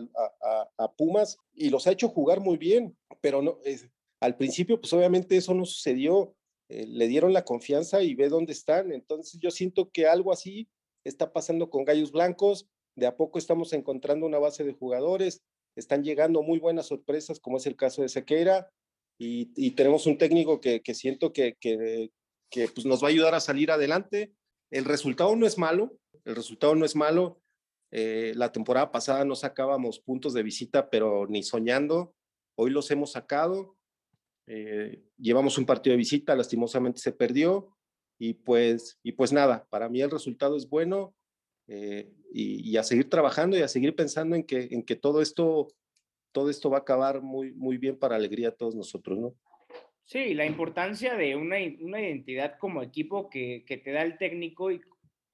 a, 0.77 0.91
Pumas 0.93 1.37
y 1.53 1.69
los 1.69 1.87
ha 1.87 1.93
hecho 1.93 2.09
jugar 2.09 2.41
muy 2.41 2.57
bien, 2.57 2.95
pero 3.21 3.41
no, 3.41 3.57
es, 3.63 3.89
al 4.19 4.35
principio, 4.35 4.79
pues 4.79 4.93
obviamente 4.93 5.35
eso 5.35 5.53
no 5.53 5.65
sucedió. 5.65 6.35
Eh, 6.69 6.85
le 6.87 7.07
dieron 7.07 7.33
la 7.33 7.43
confianza 7.43 8.03
y 8.03 8.15
ve 8.15 8.29
dónde 8.29 8.53
están. 8.53 8.91
Entonces 8.91 9.39
yo 9.39 9.49
siento 9.49 9.89
que 9.89 10.07
algo 10.07 10.31
así 10.31 10.67
está 11.03 11.31
pasando 11.31 11.69
con 11.69 11.85
Gallos 11.85 12.11
Blancos. 12.11 12.67
De 12.95 13.07
a 13.07 13.17
poco 13.17 13.39
estamos 13.39 13.73
encontrando 13.73 14.25
una 14.25 14.39
base 14.39 14.63
de 14.63 14.73
jugadores. 14.73 15.41
Están 15.75 16.03
llegando 16.03 16.43
muy 16.43 16.59
buenas 16.59 16.87
sorpresas, 16.87 17.39
como 17.39 17.57
es 17.57 17.65
el 17.65 17.75
caso 17.75 18.01
de 18.01 18.09
Sequeira. 18.09 18.69
Y, 19.19 19.71
tenemos 19.71 20.05
un 20.05 20.17
técnico 20.17 20.59
que, 20.59 20.81
siento 20.93 21.31
que, 21.31 21.55
pues 22.51 22.85
nos 22.85 23.01
va 23.01 23.07
a 23.07 23.11
ayudar 23.11 23.35
a 23.35 23.39
salir 23.39 23.71
adelante. 23.71 24.33
El 24.71 24.85
resultado 24.85 25.35
no 25.35 25.45
es 25.45 25.57
malo. 25.57 25.97
El 26.25 26.35
resultado 26.35 26.75
no 26.75 26.85
es 26.85 26.95
malo. 26.95 27.39
Eh, 27.91 28.33
la 28.35 28.51
temporada 28.51 28.91
pasada 28.91 29.23
no 29.23 29.35
sacábamos 29.35 29.99
puntos 29.99 30.33
de 30.33 30.43
visita, 30.43 30.89
pero 30.89 31.27
ni 31.27 31.43
soñando. 31.43 32.13
Hoy 32.55 32.71
los 32.71 32.89
hemos 32.91 33.11
sacado 33.11 33.77
eh, 34.47 35.01
llevamos 35.17 35.57
un 35.57 35.65
partido 35.65 35.93
de 35.93 35.97
visita, 35.97 36.35
lastimosamente 36.35 36.99
se 36.99 37.13
perdió 37.13 37.75
y 38.17 38.33
pues, 38.33 38.99
y 39.03 39.13
pues 39.13 39.33
nada, 39.33 39.65
para 39.69 39.89
mí 39.89 40.01
el 40.01 40.11
resultado 40.11 40.55
es 40.55 40.69
bueno 40.69 41.13
eh, 41.67 42.11
y, 42.31 42.75
a 42.77 42.83
seguir 42.83 43.09
trabajando 43.09 43.57
y 43.57 43.61
a 43.61 43.67
seguir 43.67 43.95
pensando 43.95 44.35
en 44.35 44.43
que, 44.43 44.67
en 44.71 44.83
que 44.83 44.95
todo, 44.95 45.21
esto, 45.21 45.67
todo 46.31 46.49
esto 46.49 46.69
va 46.69 46.77
a 46.77 46.81
acabar 46.81 47.21
muy, 47.21 47.51
muy 47.53 47.77
bien 47.77 47.97
para 47.97 48.15
alegría 48.15 48.51
de 48.51 48.57
todos 48.57 48.75
nosotros, 48.75 49.17
¿no? 49.19 49.35
Sí, 50.05 50.33
la 50.33 50.45
importancia 50.45 51.15
de 51.15 51.35
una, 51.35 51.57
una 51.79 52.01
identidad 52.01 52.57
como 52.59 52.81
equipo 52.81 53.29
que, 53.29 53.63
que 53.65 53.77
te 53.77 53.91
da 53.91 54.01
el 54.01 54.17
técnico 54.17 54.71
y, 54.71 54.81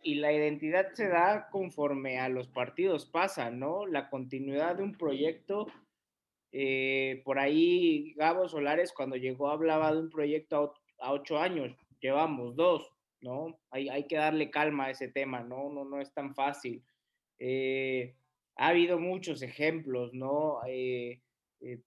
y 0.03 0.15
la 0.15 0.31
identidad 0.31 0.93
se 0.93 1.07
da 1.07 1.49
conforme 1.49 2.19
a 2.19 2.29
los 2.29 2.47
partidos 2.47 3.05
pasan, 3.05 3.59
¿no? 3.59 3.87
La 3.87 4.09
continuidad 4.09 4.75
de 4.75 4.83
un 4.83 4.95
proyecto 4.95 5.67
eh, 6.51 7.21
por 7.25 7.37
ahí 7.37 8.13
Gabo 8.15 8.47
Solares 8.47 8.91
cuando 8.91 9.15
llegó 9.15 9.49
hablaba 9.49 9.93
de 9.93 9.99
un 9.99 10.09
proyecto 10.09 10.73
a, 10.99 11.13
ocho 11.13 11.37
años, 11.37 11.75
llevamos 12.01 12.55
dos, 12.55 12.91
¿no? 13.21 13.59
Hay, 13.71 13.89
hay, 13.89 14.07
que 14.07 14.15
darle 14.15 14.49
calma 14.49 14.85
a 14.85 14.91
ese 14.91 15.07
tema, 15.07 15.41
¿no? 15.41 15.69
No, 15.69 15.85
no 15.85 16.01
es 16.01 16.13
tan 16.13 16.33
fácil. 16.35 16.83
Eh, 17.39 18.15
ha 18.55 18.67
habido 18.67 18.99
muchos 18.99 19.41
ejemplos, 19.41 20.13
¿no? 20.13 20.59
Eh, 20.67 21.21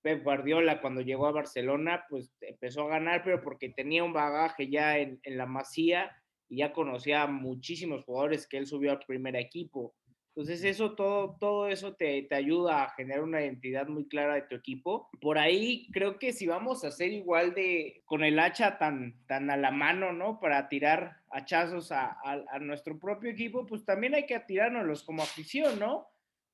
Pep 0.03 0.22
Guardiola 0.22 0.81
cuando 0.81 1.01
llegó 1.01 1.27
a 1.27 1.33
Barcelona, 1.33 2.05
pues 2.11 2.31
empezó 2.40 2.83
a 2.83 2.90
ganar, 2.90 3.22
pero 3.25 3.42
porque 3.42 3.70
tenía 3.70 4.05
un 4.05 4.12
bagaje 4.12 4.68
ya 4.68 4.98
en, 4.98 5.18
en 5.22 5.38
la 5.38 5.46
masía 5.46 6.11
y 6.48 6.59
ya 6.59 6.72
conocía 6.72 7.22
a 7.22 7.27
muchísimos 7.27 8.05
jugadores 8.05 8.46
que 8.46 8.59
él 8.59 8.66
subió 8.66 8.92
al 8.92 9.01
primer 9.01 9.37
equipo. 9.37 9.94
Entonces 10.35 10.64
eso, 10.64 10.95
todo, 10.95 11.37
todo 11.38 11.68
eso 11.68 11.95
te, 11.95 12.23
te, 12.23 12.35
ayuda 12.35 12.85
a 12.85 12.90
generar 12.95 13.23
una 13.23 13.42
identidad 13.42 13.87
muy 13.87 14.09
clara 14.09 14.35
de 14.35 14.42
tu 14.42 14.55
equipo. 14.55 15.11
Por 15.21 15.38
ahí 15.38 15.90
creo 15.92 16.18
que 16.18 16.33
si 16.33 16.47
vamos 16.47 16.85
a 16.85 16.90
ser 16.90 17.12
igual 17.12 17.53
de, 17.53 18.03
con 18.07 18.25
el 18.25 18.38
hacha 18.38 18.79
tan, 18.79 19.14
tan 19.27 19.51
a 19.51 19.59
la 19.59 19.71
mano, 19.71 20.14
¿no? 20.14 20.40
Para 20.40 20.71
tirar 20.71 21.18
hachazos 21.31 21.92
a, 21.92 22.16
a, 22.25 22.59
nuestro 22.61 22.99
propio 22.99 23.31
equipo, 23.31 23.66
pues 23.66 23.85
también 23.85 24.14
hay 24.14 24.25
que 24.25 24.35
atirárnoslos 24.35 25.03
como 25.03 25.23
afición, 25.23 25.79
¿no? 25.79 26.07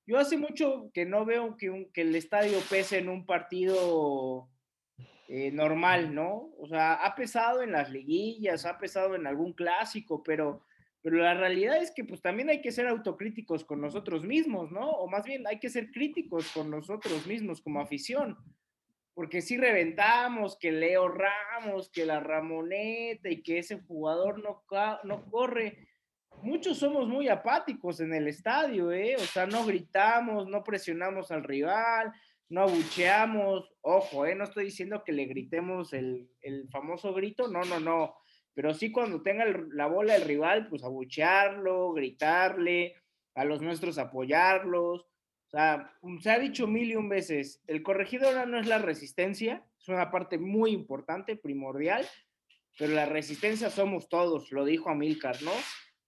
Yo 0.07 0.19
hace 0.19 0.37
mucho 0.37 0.91
que 0.93 1.07
no 1.07 1.25
veo 1.25 1.57
que, 1.57 1.71
un, 1.71 1.93
que 1.93 2.01
el 2.01 2.17
estadio 2.17 2.59
pese 2.69 2.99
en 2.99 3.09
un 3.09 3.27
partido 3.27 4.49
eh, 5.29 5.53
normal, 5.53 6.15
¿no? 6.15 6.51
O 6.59 6.67
sea, 6.67 6.95
ha 6.95 7.15
pesado 7.15 7.63
en 7.63 7.71
las 7.73 7.91
liguillas, 7.91 8.65
ha 8.65 8.77
pesado 8.77 9.15
en 9.15 9.27
algún 9.27 9.53
clásico, 9.53 10.23
pero 10.25 10.63
pero 11.09 11.23
la 11.23 11.33
realidad 11.33 11.83
es 11.83 11.91
que 11.91 12.05
pues 12.05 12.21
también 12.21 12.51
hay 12.51 12.61
que 12.61 12.71
ser 12.71 12.87
autocríticos 12.87 13.65
con 13.65 13.81
nosotros 13.81 14.25
mismos, 14.25 14.71
¿no? 14.71 14.91
O 14.91 15.09
más 15.09 15.25
bien 15.25 15.47
hay 15.47 15.59
que 15.59 15.71
ser 15.71 15.91
críticos 15.91 16.51
con 16.53 16.71
nosotros 16.71 17.27
mismos 17.27 17.63
como 17.63 17.81
afición. 17.81 18.37
Porque 19.15 19.41
si 19.41 19.57
reventamos 19.57 20.59
que 20.59 20.71
Leo 20.71 21.09
Ramos, 21.09 21.89
que 21.89 22.05
la 22.05 22.21
Ramoneta 22.21 23.31
y 23.31 23.43
que 23.43 23.61
ese 23.61 23.81
jugador 23.81 24.43
no, 24.43 24.63
no 25.05 25.31
corre, 25.31 25.89
muchos 26.43 26.77
somos 26.77 27.09
muy 27.09 27.29
apáticos 27.31 28.01
en 28.01 28.13
el 28.13 28.29
estadio, 28.29 28.93
¿eh? 28.93 29.17
O 29.17 29.21
sea, 29.21 29.47
no 29.47 29.65
gritamos, 29.65 30.47
no 30.47 30.63
presionamos 30.63 31.31
al 31.31 31.43
rival, 31.43 32.13
no 32.51 32.65
abucheamos. 32.65 33.73
Ojo, 33.81 34.27
¿eh? 34.27 34.35
No 34.35 34.45
estoy 34.45 34.67
diciendo 34.67 35.03
que 35.07 35.13
le 35.13 35.25
gritemos 35.25 35.95
el, 35.95 36.29
el 36.43 36.69
famoso 36.69 37.15
grito, 37.15 37.49
no, 37.49 37.63
no, 37.63 37.81
no 37.81 38.15
pero 38.59 38.75
sí 38.75 38.91
cuando 38.91 39.23
tenga 39.23 39.45
la 39.71 39.87
bola 39.87 40.17
el 40.17 40.23
rival, 40.23 40.67
pues 40.67 40.83
abuchearlo, 40.83 41.93
gritarle, 41.93 42.97
a 43.37 43.45
los 43.45 43.63
nuestros 43.63 43.99
apoyarlos. 43.99 45.03
O 45.03 45.49
sea, 45.49 45.95
se 46.21 46.29
ha 46.29 46.41
dicho 46.41 46.67
mil 46.67 46.91
y 46.91 46.97
un 46.97 47.09
veces, 47.09 47.63
el 47.69 47.85
corregidor 47.85 48.49
no 48.49 48.59
es 48.59 48.67
la 48.67 48.79
resistencia, 48.79 49.65
es 49.81 49.89
una 49.89 50.11
parte 50.11 50.39
muy 50.39 50.73
importante, 50.73 51.37
primordial, 51.37 52.05
pero 52.77 52.95
la 52.95 53.07
resistencia 53.07 53.71
somos 53.71 54.09
todos, 54.09 54.51
lo 54.51 54.65
dijo 54.65 54.91
Amilcar, 54.91 55.41
¿no? 55.43 55.53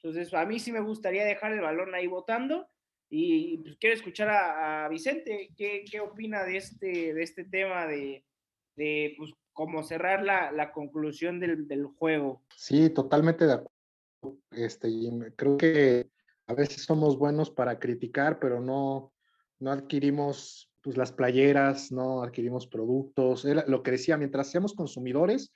Entonces, 0.02 0.34
a 0.34 0.44
mí 0.44 0.58
sí 0.58 0.72
me 0.72 0.80
gustaría 0.80 1.24
dejar 1.24 1.52
el 1.52 1.60
balón 1.60 1.94
ahí 1.94 2.08
votando 2.08 2.66
y 3.08 3.58
pues, 3.58 3.76
quiero 3.76 3.94
escuchar 3.94 4.28
a, 4.28 4.88
Vicente, 4.88 5.50
¿qué, 5.56 5.84
¿qué, 5.88 6.00
opina 6.00 6.42
de 6.42 6.56
este, 6.56 7.14
de 7.14 7.22
este 7.22 7.44
tema 7.44 7.86
de, 7.86 8.24
de 8.74 9.14
pues, 9.16 9.30
como 9.52 9.82
cerrar 9.82 10.22
la, 10.22 10.52
la 10.52 10.72
conclusión 10.72 11.40
del, 11.40 11.66
del, 11.68 11.86
juego. 11.86 12.42
Sí, 12.56 12.90
totalmente 12.90 13.46
de 13.46 13.52
acuerdo. 13.54 14.38
Este, 14.50 14.88
creo 15.36 15.56
que 15.56 16.10
a 16.46 16.54
veces 16.54 16.84
somos 16.84 17.18
buenos 17.18 17.50
para 17.50 17.78
criticar, 17.78 18.38
pero 18.38 18.60
no, 18.60 19.12
no 19.58 19.70
adquirimos 19.70 20.70
pues, 20.82 20.96
las 20.96 21.12
playeras, 21.12 21.92
no 21.92 22.22
adquirimos 22.22 22.66
productos. 22.66 23.44
Lo 23.44 23.82
que 23.82 23.92
decía, 23.92 24.16
mientras 24.16 24.50
seamos 24.50 24.74
consumidores, 24.74 25.52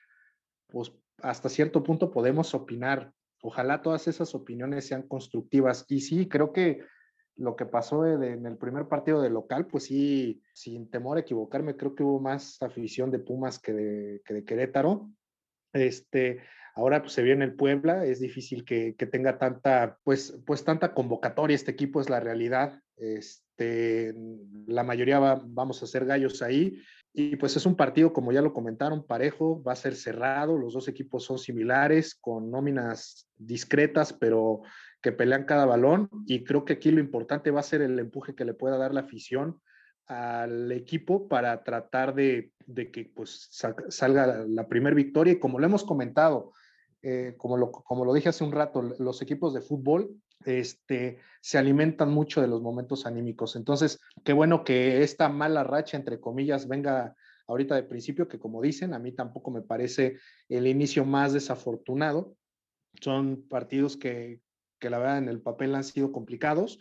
pues 0.69 0.93
hasta 1.23 1.49
cierto 1.49 1.83
punto 1.83 2.11
podemos 2.11 2.55
opinar. 2.55 3.13
Ojalá 3.43 3.83
todas 3.83 4.09
esas 4.09 4.35
opiniones 4.35 4.87
sean 4.87 5.03
constructivas. 5.03 5.85
Y 5.89 6.01
sí, 6.01 6.29
creo 6.29 6.53
que 6.53 6.85
lo 7.37 7.57
que 7.57 7.67
pasó 7.67 8.07
en 8.07 8.47
el 8.47 8.57
primer 8.57 8.87
partido 8.87 9.21
de 9.21 9.31
local, 9.31 9.67
pues 9.67 9.85
sí, 9.85 10.41
sin 10.53 10.89
temor 10.89 11.17
a 11.17 11.21
equivocarme, 11.21 11.77
creo 11.77 11.95
que 11.95 12.03
hubo 12.03 12.21
más 12.21 12.63
afición 12.63 13.11
de 13.11 13.19
Pumas 13.19 13.59
que 13.59 13.73
de, 13.73 14.23
que 14.25 14.35
de 14.35 14.45
Querétaro. 14.45 15.11
Este, 15.73 16.41
ahora 16.75 17.01
pues 17.03 17.13
se 17.13 17.23
viene 17.23 17.45
el 17.45 17.55
Puebla, 17.55 18.05
es 18.05 18.21
difícil 18.21 18.65
que, 18.65 18.95
que, 18.97 19.07
tenga 19.07 19.39
tanta, 19.39 19.99
pues, 20.05 20.39
pues 20.47 20.65
tanta 20.65 20.95
convocatoria 20.95 21.57
este 21.57 21.73
equipo, 21.73 22.01
es 22.01 22.09
la 22.09 22.21
realidad. 22.21 22.81
Es, 22.97 23.45
este, 23.57 24.15
la 24.67 24.83
mayoría 24.83 25.19
vamos 25.47 25.83
a 25.83 25.87
ser 25.87 26.05
gallos 26.05 26.43
ahí. 26.43 26.79
Y 27.13 27.37
pues 27.37 27.57
es 27.57 27.65
un 27.65 27.77
partido, 27.77 28.13
como 28.13 28.33
ya 28.33 28.43
lo 28.43 28.53
comentaron, 28.53 29.07
parejo, 29.07 29.63
va 29.63 29.73
a 29.73 29.77
ser 29.77 29.95
cerrado, 29.95 30.59
los 30.59 30.75
dos 30.75 30.89
equipos 30.89 31.23
son 31.25 31.39
similares, 31.39 32.17
con 32.17 32.51
nóminas 32.51 33.29
discretas, 33.37 34.13
pero 34.13 34.63
que 35.05 35.13
pelean 35.13 35.45
cada 35.45 35.67
balón. 35.67 36.09
Y 36.27 36.45
creo 36.45 36.65
que 36.65 36.73
aquí 36.73 36.91
lo 36.91 36.99
importante 36.99 37.51
va 37.51 37.61
a 37.61 37.63
ser 37.63 37.83
el 37.83 37.99
empuje 37.99 38.35
que 38.35 38.47
le 38.47 38.55
pueda 38.55 38.79
dar 38.79 38.95
la 38.95 39.01
afición 39.01 39.61
al 40.07 40.73
equipo 40.73 41.29
para 41.29 41.63
tratar 41.63 42.15
de, 42.15 42.53
que 42.91 43.13
pues, 43.15 43.51
salga 43.51 44.47
la, 44.49 44.67
primera 44.67 44.97
victoria. 44.97 45.35
Y 45.35 45.39
como 45.39 45.59
lo 45.59 45.67
hemos 45.67 45.85
comentado, 45.85 46.55
eh, 47.03 47.35
como, 47.37 47.59
lo, 47.59 47.71
como 47.71 48.07
lo 48.07 48.15
dije 48.15 48.31
hace 48.31 48.45
un 48.45 48.53
rato, 48.53 48.81
los 48.99 49.21
equipos 49.21 49.53
de 49.53 49.61
fútbol 49.61 50.11
este, 50.47 51.19
se 51.43 51.59
alimentan 51.59 52.11
mucho 52.11 52.41
de 52.41 52.49
los 52.49 52.63
momentos 52.63 53.05
anímicos. 53.05 53.57
Entonces, 53.57 54.01
qué 54.25 54.33
bueno 54.33 54.65
que 54.65 55.03
esta 55.03 55.29
mala 55.29 55.65
racha, 55.65 55.99
entre 55.99 56.19
comillas, 56.19 56.67
venga 56.67 57.15
ahorita 57.47 57.75
de 57.75 57.83
principio, 57.83 58.27
que 58.27 58.39
como 58.39 58.63
dicen, 58.63 58.95
a 58.95 58.99
mí 58.99 59.13
tampoco 59.13 59.51
me 59.51 59.61
parece 59.61 60.17
el 60.49 60.67
inicio 60.67 61.05
más 61.05 61.35
desafortunado. 61.35 62.35
Son 63.03 63.47
partidos 63.49 63.99
que, 63.99 64.41
que 64.85 64.91
la 64.91 64.99
verdad 64.99 65.17
en 65.17 65.31
el 65.31 65.41
papel 65.41 65.75
han 65.75 65.83
sido 65.83 66.13
complicados, 66.13 66.79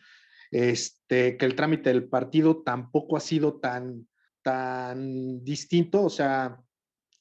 este, 0.52 1.38
que 1.38 1.46
el 1.46 1.56
trámite 1.56 1.90
del 1.90 2.10
partido 2.10 2.62
tampoco 2.62 3.16
ha 3.16 3.22
sido 3.22 3.62
tan, 3.62 4.10
tan 4.42 5.42
distinto, 5.46 6.04
o 6.04 6.10
sea, 6.10 6.62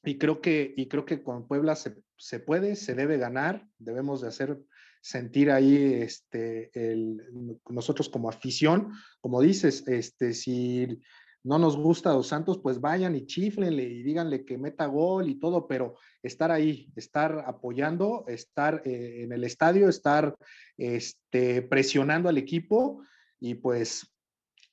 y 0.03 0.19
creo 0.19 0.41
que, 0.41 0.75
y 0.77 0.89
creo 0.89 1.05
que 1.05 1.23
con 1.23 1.47
Puebla 1.47 1.77
se, 1.77 2.03
se 2.17 2.41
puede, 2.41 2.75
se 2.75 2.97
debe 2.97 3.17
ganar, 3.17 3.65
debemos 3.79 4.23
de 4.23 4.29
hacer 4.29 4.59
sentir 5.01 5.53
ahí 5.53 5.77
este, 6.03 6.73
el, 6.75 7.23
nosotros 7.69 8.09
como 8.09 8.29
afición, 8.29 8.93
como 9.21 9.41
dices, 9.41 9.87
este, 9.87 10.35
si 10.35 11.01
no 11.45 11.59
nos 11.59 11.77
gusta 11.77 12.11
a 12.11 12.13
Dos 12.13 12.29
Santos, 12.29 12.59
pues 12.59 12.81
vayan 12.81 13.17
y 13.17 13.27
chiflenle 13.27 13.83
y 13.83 14.03
díganle 14.03 14.45
que 14.45 14.59
meta 14.59 14.87
gol 14.87 15.29
y 15.29 15.37
todo, 15.37 15.67
pero 15.67 15.97
estar 16.23 16.51
ahí, 16.51 16.93
estar 16.95 17.45
apoyando, 17.47 18.25
estar 18.29 18.83
eh, 18.85 19.25
en 19.25 19.33
el 19.33 19.45
estadio, 19.45 19.89
estar 19.89 20.37
este, 20.77 21.63
presionando 21.63 22.29
al 22.29 22.39
equipo 22.39 23.03
y 23.41 23.55
pues 23.55 24.13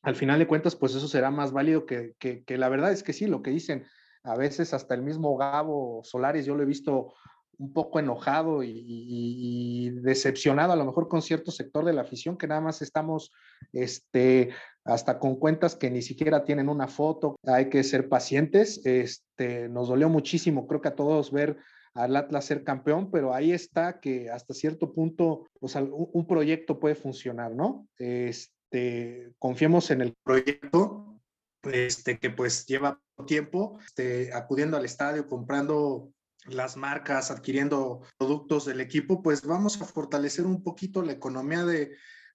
al 0.02 0.16
final 0.16 0.40
de 0.40 0.48
cuentas, 0.48 0.76
pues 0.76 0.96
eso 0.96 1.08
será 1.08 1.30
más 1.32 1.52
válido 1.52 1.86
que, 1.86 2.14
que, 2.20 2.58
la 2.58 2.70
verdad 2.70 2.92
es 2.92 3.04
que 3.04 3.14
sí, 3.14 3.28
lo 3.28 3.42
que 3.42 3.52
dicen, 3.52 3.86
a 4.24 4.38
veces 4.38 4.74
hasta 4.74 4.94
el 4.96 5.02
mismo 5.02 5.36
Gabo 5.38 6.02
Solares, 6.04 6.46
yo 6.46 6.56
lo 6.56 6.64
he 6.64 6.68
visto 6.68 7.14
un 7.58 7.74
poco 7.74 8.00
enojado 8.00 8.64
y, 8.64 9.90
decepcionado 10.02 10.72
a 10.72 10.78
lo 10.78 10.86
mejor 10.86 11.10
con 11.10 11.22
cierto 11.22 11.52
sector 11.52 11.84
de 11.84 11.94
la 11.94 12.02
afición 12.02 12.38
que 12.38 12.48
nada 12.48 12.62
más 12.62 12.82
estamos 12.82 13.32
este, 13.74 14.52
hasta 14.86 15.20
con 15.20 15.36
cuentas 15.36 15.76
que 15.76 15.90
ni 15.90 16.02
siquiera 16.02 16.44
tienen 16.46 16.70
una 16.70 16.88
foto. 16.88 17.36
Hay 17.46 17.70
que 17.70 17.84
ser 17.84 18.10
pacientes. 18.10 18.82
Este, 18.86 19.70
nos 19.70 19.88
dolió 19.88 20.10
muchísimo, 20.10 20.68
creo 20.68 20.82
que 20.82 20.90
a 20.90 20.96
todos 20.96 21.32
ver 21.32 21.58
al 21.94 22.16
Atlas 22.16 22.46
ser 22.46 22.64
campeón, 22.64 23.12
pero 23.12 23.34
ahí 23.34 23.52
está 23.52 24.00
que 24.00 24.30
hasta 24.30 24.54
cierto 24.54 24.94
punto 24.94 25.48
pues, 25.60 25.76
un, 25.76 26.28
proyecto 26.28 26.80
puede 26.80 26.96
funcionar, 26.96 27.52
¿no? 27.52 27.88
Este, 27.98 29.34
confiemos 29.40 29.92
en 29.92 30.02
el 30.02 30.16
proyecto, 30.24 31.20
este, 31.64 32.20
que 32.20 32.30
pues 32.30 32.66
lleva 32.68 33.02
tiempo, 33.26 33.80
este, 33.86 34.34
acudiendo 34.34 34.78
al 34.78 34.86
estadio, 34.86 35.28
comprando 35.28 36.12
las 36.46 36.78
marcas, 36.78 37.32
adquiriendo 37.32 38.02
productos 38.18 38.66
del 38.66 38.80
equipo, 38.82 39.22
pues 39.22 39.42
vamos 39.42 39.82
a 39.82 39.86
fortalecer 39.86 40.46
un 40.46 40.64
poquito 40.64 41.02
la 41.02 41.12
economía 41.12 41.66
de, 41.66 41.92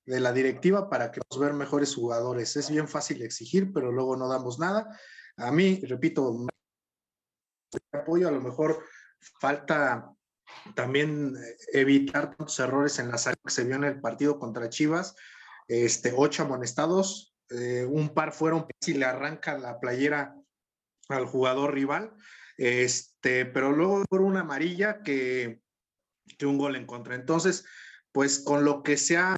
la 0.07 0.33
directiva 0.33 0.89
para 0.89 1.11
que 1.11 1.21
nos 1.31 1.41
ver 1.41 1.55
mejores 1.55 1.95
jugadores. 1.95 2.57
Es 2.57 2.71
bien 2.71 2.89
fácil 2.89 3.23
exigir, 3.23 3.73
pero 3.73 3.91
luego 3.91 4.17
no 4.17 4.29
damos 4.29 4.59
nada. 4.59 4.99
A 5.37 5.51
mí, 5.51 5.81
repito, 5.85 6.47
apoyo, 7.93 8.29
a 8.29 8.33
lo 8.33 8.41
mejor 8.41 8.85
falta 9.41 10.11
también 10.75 11.35
evitar 11.73 12.37
tantos 12.37 12.59
errores 12.61 12.99
en 12.99 13.11
la 13.11 13.19
salida 13.19 13.41
que 13.45 13.51
se 13.51 13.65
vio 13.65 13.77
en 13.77 13.85
el 13.85 14.01
partido 14.01 14.39
contra 14.39 14.69
Chivas. 14.69 15.15
Este, 15.67 16.13
ocho 16.15 16.43
amonestados, 16.43 17.35
eh, 17.51 17.87
un 17.89 18.11
par 18.11 18.33
fueron 18.33 18.67
si 18.81 18.95
le 18.95 19.07
arranca 19.07 19.59
la 19.59 19.81
playera 19.81 20.37
al 21.09 21.27
jugador 21.27 21.75
rival. 21.75 22.15
Este, 22.57 23.47
pero 23.47 23.73
luego 23.73 24.05
por 24.09 24.21
una 24.21 24.41
amarilla 24.41 25.03
que, 25.03 25.61
que 26.39 26.47
un 26.47 26.59
gol 26.59 26.77
en 26.77 26.87
contra. 26.87 27.15
Entonces, 27.15 27.65
pues 28.13 28.41
con 28.41 28.65
lo 28.65 28.83
que 28.83 28.97
sea, 28.97 29.37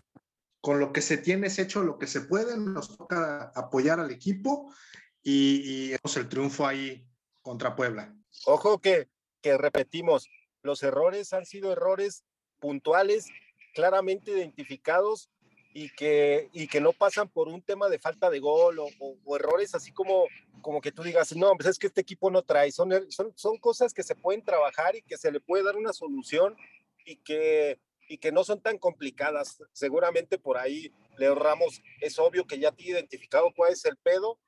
con 0.66 0.80
lo 0.80 0.92
que 0.92 1.00
se 1.00 1.16
tiene 1.16 1.46
es 1.46 1.60
hecho 1.60 1.84
lo 1.84 1.96
que 1.96 2.08
se 2.08 2.22
puede, 2.22 2.58
nos 2.58 2.98
toca 2.98 3.52
apoyar 3.54 4.00
al 4.00 4.10
equipo 4.10 4.74
y, 5.22 5.92
y 5.92 5.92
el 5.92 6.28
triunfo 6.28 6.66
ahí 6.66 7.06
contra 7.40 7.76
Puebla. 7.76 8.12
Ojo 8.46 8.80
que, 8.80 9.08
que 9.40 9.56
repetimos, 9.56 10.28
los 10.64 10.82
errores 10.82 11.32
han 11.32 11.46
sido 11.46 11.70
errores 11.70 12.24
puntuales, 12.58 13.28
claramente 13.74 14.32
identificados 14.32 15.30
y 15.72 15.90
que, 15.90 16.50
y 16.52 16.66
que 16.66 16.80
no 16.80 16.92
pasan 16.92 17.28
por 17.28 17.46
un 17.46 17.62
tema 17.62 17.88
de 17.88 18.00
falta 18.00 18.28
de 18.28 18.40
gol 18.40 18.80
o, 18.80 19.36
errores 19.36 19.72
así 19.76 19.92
como, 19.92 20.24
como 20.62 20.80
que 20.80 20.90
tú 20.90 21.04
digas, 21.04 21.36
no, 21.36 21.54
pues 21.54 21.68
es 21.68 21.78
que 21.78 21.86
este 21.86 22.00
equipo 22.00 22.28
no 22.28 22.42
trae, 22.42 22.72
son, 22.72 22.90
son, 23.12 23.32
son 23.36 23.56
cosas 23.58 23.94
que 23.94 24.02
se 24.02 24.16
pueden 24.16 24.42
trabajar 24.42 24.96
y 24.96 25.02
que 25.02 25.16
se 25.16 25.30
le 25.30 25.38
puede 25.38 25.62
dar 25.62 25.76
una 25.76 25.92
solución 25.92 26.56
y 27.04 27.18
que, 27.18 27.78
y 28.08 28.18
que 28.18 28.32
no 28.32 28.44
son 28.44 28.60
tan 28.60 28.78
complicadas. 28.78 29.58
Seguramente 29.72 30.38
por 30.38 30.58
ahí 30.58 30.92
Leo 31.16 31.34
Ramos 31.34 31.82
es 32.00 32.18
obvio 32.18 32.46
que 32.46 32.58
ya 32.58 32.68
ha 32.68 32.74
identificado 32.78 33.52
cuál 33.54 33.72
es 33.72 33.84
el 33.84 33.96
pedo. 33.96 34.38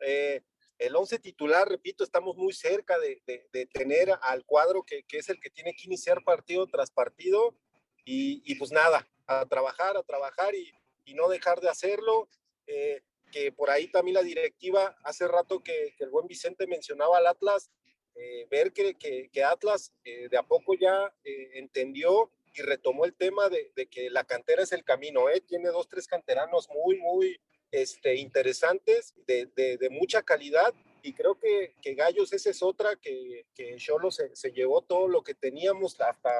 Eh, 0.00 0.42
el 0.78 0.94
11 0.94 1.18
titular, 1.18 1.68
repito, 1.68 2.04
estamos 2.04 2.36
muy 2.36 2.52
cerca 2.52 2.98
de, 2.98 3.20
de, 3.26 3.66
tener 3.66 4.16
al 4.22 4.44
cuadro 4.44 4.84
que, 4.84 5.02
que, 5.02 5.18
es 5.18 5.28
el 5.28 5.40
que 5.40 5.50
tiene 5.50 5.74
que 5.74 5.86
iniciar 5.86 6.22
partido 6.22 6.68
tras 6.68 6.92
partido 6.92 7.56
y, 8.04 8.42
y 8.44 8.54
pues 8.54 8.70
nada, 8.70 9.08
a 9.26 9.44
trabajar, 9.46 9.96
a 9.96 10.04
trabajar 10.04 10.54
y, 10.54 10.72
y 11.04 11.14
no 11.14 11.28
dejar 11.28 11.60
de 11.60 11.68
hacerlo. 11.68 12.28
Eh, 12.66 13.02
que 13.30 13.52
por 13.52 13.68
ahí 13.70 13.88
también 13.88 14.14
la 14.14 14.22
directiva, 14.22 14.96
hace 15.04 15.28
rato 15.28 15.62
que, 15.62 15.94
el 15.98 16.10
buen 16.10 16.26
Vicente 16.26 16.66
mencionaba 16.66 17.18
al 17.18 17.26
Atlas, 17.26 17.70
eh, 18.14 18.46
ver 18.50 18.72
que, 18.72 18.96
que, 18.96 19.44
Atlas 19.44 19.92
eh, 20.04 20.28
de 20.30 20.38
a 20.38 20.42
poco 20.42 20.74
ya 20.74 21.12
entendió 21.24 22.30
y 22.54 22.62
retomó 22.62 23.04
el 23.04 23.14
tema 23.14 23.48
de, 23.48 23.72
de, 23.74 23.86
que 23.86 24.10
la 24.10 24.24
cantera 24.24 24.62
es 24.62 24.72
el 24.72 24.84
camino, 24.84 25.24
tiene 25.46 25.68
dos, 25.68 25.88
tres 25.88 26.06
canteranos 26.06 26.68
muy, 26.68 26.98
muy 26.98 27.40
este, 27.70 28.16
interesantes, 28.16 29.14
de, 29.26 29.46
de, 29.54 29.90
mucha 29.90 30.22
calidad, 30.22 30.74
y 31.02 31.12
creo 31.12 31.38
que, 31.38 31.74
que 31.82 31.94
Gallos 31.94 32.32
esa 32.32 32.50
es 32.50 32.62
otra, 32.62 32.96
que, 32.96 33.46
que 33.54 33.76
Cholo 33.76 34.10
se, 34.10 34.34
se 34.34 34.52
llevó 34.52 34.82
todo 34.82 35.08
lo 35.08 35.22
que 35.22 35.34
teníamos 35.34 36.00
hasta 36.00 36.30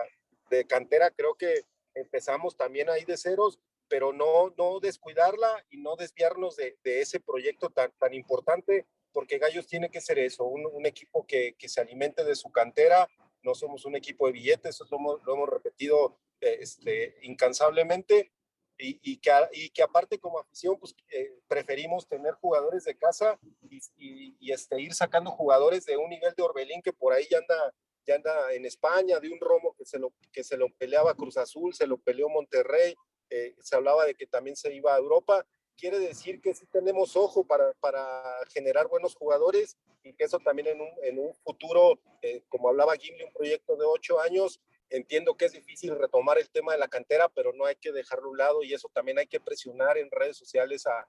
de 0.51 0.65
cantera, 0.65 1.11
creo 1.11 1.35
que 1.35 1.65
empezamos 1.95 2.57
también 2.57 2.89
ahí 2.89 3.05
de 3.05 3.17
ceros, 3.17 3.59
pero 3.89 4.13
no, 4.13 4.55
no 4.57 4.81
descuidarla 4.81 5.65
y 5.71 5.79
no 5.79 5.97
desviarnos 5.97 6.57
de, 6.57 6.77
de 6.85 7.01
ese 7.01 7.21
proyecto 7.21 7.71
tan, 7.71 7.91
tan 7.99 8.15
importante, 8.15 8.87
porque 9.13 9.39
Gallos 9.39 9.67
tiene 9.67 9.91
que 9.91 10.01
ser 10.01 10.19
eso, 10.19 10.45
un, 10.45 10.67
un 10.67 10.87
equipo 10.87 11.27
que, 11.27 11.55
que, 11.59 11.69
se 11.69 11.81
alimente 11.81 12.25
de 12.25 12.37
su 12.37 12.51
cantera, 12.51 13.09
no 13.43 13.55
somos 13.55 13.85
un 13.85 13.97
equipo 13.97 14.27
de 14.27 14.33
billetes, 14.33 14.81
eso 14.81 14.87
lo 15.25 15.35
hemos, 15.35 15.49
repetido 15.49 16.19
este, 16.41 17.17
incansablemente, 17.23 18.33
y, 18.81 19.17
que, 19.17 19.33
y 19.55 19.71
que 19.71 19.83
aparte 19.83 20.21
como 20.21 20.39
afición, 20.39 20.79
pues 20.79 20.95
eh, 21.11 21.33
preferimos 21.49 22.07
tener 22.07 22.35
jugadores 22.35 22.85
de 22.85 22.97
casa 22.97 23.37
y, 23.69 23.79
y, 23.97 24.37
y, 24.39 24.53
este, 24.53 24.81
ir 24.81 24.95
sacando 24.95 25.33
jugadores 25.33 25.85
de 25.85 25.97
un 25.97 26.09
nivel 26.09 26.33
de 26.37 26.43
Orbelín 26.45 26.81
que 26.81 26.93
por 26.93 27.13
ahí 27.13 27.27
ya 27.29 27.39
anda 27.39 27.75
ya 28.09 28.15
anda 28.15 28.53
en 28.55 28.65
España, 28.65 29.21
de 29.21 29.29
un 29.31 29.39
Romo 29.39 29.75
que 29.77 29.85
se 29.85 29.99
lo, 29.99 30.13
que 30.33 30.43
se 30.43 30.57
lo 30.57 30.71
peleaba 30.71 31.15
Cruz 31.15 31.37
Azul, 31.37 31.75
se 31.75 31.87
lo 31.87 31.99
peleó 31.99 32.29
Monterrey, 32.29 32.95
eh, 33.31 33.55
se 33.61 33.77
hablaba 33.77 34.07
de 34.07 34.15
que 34.15 34.27
también 34.27 34.57
se 34.57 34.75
iba 34.75 34.95
a 34.95 34.99
Europa. 34.99 35.47
Quiere 35.79 35.99
decir 35.99 36.41
que 36.41 36.55
sí 36.55 36.67
tenemos 36.67 37.17
ojo 37.17 37.45
para, 37.45 37.73
para 37.75 38.23
generar 38.53 38.89
buenos 38.89 39.15
jugadores 39.15 39.79
y 40.03 40.13
que 40.13 40.25
eso 40.25 40.39
también 40.41 40.69
en 40.69 40.81
un, 40.81 40.91
en 41.03 41.19
un 41.19 41.35
futuro, 41.35 42.01
eh, 42.21 42.43
como 42.49 42.69
hablaba 42.69 42.97
Gimli, 42.97 43.25
un 43.25 43.33
proyecto 43.33 43.77
de 43.77 43.85
ocho 43.87 44.21
años, 44.21 44.61
entiendo 44.91 45.37
que 45.37 45.45
es 45.45 45.53
difícil 45.53 45.97
retomar 45.97 46.39
el 46.39 46.51
tema 46.51 46.73
de 46.73 46.79
la 46.79 46.89
cantera, 46.89 47.29
pero 47.29 47.53
no 47.53 47.65
hay 47.65 47.77
que 47.77 47.93
dejarlo 47.93 48.27
a 48.27 48.31
un 48.31 48.39
lado 48.39 48.63
y 48.63 48.75
eso 48.75 48.91
también 48.93 49.19
hay 49.19 49.27
que 49.27 49.41
presionar 49.41 49.99
en 49.99 50.11
redes 50.11 50.37
sociales 50.37 50.87
a, 50.87 51.07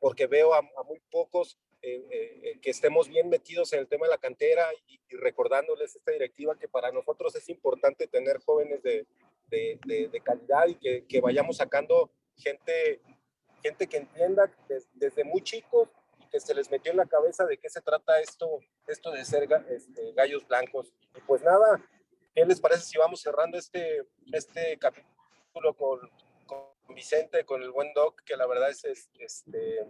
porque 0.00 0.26
veo 0.26 0.52
a, 0.52 0.58
a 0.58 0.82
muy 0.82 1.00
pocos 1.10 1.56
eh, 1.82 2.04
eh, 2.10 2.58
que 2.60 2.68
estemos 2.68 3.08
bien 3.08 3.30
metidos 3.30 3.72
en 3.72 3.80
el 3.80 3.88
tema 3.88 4.04
de 4.04 4.10
la 4.10 4.18
cantera 4.18 4.66
y, 4.86 5.00
recordándoles 5.16 5.96
esta 5.96 6.12
directiva 6.12 6.58
que 6.58 6.68
para 6.68 6.92
nosotros 6.92 7.34
es 7.34 7.48
importante 7.48 8.06
tener 8.06 8.38
jóvenes 8.38 8.82
de, 8.82 9.06
de, 9.48 9.78
de, 9.86 10.20
calidad 10.20 10.66
y 10.68 10.74
que, 10.76 11.04
que, 11.06 11.20
vayamos 11.20 11.56
sacando 11.56 12.10
gente, 12.36 13.00
gente 13.62 13.86
que 13.86 13.98
entienda 13.98 14.50
desde, 14.94 15.24
muy 15.24 15.42
chicos 15.42 15.88
y 16.18 16.28
que 16.28 16.40
se 16.40 16.54
les 16.54 16.70
metió 16.70 16.90
en 16.90 16.98
la 16.98 17.06
cabeza 17.06 17.44
de 17.46 17.58
qué 17.58 17.68
se 17.68 17.80
trata 17.80 18.20
esto, 18.20 18.60
esto 18.86 19.10
de 19.10 19.24
ser 19.24 19.48
este, 19.68 20.12
gallos 20.12 20.46
blancos. 20.46 20.92
Y 21.16 21.20
pues 21.22 21.42
nada, 21.42 21.82
¿qué 22.34 22.44
les 22.44 22.60
parece 22.60 22.82
si 22.82 22.98
vamos 22.98 23.20
cerrando 23.20 23.58
este, 23.58 24.06
este 24.32 24.78
capítulo 24.78 25.74
con, 25.76 25.98
con 26.46 26.94
Vicente, 26.94 27.44
con 27.44 27.62
el 27.62 27.70
buen 27.70 27.92
Doc, 27.94 28.22
que 28.22 28.36
la 28.36 28.46
verdad 28.46 28.70
es, 28.70 28.84
este, 28.84 29.86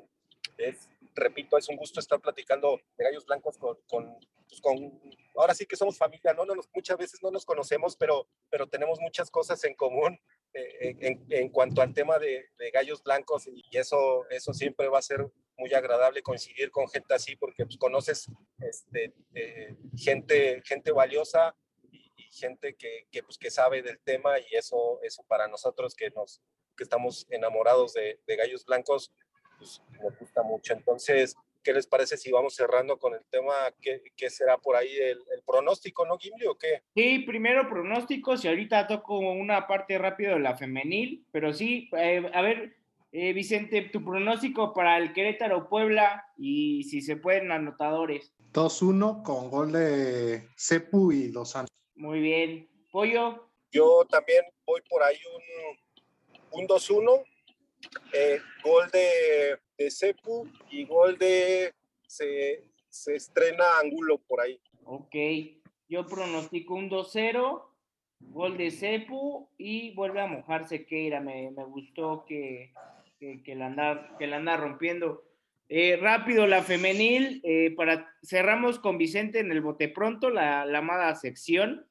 es, 0.58 0.88
repito, 1.14 1.56
es 1.56 1.68
un 1.68 1.76
gusto 1.76 2.00
estar 2.00 2.20
platicando 2.20 2.80
de 2.96 3.04
gallos 3.04 3.26
blancos 3.26 3.56
con, 3.58 3.76
con, 3.88 4.16
pues 4.48 4.60
con 4.60 5.00
ahora 5.36 5.54
sí 5.54 5.66
que 5.66 5.76
somos 5.76 5.96
familia, 5.96 6.34
¿no? 6.34 6.44
no 6.44 6.54
nos, 6.54 6.68
muchas 6.74 6.98
veces 6.98 7.22
no 7.22 7.30
nos 7.30 7.44
conocemos, 7.44 7.96
pero, 7.96 8.28
pero 8.50 8.68
tenemos 8.68 9.00
muchas 9.00 9.30
cosas 9.30 9.62
en 9.64 9.74
común 9.74 10.18
en, 10.52 11.48
cuanto 11.50 11.82
al 11.82 11.94
tema 11.94 12.18
de, 12.18 12.46
gallos 12.72 13.02
blancos 13.02 13.46
y 13.46 13.76
eso, 13.76 14.28
eso 14.30 14.52
siempre 14.52 14.88
va 14.88 14.98
a 14.98 15.02
ser 15.02 15.26
muy 15.56 15.72
agradable 15.74 16.22
coincidir 16.22 16.70
con 16.70 16.88
gente 16.88 17.14
así 17.14 17.36
porque 17.36 17.64
pues, 17.66 17.76
conoces 17.76 18.26
este, 18.58 19.12
eh, 19.34 19.76
gente, 19.96 20.62
gente 20.64 20.90
valiosa 20.92 21.54
y, 21.90 22.08
gente 22.32 22.76
que, 22.76 23.22
pues, 23.22 23.36
que 23.38 23.50
sabe 23.50 23.82
del 23.82 23.98
tema 24.00 24.38
y 24.38 24.54
eso, 24.54 25.00
eso 25.02 25.24
para 25.26 25.48
nosotros 25.48 25.94
que, 25.94 26.10
nos, 26.10 26.40
que 26.76 26.84
estamos 26.84 27.26
enamorados 27.30 27.92
de, 27.94 28.20
de 28.26 28.36
gallos 28.36 28.64
blancos, 28.64 29.12
pues 29.58 29.82
nos 30.00 30.16
gusta 30.18 30.42
mucho. 30.42 30.72
Entonces, 30.72 31.34
¿qué 31.62 31.72
les 31.72 31.86
parece 31.86 32.16
si 32.16 32.30
vamos 32.30 32.54
cerrando 32.54 32.98
con 32.98 33.14
el 33.14 33.24
tema? 33.30 33.52
¿Qué, 33.80 34.02
qué 34.16 34.30
será 34.30 34.58
por 34.58 34.76
ahí 34.76 34.94
el, 34.96 35.18
el, 35.34 35.42
pronóstico, 35.46 36.06
no, 36.06 36.18
Gimli, 36.18 36.46
o 36.46 36.56
qué? 36.56 36.82
Sí, 36.94 37.20
primero 37.20 37.68
pronósticos 37.68 38.44
y 38.44 38.48
ahorita 38.48 38.86
toco 38.86 39.18
una 39.18 39.66
parte 39.66 39.98
rápido 39.98 40.34
de 40.34 40.40
la 40.40 40.56
femenil, 40.56 41.24
pero 41.32 41.52
sí, 41.52 41.88
eh, 41.96 42.28
a 42.32 42.42
ver, 42.42 42.76
eh, 43.12 43.32
Vicente, 43.32 43.82
tu 43.82 44.04
pronóstico 44.04 44.72
para 44.72 44.96
el 44.96 45.12
Querétaro 45.12 45.68
Puebla 45.68 46.24
y 46.36 46.84
si 46.84 47.00
se 47.00 47.16
pueden 47.16 47.50
anotadores. 47.50 48.32
2-1 48.52 49.22
con 49.22 49.50
gol 49.50 49.72
de 49.72 50.48
Cepu 50.56 51.10
y 51.10 51.32
Lozano. 51.32 51.66
Muy 51.96 52.20
bien. 52.20 52.68
Pollo. 52.90 53.48
Yo 53.72 54.04
también 54.08 54.44
voy 54.64 54.80
por 54.88 55.02
ahí 55.02 55.16
un, 56.52 56.60
un 56.60 56.68
2-1. 56.68 57.24
Eh, 58.12 58.38
gol 58.62 58.90
de, 58.90 59.58
de 59.80 59.90
Cepu 59.90 60.46
y 60.70 60.84
gol 60.84 61.16
de. 61.16 61.72
Se, 62.06 62.64
se 62.88 63.16
estrena 63.16 63.64
Angulo 63.82 64.18
por 64.18 64.40
ahí. 64.40 64.60
Ok. 64.84 65.16
Yo 65.88 66.06
pronostico 66.06 66.74
un 66.74 66.90
2-0. 66.90 67.66
Gol 68.20 68.58
de 68.58 68.70
Cepu 68.70 69.48
y 69.56 69.94
vuelve 69.94 70.20
a 70.20 70.26
mojarse 70.26 70.84
Keira. 70.84 71.20
Me, 71.20 71.50
me 71.50 71.64
gustó 71.64 72.26
que, 72.26 72.72
que, 73.18 73.42
que, 73.42 73.54
la 73.54 73.66
anda, 73.66 74.16
que 74.18 74.26
la 74.26 74.36
anda 74.36 74.58
rompiendo. 74.58 75.24
Eh, 75.70 75.96
rápido, 75.96 76.46
la 76.46 76.62
femenil. 76.62 77.40
Eh, 77.42 77.72
para 77.74 78.12
cerramos 78.22 78.78
con 78.78 78.98
Vicente 78.98 79.38
en 79.38 79.50
el 79.50 79.62
bote 79.62 79.88
pronto, 79.88 80.28
la, 80.28 80.66
la 80.66 80.78
amada 80.78 81.14
sección. 81.14 81.86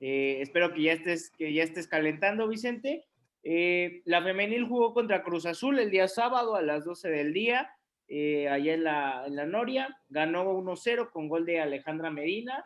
Eh, 0.00 0.38
espero 0.42 0.74
que 0.74 0.82
ya 0.82 0.92
estés, 0.92 1.30
que 1.30 1.54
ya 1.54 1.62
estés 1.62 1.88
calentando, 1.88 2.48
Vicente. 2.48 3.06
Eh, 3.42 4.02
la 4.04 4.22
femenil 4.22 4.64
jugó 4.66 4.92
contra 4.92 5.22
Cruz 5.22 5.46
Azul 5.46 5.78
el 5.78 5.90
día 5.90 6.08
sábado 6.08 6.56
a 6.56 6.62
las 6.62 6.84
12 6.84 7.08
del 7.08 7.32
día, 7.32 7.70
eh, 8.08 8.48
allá 8.48 8.74
en 8.74 8.84
la, 8.84 9.46
Noria. 9.46 9.96
Ganó 10.08 10.44
1-0 10.52 11.10
con 11.10 11.28
gol 11.28 11.46
de 11.46 11.60
Alejandra 11.60 12.10
Medina. 12.10 12.64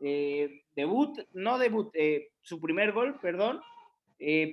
Eh, 0.00 0.62
debut, 0.74 1.18
no 1.32 1.58
debut, 1.58 1.94
su 2.42 2.60
primer 2.60 2.92
gol, 2.92 3.18
perdón. 3.20 3.60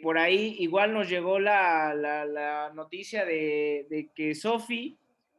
por 0.02 0.18
ahí 0.18 0.56
igual 0.60 0.94
nos 0.94 1.10
llegó 1.10 1.40
la, 1.40 1.94
la, 1.94 2.26
la 2.26 2.72
noticia 2.74 3.26
de, 3.26 3.88
de 3.90 4.10
que 4.14 4.36
Sofi 4.36 4.98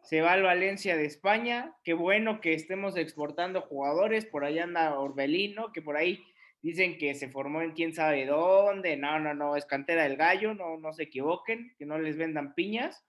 se 0.09 0.23
va 0.23 0.33
al 0.33 0.43
Valencia 0.43 0.97
de 0.97 1.05
España. 1.05 1.75
Qué 1.85 1.93
bueno 1.93 2.41
que 2.41 2.55
estemos 2.55 2.97
exportando 2.97 3.61
jugadores. 3.61 4.25
Por 4.25 4.43
ahí 4.43 4.59
anda 4.59 4.99
Orbelino, 4.99 5.71
que 5.71 5.83
por 5.83 5.99
ahí 5.99 6.25
dicen 6.63 6.99
que 6.99 7.15
se 7.15 7.29
formó 7.29 7.63
en 7.63 7.73
quién 7.73 7.95
sabe 7.95 8.27
dónde, 8.27 8.97
no, 8.97 9.19
no, 9.19 9.35
no, 9.35 9.57
es 9.57 9.65
cantera 9.65 10.05
del 10.05 10.17
gallo, 10.17 10.55
no, 10.55 10.77
no 10.79 10.93
se 10.93 11.05
equivoquen, 11.05 11.75
que 11.79 11.87
no 11.87 11.99
les 11.99 12.17
vendan 12.17 12.55
piñas. 12.55 13.05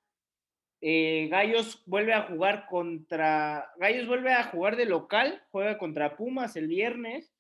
Eh, 0.82 1.28
Gallos 1.30 1.84
vuelve 1.86 2.14
a 2.14 2.24
jugar 2.24 2.66
contra, 2.68 3.70
Gallos 3.78 4.08
vuelve 4.08 4.34
a 4.34 4.46
jugar 4.46 4.78
de 4.78 4.86
local, 4.86 5.44
juega 5.52 5.78
contra 5.78 6.16
Pumas 6.16 6.56
el 6.56 6.68
viernes, 6.68 7.34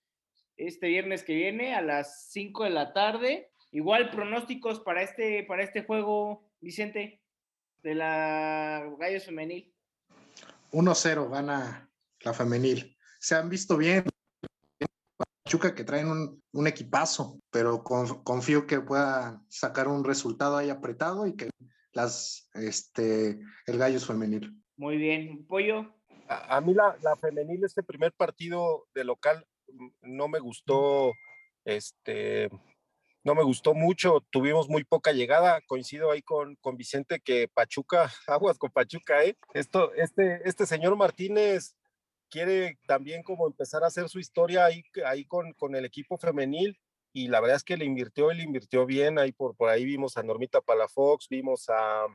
este 0.57 0.88
viernes 0.88 1.24
que 1.24 1.36
viene 1.36 1.74
a 1.74 1.82
las 1.82 2.30
5 2.32 2.66
de 2.66 2.70
la 2.70 2.91
tarde. 2.91 3.49
Igual 3.72 4.10
pronósticos 4.10 4.82
para 4.82 5.03
este, 5.03 5.43
para 5.43 5.64
este 5.64 5.84
juego, 5.84 6.51
Vicente, 6.60 7.22
de 7.82 7.95
la 7.95 8.86
Gallos 8.99 9.26
femenil. 9.26 9.74
1-0 10.72 11.30
gana 11.30 11.89
la 12.22 12.34
femenil. 12.34 12.97
Se 13.20 13.36
han 13.36 13.49
visto 13.49 13.78
bien, 13.78 14.03
Pachuca 15.49 15.73
que 15.73 15.83
traen 15.83 16.11
un, 16.11 16.43
un 16.51 16.67
equipazo, 16.67 17.39
pero 17.49 17.83
con, 17.83 18.21
confío 18.21 18.67
que 18.67 18.81
pueda 18.81 19.41
sacar 19.47 19.87
un 19.87 20.03
resultado 20.03 20.57
ahí 20.57 20.69
apretado 20.69 21.25
y 21.25 21.35
que 21.35 21.49
las, 21.91 22.47
este, 22.53 23.39
el 23.65 23.77
gallo 23.79 23.97
es 23.97 24.05
femenil. 24.05 24.55
Muy 24.77 24.97
bien, 24.97 25.47
Pollo. 25.47 25.91
A, 26.27 26.57
a 26.57 26.61
mí 26.61 26.75
la, 26.75 26.95
la, 27.01 27.15
femenil, 27.15 27.63
este 27.63 27.81
primer 27.81 28.13
partido 28.13 28.85
de 28.93 29.03
local, 29.03 29.43
no 30.03 30.27
me 30.27 30.37
gustó, 30.37 31.13
este, 31.65 32.51
no 33.23 33.33
me 33.33 33.41
gustó 33.41 33.73
mucho, 33.73 34.23
tuvimos 34.29 34.69
muy 34.69 34.83
poca 34.83 35.13
llegada, 35.13 35.61
coincido 35.65 36.11
ahí 36.11 36.21
con, 36.21 36.57
con 36.57 36.77
Vicente 36.77 37.21
que 37.21 37.47
Pachuca, 37.47 38.11
aguas 38.27 38.59
con 38.59 38.69
Pachuca, 38.69 39.23
¿eh? 39.23 39.35
Esto, 39.55 39.95
este, 39.95 40.47
este 40.47 40.67
señor 40.67 40.95
Martínez 40.95 41.75
quiere 42.30 42.77
también 42.88 43.23
como 43.23 43.47
empezar 43.47 43.84
a 43.84 43.88
hacer 43.88 44.09
su 44.09 44.19
historia 44.19 44.65
ahí, 44.65 44.84
ahí 45.05 45.25
con, 45.25 45.53
con 45.53 45.75
el 45.75 45.86
equipo 45.86 46.17
femenil 46.17 46.77
y 47.13 47.27
la 47.27 47.41
verdad 47.41 47.57
es 47.57 47.63
que 47.63 47.77
le 47.77 47.86
invirtió, 47.86 48.32
le 48.32 48.43
invirtió 48.43 48.86
bien, 48.86 49.17
ahí 49.19 49.32
por, 49.32 49.55
por 49.55 49.69
ahí 49.69 49.86
vimos 49.86 50.17
a 50.17 50.23
Normita 50.23 50.61
Palafox, 50.61 51.27
vimos 51.30 51.69
a, 51.69 52.05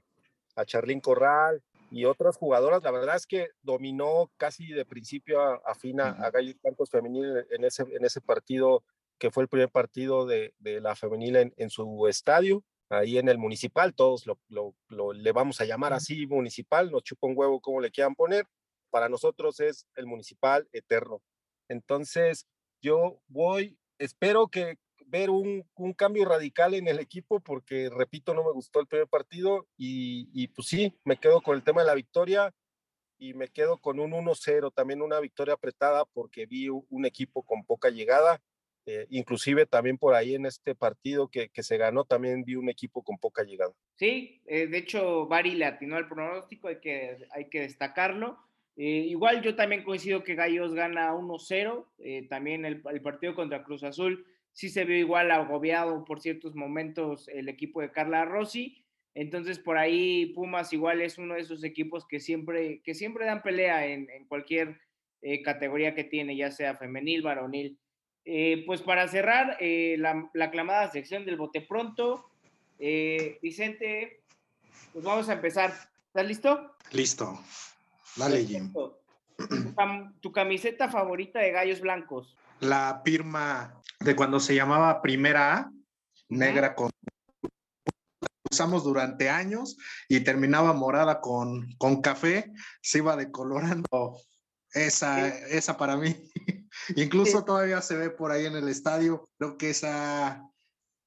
a 0.57 0.65
Charlín 0.65 1.01
Corral 1.01 1.63
y 1.91 2.05
otras 2.05 2.37
jugadoras, 2.37 2.83
la 2.83 2.91
verdad 2.91 3.17
es 3.17 3.27
que 3.27 3.49
dominó 3.63 4.31
casi 4.37 4.69
de 4.69 4.85
principio 4.85 5.41
a, 5.41 5.61
a 5.67 5.75
fin 5.75 6.01
a, 6.01 6.11
a 6.11 6.31
Gallos 6.31 6.57
Blancos 6.63 6.91
Femenil 6.91 7.45
en 7.51 7.65
ese, 7.65 7.83
en 7.83 8.05
ese 8.05 8.21
partido 8.21 8.85
que 9.19 9.31
fue 9.31 9.45
el 9.45 9.49
primer 9.49 9.71
partido 9.71 10.27
de, 10.27 10.55
de 10.59 10.81
la 10.81 10.97
femenil 10.97 11.37
en, 11.37 11.55
en, 11.57 11.71
su 11.71 12.07
estadio, 12.09 12.65
ahí 12.89 13.19
en 13.19 13.29
el 13.29 13.39
municipal, 13.39 13.95
todos 13.95 14.27
lo, 14.27 14.39
lo, 14.49 14.75
lo, 14.89 15.13
le 15.13 15.33
vamos 15.33 15.61
a 15.61 15.65
llamar 15.65 15.93
así 15.93 16.27
municipal, 16.27 16.91
nos 16.91 17.05
chupa 17.05 17.27
un 17.27 17.35
huevo 17.37 17.61
como 17.61 17.81
le 17.81 17.91
quieran 17.91 18.15
poner, 18.15 18.47
para 18.95 19.09
nosotros 19.09 19.59
es 19.59 19.89
el 19.97 20.07
municipal 20.07 20.69
eterno. 20.73 21.21
Entonces, 21.69 22.47
yo 22.81 23.19
voy, 23.27 23.77
espero 23.99 24.47
que 24.47 24.79
ver 25.07 25.31
un, 25.31 25.69
un, 25.75 25.95
cambio 25.95 26.25
radical 26.25 26.75
en 26.75 26.87
el 26.87 27.01
equipo 27.01 27.41
porque, 27.41 27.91
repito, 27.91 28.35
no 28.35 28.45
me 28.45 28.53
gustó 28.53 28.79
el 28.79 28.87
primer 28.87 29.09
partido 29.09 29.67
y, 29.77 30.31
y 30.33 30.47
pues 30.47 30.69
sí, 30.69 30.97
me 31.03 31.17
quedo 31.17 31.41
con 31.41 31.57
el 31.57 31.65
tema 31.65 31.81
de 31.81 31.89
la 31.89 31.97
victoria 31.97 32.55
y 33.19 33.35
me 33.35 33.49
quedo 33.49 33.79
con 33.79 33.99
un 33.99 34.13
1-0, 34.13 34.73
también 34.73 35.03
una 35.03 35.19
victoria 35.19 35.55
apretada 35.55 36.05
porque 36.05 36.47
vi 36.47 36.69
un 36.69 37.05
equipo 37.05 37.43
con 37.43 37.65
poca 37.65 37.91
llegada. 37.91 38.41
Eh, 38.87 39.07
inclusive 39.11 39.67
también 39.67 39.99
por 39.99 40.15
ahí 40.15 40.37
en 40.37 40.47
este 40.47 40.77
partido 40.77 41.27
que, 41.27 41.49
que, 41.49 41.63
se 41.65 41.79
ganó 41.79 42.05
también 42.05 42.45
vi 42.45 42.55
un 42.55 42.69
equipo 42.69 43.03
con 43.03 43.19
poca 43.19 43.43
llegada. 43.43 43.73
Sí, 43.97 44.41
eh, 44.47 44.69
de 44.69 44.79
hecho 44.79 45.27
Bari 45.27 45.57
le 45.57 45.65
atinó 45.65 45.97
al 45.97 46.07
pronóstico, 46.07 46.69
hay 46.69 46.81
que, 46.81 47.27
hay 47.33 47.49
que 47.49 47.63
destacarlo. 47.63 48.39
Eh, 48.77 49.07
igual 49.09 49.41
yo 49.43 49.55
también 49.55 49.85
coincido 49.85 50.25
que 50.25 50.35
Gallos 50.35 50.75
gana 50.75 51.15
1-0, 51.15 51.87
eh, 51.99 52.27
también 52.29 52.65
el, 52.65 52.81
partido 52.81 53.35
contra 53.35 53.63
Cruz 53.63 53.85
Azul 53.85 54.27
sí 54.53 54.69
se 54.69 54.85
vio 54.85 54.97
igual 54.97 55.31
agobiado 55.31 56.05
por 56.05 56.21
ciertos 56.21 56.57
momentos 56.57 57.29
el 57.29 57.49
equipo 57.49 57.81
de 57.81 57.93
Carla 57.93 58.25
Rossi, 58.25 58.85
entonces 59.15 59.61
por 59.61 59.79
ahí 59.79 60.27
Pumas 60.35 60.73
igual 60.73 61.03
es 61.03 61.19
uno 61.19 61.35
de 61.35 61.41
esos 61.41 61.63
equipos 61.63 62.05
que 62.07 62.19
siempre, 62.19 62.81
que 62.83 62.95
siempre 62.95 63.27
dan 63.27 63.43
pelea 63.43 63.87
en, 63.87 64.09
cualquier 64.27 64.81
eh, 65.23 65.43
categoría 65.43 65.95
que 65.95 66.05
tiene, 66.05 66.37
ya 66.37 66.51
sea 66.51 66.77
femenil, 66.77 67.23
varonil. 67.23 67.79
Pues 68.67 68.81
para 68.81 69.07
cerrar 69.07 69.59
la, 69.61 70.31
la, 70.33 70.45
aclamada 70.47 70.91
sección 70.91 71.27
del 71.27 71.37
bote 71.37 71.61
pronto, 71.61 72.31
Vicente, 72.79 74.23
pues 74.93 75.05
vamos 75.05 75.29
a 75.29 75.35
empezar. 75.35 75.73
¿Estás 76.07 76.27
listo? 76.27 76.77
Listo. 76.91 77.39
Dale, 78.17 78.45
Jim. 78.45 78.73
Tu 80.21 80.31
camiseta 80.31 80.89
favorita 80.89 81.41
de 81.41 81.51
gallos 81.51 81.81
blancos. 81.81 82.37
La 82.61 83.03
firma 83.05 83.83
de 84.01 84.15
cuando 84.15 84.39
se 84.39 84.55
llamaba 84.55 85.03
Primera 85.03 85.57
A, 85.57 85.73
negra 86.29 86.75
con 86.75 86.91
usamos 88.51 88.85
durante 88.85 89.29
años 89.29 89.77
y 90.09 90.21
terminaba 90.21 90.73
morada 90.73 91.21
con, 91.21 91.73
con 91.77 92.01
café, 92.01 92.53
se 92.81 92.99
iba 92.99 93.17
decolorando 93.17 94.21
esa, 94.73 95.31
sí. 95.31 95.39
esa 95.51 95.77
para 95.77 95.97
mí. 95.97 96.17
Incluso 96.97 97.41
sí. 97.41 97.45
todavía 97.45 97.83
se 97.83 97.97
ve 97.97 98.11
por 98.11 98.31
ahí 98.31 98.47
en 98.47 98.55
el 98.55 98.69
estadio, 98.69 99.29
creo 99.39 99.59
que 99.59 99.71
esa 99.71 100.49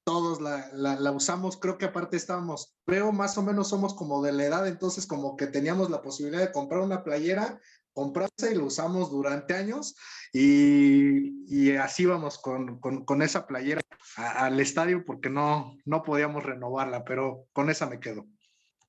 todos 0.08 0.40
la, 0.40 0.70
la, 0.72 1.12
usamos, 1.12 1.58
creo 1.58 1.76
que 1.76 1.84
aparte 1.84 2.16
estábamos, 2.16 2.74
creo 2.86 3.12
más 3.12 3.36
o 3.36 3.42
menos 3.42 3.68
somos 3.68 3.92
como 3.92 4.22
de 4.22 4.32
la 4.32 4.44
edad, 4.46 4.66
entonces 4.66 5.06
como 5.06 5.36
que 5.36 5.48
teníamos 5.48 5.90
la 5.90 6.00
posibilidad 6.00 6.40
de 6.40 6.50
comprar 6.50 6.80
una 6.80 7.04
playera 7.04 7.60
comprarse 7.92 8.52
y 8.52 8.54
lo 8.54 8.64
usamos 8.64 9.10
durante 9.10 9.52
años 9.52 9.94
y, 10.32 11.76
así 11.76 12.06
vamos 12.06 12.38
con, 12.38 12.80
con, 12.80 13.20
esa 13.20 13.46
playera 13.46 13.82
al 14.16 14.58
estadio 14.60 15.04
porque 15.04 15.28
no, 15.28 15.76
no 15.84 16.02
podíamos 16.02 16.42
renovarla, 16.42 17.04
pero 17.04 17.44
con 17.52 17.68
esa 17.68 17.86
me 17.86 18.00
quedo. 18.00 18.24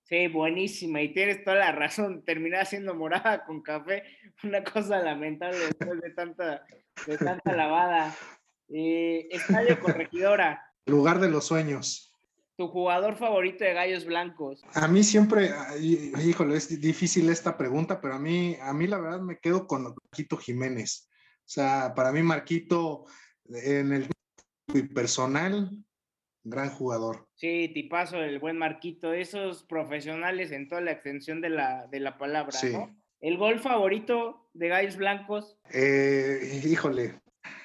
Sí, 0.03 0.29
buenísima 0.29 1.01
y 1.01 1.11
tienes 1.11 1.43
toda 1.43 1.57
la 1.57 1.73
razón, 1.73 2.23
terminar 2.23 2.65
siendo 2.65 2.95
morada 2.95 3.43
con 3.43 3.61
café, 3.61 4.03
una 4.43 4.63
cosa 4.63 4.99
lamentable 4.99 5.57
después 5.57 5.99
de 5.99 6.11
tanta, 6.11 6.63
de 7.05 7.17
tanta 7.17 7.51
lavada. 7.51 8.15
Eh, 8.69 9.27
estadio 9.31 9.81
Corregidora. 9.81 10.68
Lugar 10.89 11.19
de 11.19 11.29
los 11.29 11.45
sueños. 11.45 12.13
¿Tu 12.57 12.67
jugador 12.67 13.15
favorito 13.15 13.63
de 13.63 13.73
Gallos 13.73 14.05
Blancos? 14.05 14.61
A 14.73 14.87
mí 14.87 15.03
siempre, 15.03 15.51
híjole, 15.79 16.57
es 16.57 16.81
difícil 16.81 17.29
esta 17.29 17.57
pregunta, 17.57 18.01
pero 18.01 18.15
a 18.15 18.19
mí, 18.19 18.57
a 18.61 18.73
mí 18.73 18.85
la 18.85 18.99
verdad 18.99 19.21
me 19.21 19.39
quedo 19.39 19.65
con 19.65 19.83
Marquito 19.83 20.35
Jiménez. 20.35 21.09
O 21.39 21.51
sea, 21.51 21.93
para 21.95 22.11
mí 22.11 22.21
Marquito 22.21 23.05
en 23.45 23.93
el 23.93 24.09
personal, 24.93 25.71
gran 26.43 26.69
jugador. 26.69 27.27
Sí, 27.35 27.71
tipazo, 27.73 28.17
el 28.17 28.39
buen 28.39 28.57
Marquito, 28.57 29.13
esos 29.13 29.63
profesionales 29.63 30.51
en 30.51 30.67
toda 30.67 30.81
la 30.81 30.91
extensión 30.91 31.41
de 31.41 31.49
la, 31.49 31.87
de 31.87 31.99
la 31.99 32.17
palabra, 32.17 32.51
sí. 32.51 32.71
¿no? 32.71 32.95
¿El 33.21 33.37
gol 33.37 33.59
favorito 33.59 34.49
de 34.53 34.67
Gallos 34.69 34.97
Blancos? 34.97 35.57
Eh, 35.71 36.61
híjole, 36.65 37.19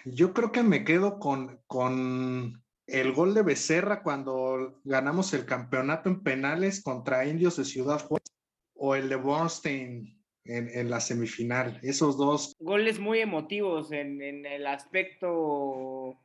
yo 0.04 0.32
creo 0.32 0.50
que 0.50 0.62
me 0.62 0.84
quedo 0.84 1.18
con, 1.18 1.60
con 1.66 2.63
el 2.87 3.12
gol 3.12 3.35
de 3.35 3.43
Becerra 3.43 4.03
cuando 4.03 4.80
ganamos 4.85 5.32
el 5.32 5.47
campeonato 5.47 6.09
en 6.09 6.22
penales 6.22 6.82
contra 6.82 7.26
Indios 7.26 7.57
de 7.57 7.64
Ciudad 7.64 8.05
Juárez 8.05 8.32
o 8.74 8.95
el 8.95 9.09
de 9.09 9.16
Bornstein 9.16 10.20
en, 10.45 10.91
la 10.91 11.01
semifinal. 11.01 11.78
Esos 11.82 12.18
dos. 12.18 12.55
Goles 12.59 12.99
muy 12.99 13.20
emotivos 13.20 13.93
en, 13.93 14.20
el 14.20 14.66
aspecto, 14.66 16.18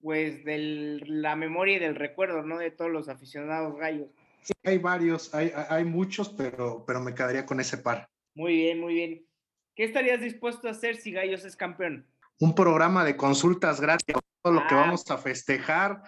pues, 0.00 0.44
de 0.44 1.00
la 1.06 1.36
memoria 1.36 1.76
y 1.76 1.80
del 1.80 1.94
recuerdo, 1.94 2.42
¿no? 2.42 2.58
De 2.58 2.70
todos 2.70 2.90
los 2.90 3.08
aficionados 3.08 3.76
gallos. 3.76 4.08
Sí, 4.42 4.54
hay 4.64 4.78
varios, 4.78 5.34
hay, 5.34 5.52
hay 5.68 5.84
muchos, 5.84 6.30
pero, 6.30 6.84
pero 6.86 7.00
me 7.00 7.14
quedaría 7.14 7.44
con 7.44 7.60
ese 7.60 7.76
par. 7.76 8.08
Muy 8.34 8.54
bien, 8.54 8.80
muy 8.80 8.94
bien. 8.94 9.26
¿Qué 9.74 9.84
estarías 9.84 10.20
dispuesto 10.20 10.68
a 10.68 10.70
hacer 10.70 10.96
si 10.96 11.12
Gallos 11.12 11.44
es 11.44 11.54
campeón? 11.54 12.06
Un 12.40 12.54
programa 12.54 13.04
de 13.04 13.16
consultas 13.16 13.80
gratis 13.80 14.16
lo 14.52 14.66
que 14.66 14.74
ah. 14.74 14.78
vamos 14.78 15.10
a 15.10 15.18
festejar. 15.18 16.02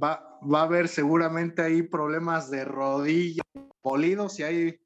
Va, 0.00 0.38
va 0.42 0.60
a 0.60 0.64
haber 0.64 0.88
seguramente 0.88 1.62
ahí 1.62 1.82
problemas 1.82 2.50
de 2.50 2.64
rodilla, 2.64 3.42
polidos 3.80 4.38
y 4.38 4.42
hay 4.42 4.80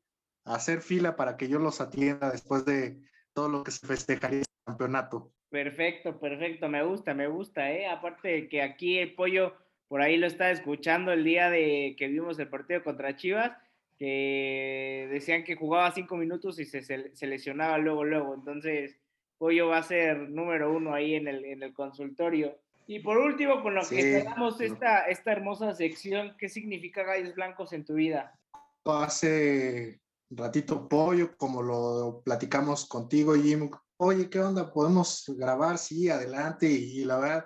hacer 0.44 0.80
fila 0.80 1.16
para 1.16 1.36
que 1.36 1.48
yo 1.48 1.58
los 1.58 1.80
atienda 1.80 2.30
después 2.30 2.64
de 2.64 3.00
todo 3.32 3.48
lo 3.48 3.64
que 3.64 3.70
se 3.70 3.86
festejaría 3.86 4.38
en 4.38 4.44
el 4.44 4.64
campeonato. 4.64 5.32
Perfecto, 5.48 6.18
perfecto, 6.18 6.68
me 6.68 6.84
gusta, 6.84 7.12
me 7.14 7.26
gusta, 7.26 7.72
¿eh? 7.72 7.86
Aparte 7.86 8.28
de 8.28 8.48
que 8.48 8.62
aquí 8.62 8.98
el 8.98 9.14
pollo 9.14 9.54
por 9.88 10.00
ahí 10.00 10.16
lo 10.16 10.28
está 10.28 10.52
escuchando 10.52 11.12
el 11.12 11.24
día 11.24 11.50
de 11.50 11.96
que 11.98 12.06
vimos 12.06 12.38
el 12.38 12.48
partido 12.48 12.84
contra 12.84 13.16
Chivas, 13.16 13.52
que 13.98 15.08
decían 15.10 15.42
que 15.42 15.56
jugaba 15.56 15.90
cinco 15.90 16.16
minutos 16.16 16.60
y 16.60 16.64
se, 16.64 16.82
se 16.82 17.26
lesionaba 17.26 17.76
luego, 17.78 18.04
luego. 18.04 18.34
Entonces, 18.34 18.96
pollo 19.36 19.68
va 19.68 19.78
a 19.78 19.82
ser 19.82 20.30
número 20.30 20.72
uno 20.72 20.94
ahí 20.94 21.14
en 21.14 21.26
el, 21.26 21.44
en 21.44 21.62
el 21.62 21.72
consultorio. 21.72 22.56
Y 22.90 22.98
por 22.98 23.18
último, 23.18 23.62
con 23.62 23.76
lo 23.76 23.82
que 23.88 24.02
cerramos 24.02 24.60
esta, 24.60 25.04
esta 25.04 25.30
hermosa 25.30 25.72
sección, 25.76 26.34
¿qué 26.36 26.48
significa 26.48 27.04
Gallos 27.04 27.36
Blancos 27.36 27.72
en 27.72 27.84
tu 27.84 27.94
vida? 27.94 28.36
Hace 28.84 30.00
ratito 30.28 30.88
pollo, 30.88 31.36
como 31.36 31.62
lo 31.62 32.20
platicamos 32.24 32.86
contigo, 32.86 33.36
Jim. 33.36 33.70
Oye, 33.96 34.28
¿qué 34.28 34.40
onda? 34.40 34.72
¿Podemos 34.72 35.32
grabar? 35.38 35.78
Sí, 35.78 36.08
adelante. 36.08 36.68
Y, 36.68 37.04
la 37.04 37.18
verdad, 37.18 37.44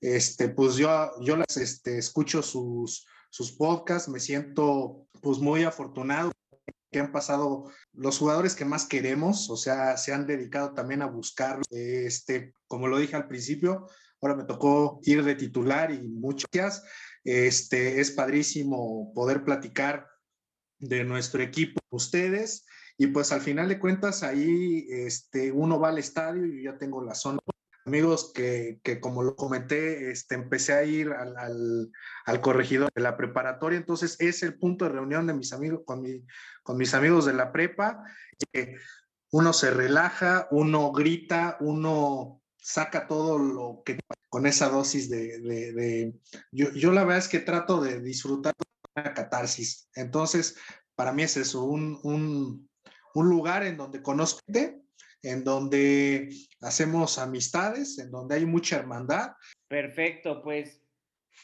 este, 0.00 0.48
pues 0.48 0.76
yo, 0.76 1.10
yo 1.20 1.36
las 1.36 1.58
este, 1.58 1.98
escucho 1.98 2.40
sus, 2.40 3.06
sus 3.28 3.52
podcasts, 3.52 4.08
me 4.08 4.18
siento 4.18 5.06
pues 5.20 5.36
muy 5.40 5.64
afortunado 5.64 6.32
que 6.90 7.00
han 7.00 7.12
pasado 7.12 7.70
los 7.92 8.16
jugadores 8.16 8.54
que 8.54 8.64
más 8.64 8.86
queremos, 8.86 9.50
o 9.50 9.58
sea, 9.58 9.98
se 9.98 10.14
han 10.14 10.26
dedicado 10.26 10.72
también 10.72 11.02
a 11.02 11.06
buscar, 11.06 11.60
este, 11.68 12.54
como 12.66 12.88
lo 12.88 12.96
dije 12.96 13.14
al 13.14 13.28
principio, 13.28 13.88
ahora 14.26 14.42
me 14.42 14.44
tocó 14.44 15.00
ir 15.04 15.24
de 15.24 15.34
titular 15.34 15.90
y 15.92 16.08
muchas. 16.08 16.84
Este, 17.24 18.00
es 18.00 18.10
padrísimo 18.12 19.12
poder 19.14 19.44
platicar 19.44 20.06
de 20.78 21.04
nuestro 21.04 21.42
equipo, 21.42 21.80
ustedes, 21.90 22.66
y 22.98 23.08
pues 23.08 23.32
al 23.32 23.40
final 23.40 23.68
de 23.68 23.78
cuentas 23.78 24.22
ahí 24.22 24.86
este, 24.88 25.52
uno 25.52 25.80
va 25.80 25.88
al 25.88 25.98
estadio 25.98 26.46
y 26.46 26.62
yo 26.62 26.72
ya 26.72 26.78
tengo 26.78 27.02
la 27.02 27.14
zona. 27.14 27.38
Amigos 27.84 28.32
que, 28.34 28.80
que 28.82 29.00
como 29.00 29.22
lo 29.22 29.36
comenté, 29.36 30.10
este, 30.10 30.34
empecé 30.34 30.72
a 30.72 30.84
ir 30.84 31.12
al, 31.12 31.36
al, 31.36 31.92
al, 32.24 32.40
corregidor 32.40 32.90
de 32.94 33.02
la 33.02 33.16
preparatoria, 33.16 33.78
entonces 33.78 34.16
es 34.18 34.42
el 34.42 34.58
punto 34.58 34.84
de 34.84 34.92
reunión 34.92 35.26
de 35.26 35.34
mis 35.34 35.52
amigos, 35.52 35.82
con, 35.84 36.02
mi, 36.02 36.24
con 36.64 36.76
mis 36.76 36.94
amigos 36.94 37.26
de 37.26 37.34
la 37.34 37.52
prepa, 37.52 38.02
que 38.52 38.76
uno 39.30 39.52
se 39.52 39.70
relaja, 39.70 40.48
uno 40.50 40.90
grita, 40.90 41.58
uno 41.60 42.42
saca 42.66 43.06
todo 43.06 43.38
lo 43.38 43.82
que 43.84 43.96
con 44.28 44.44
esa 44.44 44.68
dosis 44.68 45.08
de... 45.08 46.12
Yo, 46.50 46.72
yo, 46.72 46.90
la 46.90 47.04
verdad 47.04 47.18
es 47.18 47.28
que 47.28 47.38
trato 47.38 47.80
de 47.80 48.00
disfrutar 48.00 48.52
una 48.96 49.14
catarsis. 49.14 49.88
Entonces, 49.94 50.56
para 50.96 51.12
mí 51.12 51.22
es 51.22 51.36
eso, 51.36 51.62
un, 51.62 52.00
un, 52.02 52.68
un 53.14 53.28
lugar 53.28 53.64
en 53.64 53.76
donde 53.76 54.02
conozco 54.02 54.40
en 55.22 55.44
donde 55.44 56.28
hacemos 56.60 57.18
amistades, 57.18 57.98
en 57.98 58.10
donde 58.10 58.34
hay 58.34 58.46
mucha 58.46 58.78
hermandad. 58.78 59.32
Perfecto, 59.68 60.42
pues 60.42 60.82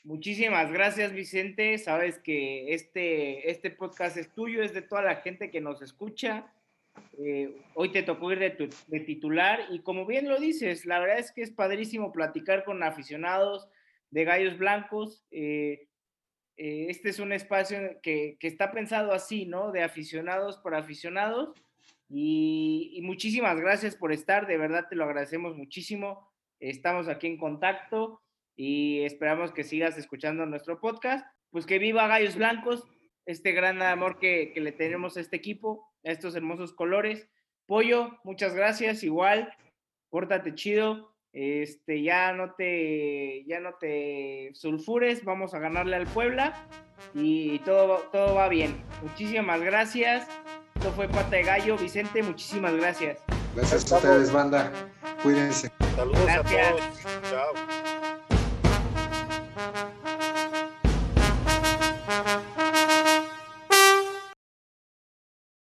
muchísimas 0.03 0.73
gracias 0.73 1.13
Vicente. 1.13 1.79
Sabes 1.79 2.19
que 2.19 2.75
este, 2.75 3.49
este 3.49 3.71
podcast 3.71 4.17
es 4.17 4.33
tuyo, 4.33 4.63
es 4.63 4.75
de 4.75 4.83
toda 4.83 5.03
la 5.03 5.17
gente 5.17 5.53
que 5.53 5.61
nos 5.61 5.83
escucha. 5.83 6.53
Eh, 7.19 7.63
hoy 7.75 7.93
te 7.93 8.03
tocó 8.03 8.33
ir 8.33 8.39
de, 8.39 9.01
titular 9.01 9.67
y 9.71 9.81
como 9.81 10.07
bien 10.07 10.29
lo 10.29 10.41
dices, 10.41 10.87
la 10.87 10.99
verdad 10.99 11.19
es 11.19 11.31
que 11.33 11.43
es 11.43 11.51
padrísimo 11.51 12.13
platicar 12.13 12.65
con 12.65 12.83
aficionados 12.83 13.69
de 14.11 14.25
Gallos 14.25 14.59
Blancos. 14.59 15.25
Eh, 15.31 15.89
eh, 16.57 16.87
este 16.89 17.11
es 17.11 17.19
un 17.19 17.33
espacio 17.33 17.79
que, 18.03 18.37
está 18.41 18.73
pensado 18.73 19.13
así, 19.13 19.47
¿no? 19.47 19.73
De 19.73 19.83
aficionados 19.83 20.59
por 20.59 20.75
aficionados. 20.75 21.55
Y, 22.09 23.01
muchísimas 23.03 23.59
gracias 23.59 23.97
por 23.97 24.13
estar, 24.13 24.47
de 24.47 24.59
verdad 24.59 24.87
te 24.89 24.97
lo 24.97 25.05
agradecemos 25.05 25.57
muchísimo. 25.57 26.31
Estamos 26.61 27.09
aquí 27.09 27.27
en 27.27 27.39
contacto 27.39 28.21
y 28.55 29.01
esperamos 29.01 29.53
que 29.53 29.65
sigas 29.65 29.97
escuchando 29.97 30.45
nuestro 30.47 30.81
podcast. 30.81 31.27
Pues 31.51 31.67
que 31.67 31.79
viva 31.79 32.09
Gallos 32.09 32.37
Blancos, 32.37 32.87
este 33.27 33.53
gran 33.53 33.83
amor 33.83 34.19
que, 34.19 34.53
que 34.53 34.61
le 34.61 34.73
tenemos 34.73 35.17
a 35.17 35.21
este 35.21 35.37
equipo 35.37 35.93
estos 36.03 36.35
hermosos 36.35 36.73
colores. 36.73 37.29
Pollo, 37.67 38.19
muchas 38.25 38.55
gracias, 38.55 39.03
igual, 39.03 39.55
pórtate 40.11 40.55
chido, 40.55 41.15
este, 41.33 42.03
ya 42.03 42.33
no 42.33 42.55
te, 42.55 43.45
ya 43.47 43.61
no 43.61 43.75
te 43.75 44.51
sulfures, 44.53 45.25
vamos 45.25 45.55
a 45.55 45.59
ganarle 45.59 45.97
al 45.97 46.07
Puebla 46.07 46.67
y 47.15 47.59
todo, 47.61 47.99
todo 48.13 48.35
va 48.35 48.49
bien. 48.49 48.83
Muchísimas 49.03 49.61
gracias. 49.61 50.29
Esto 50.75 50.93
fue 50.93 51.09
Pata 51.09 51.37
de 51.37 51.45
Gallo. 51.45 51.77
Vicente, 51.79 52.23
muchísimas 52.23 52.75
gracias. 52.77 53.21
Gracias 53.55 53.93
a 53.93 53.97
ustedes, 53.97 54.33
banda. 54.33 54.73
Cuídense. 55.23 55.71
Saludos 55.95 56.29
a 56.29 56.43
todos. 56.43 56.83
Chao. 57.31 57.82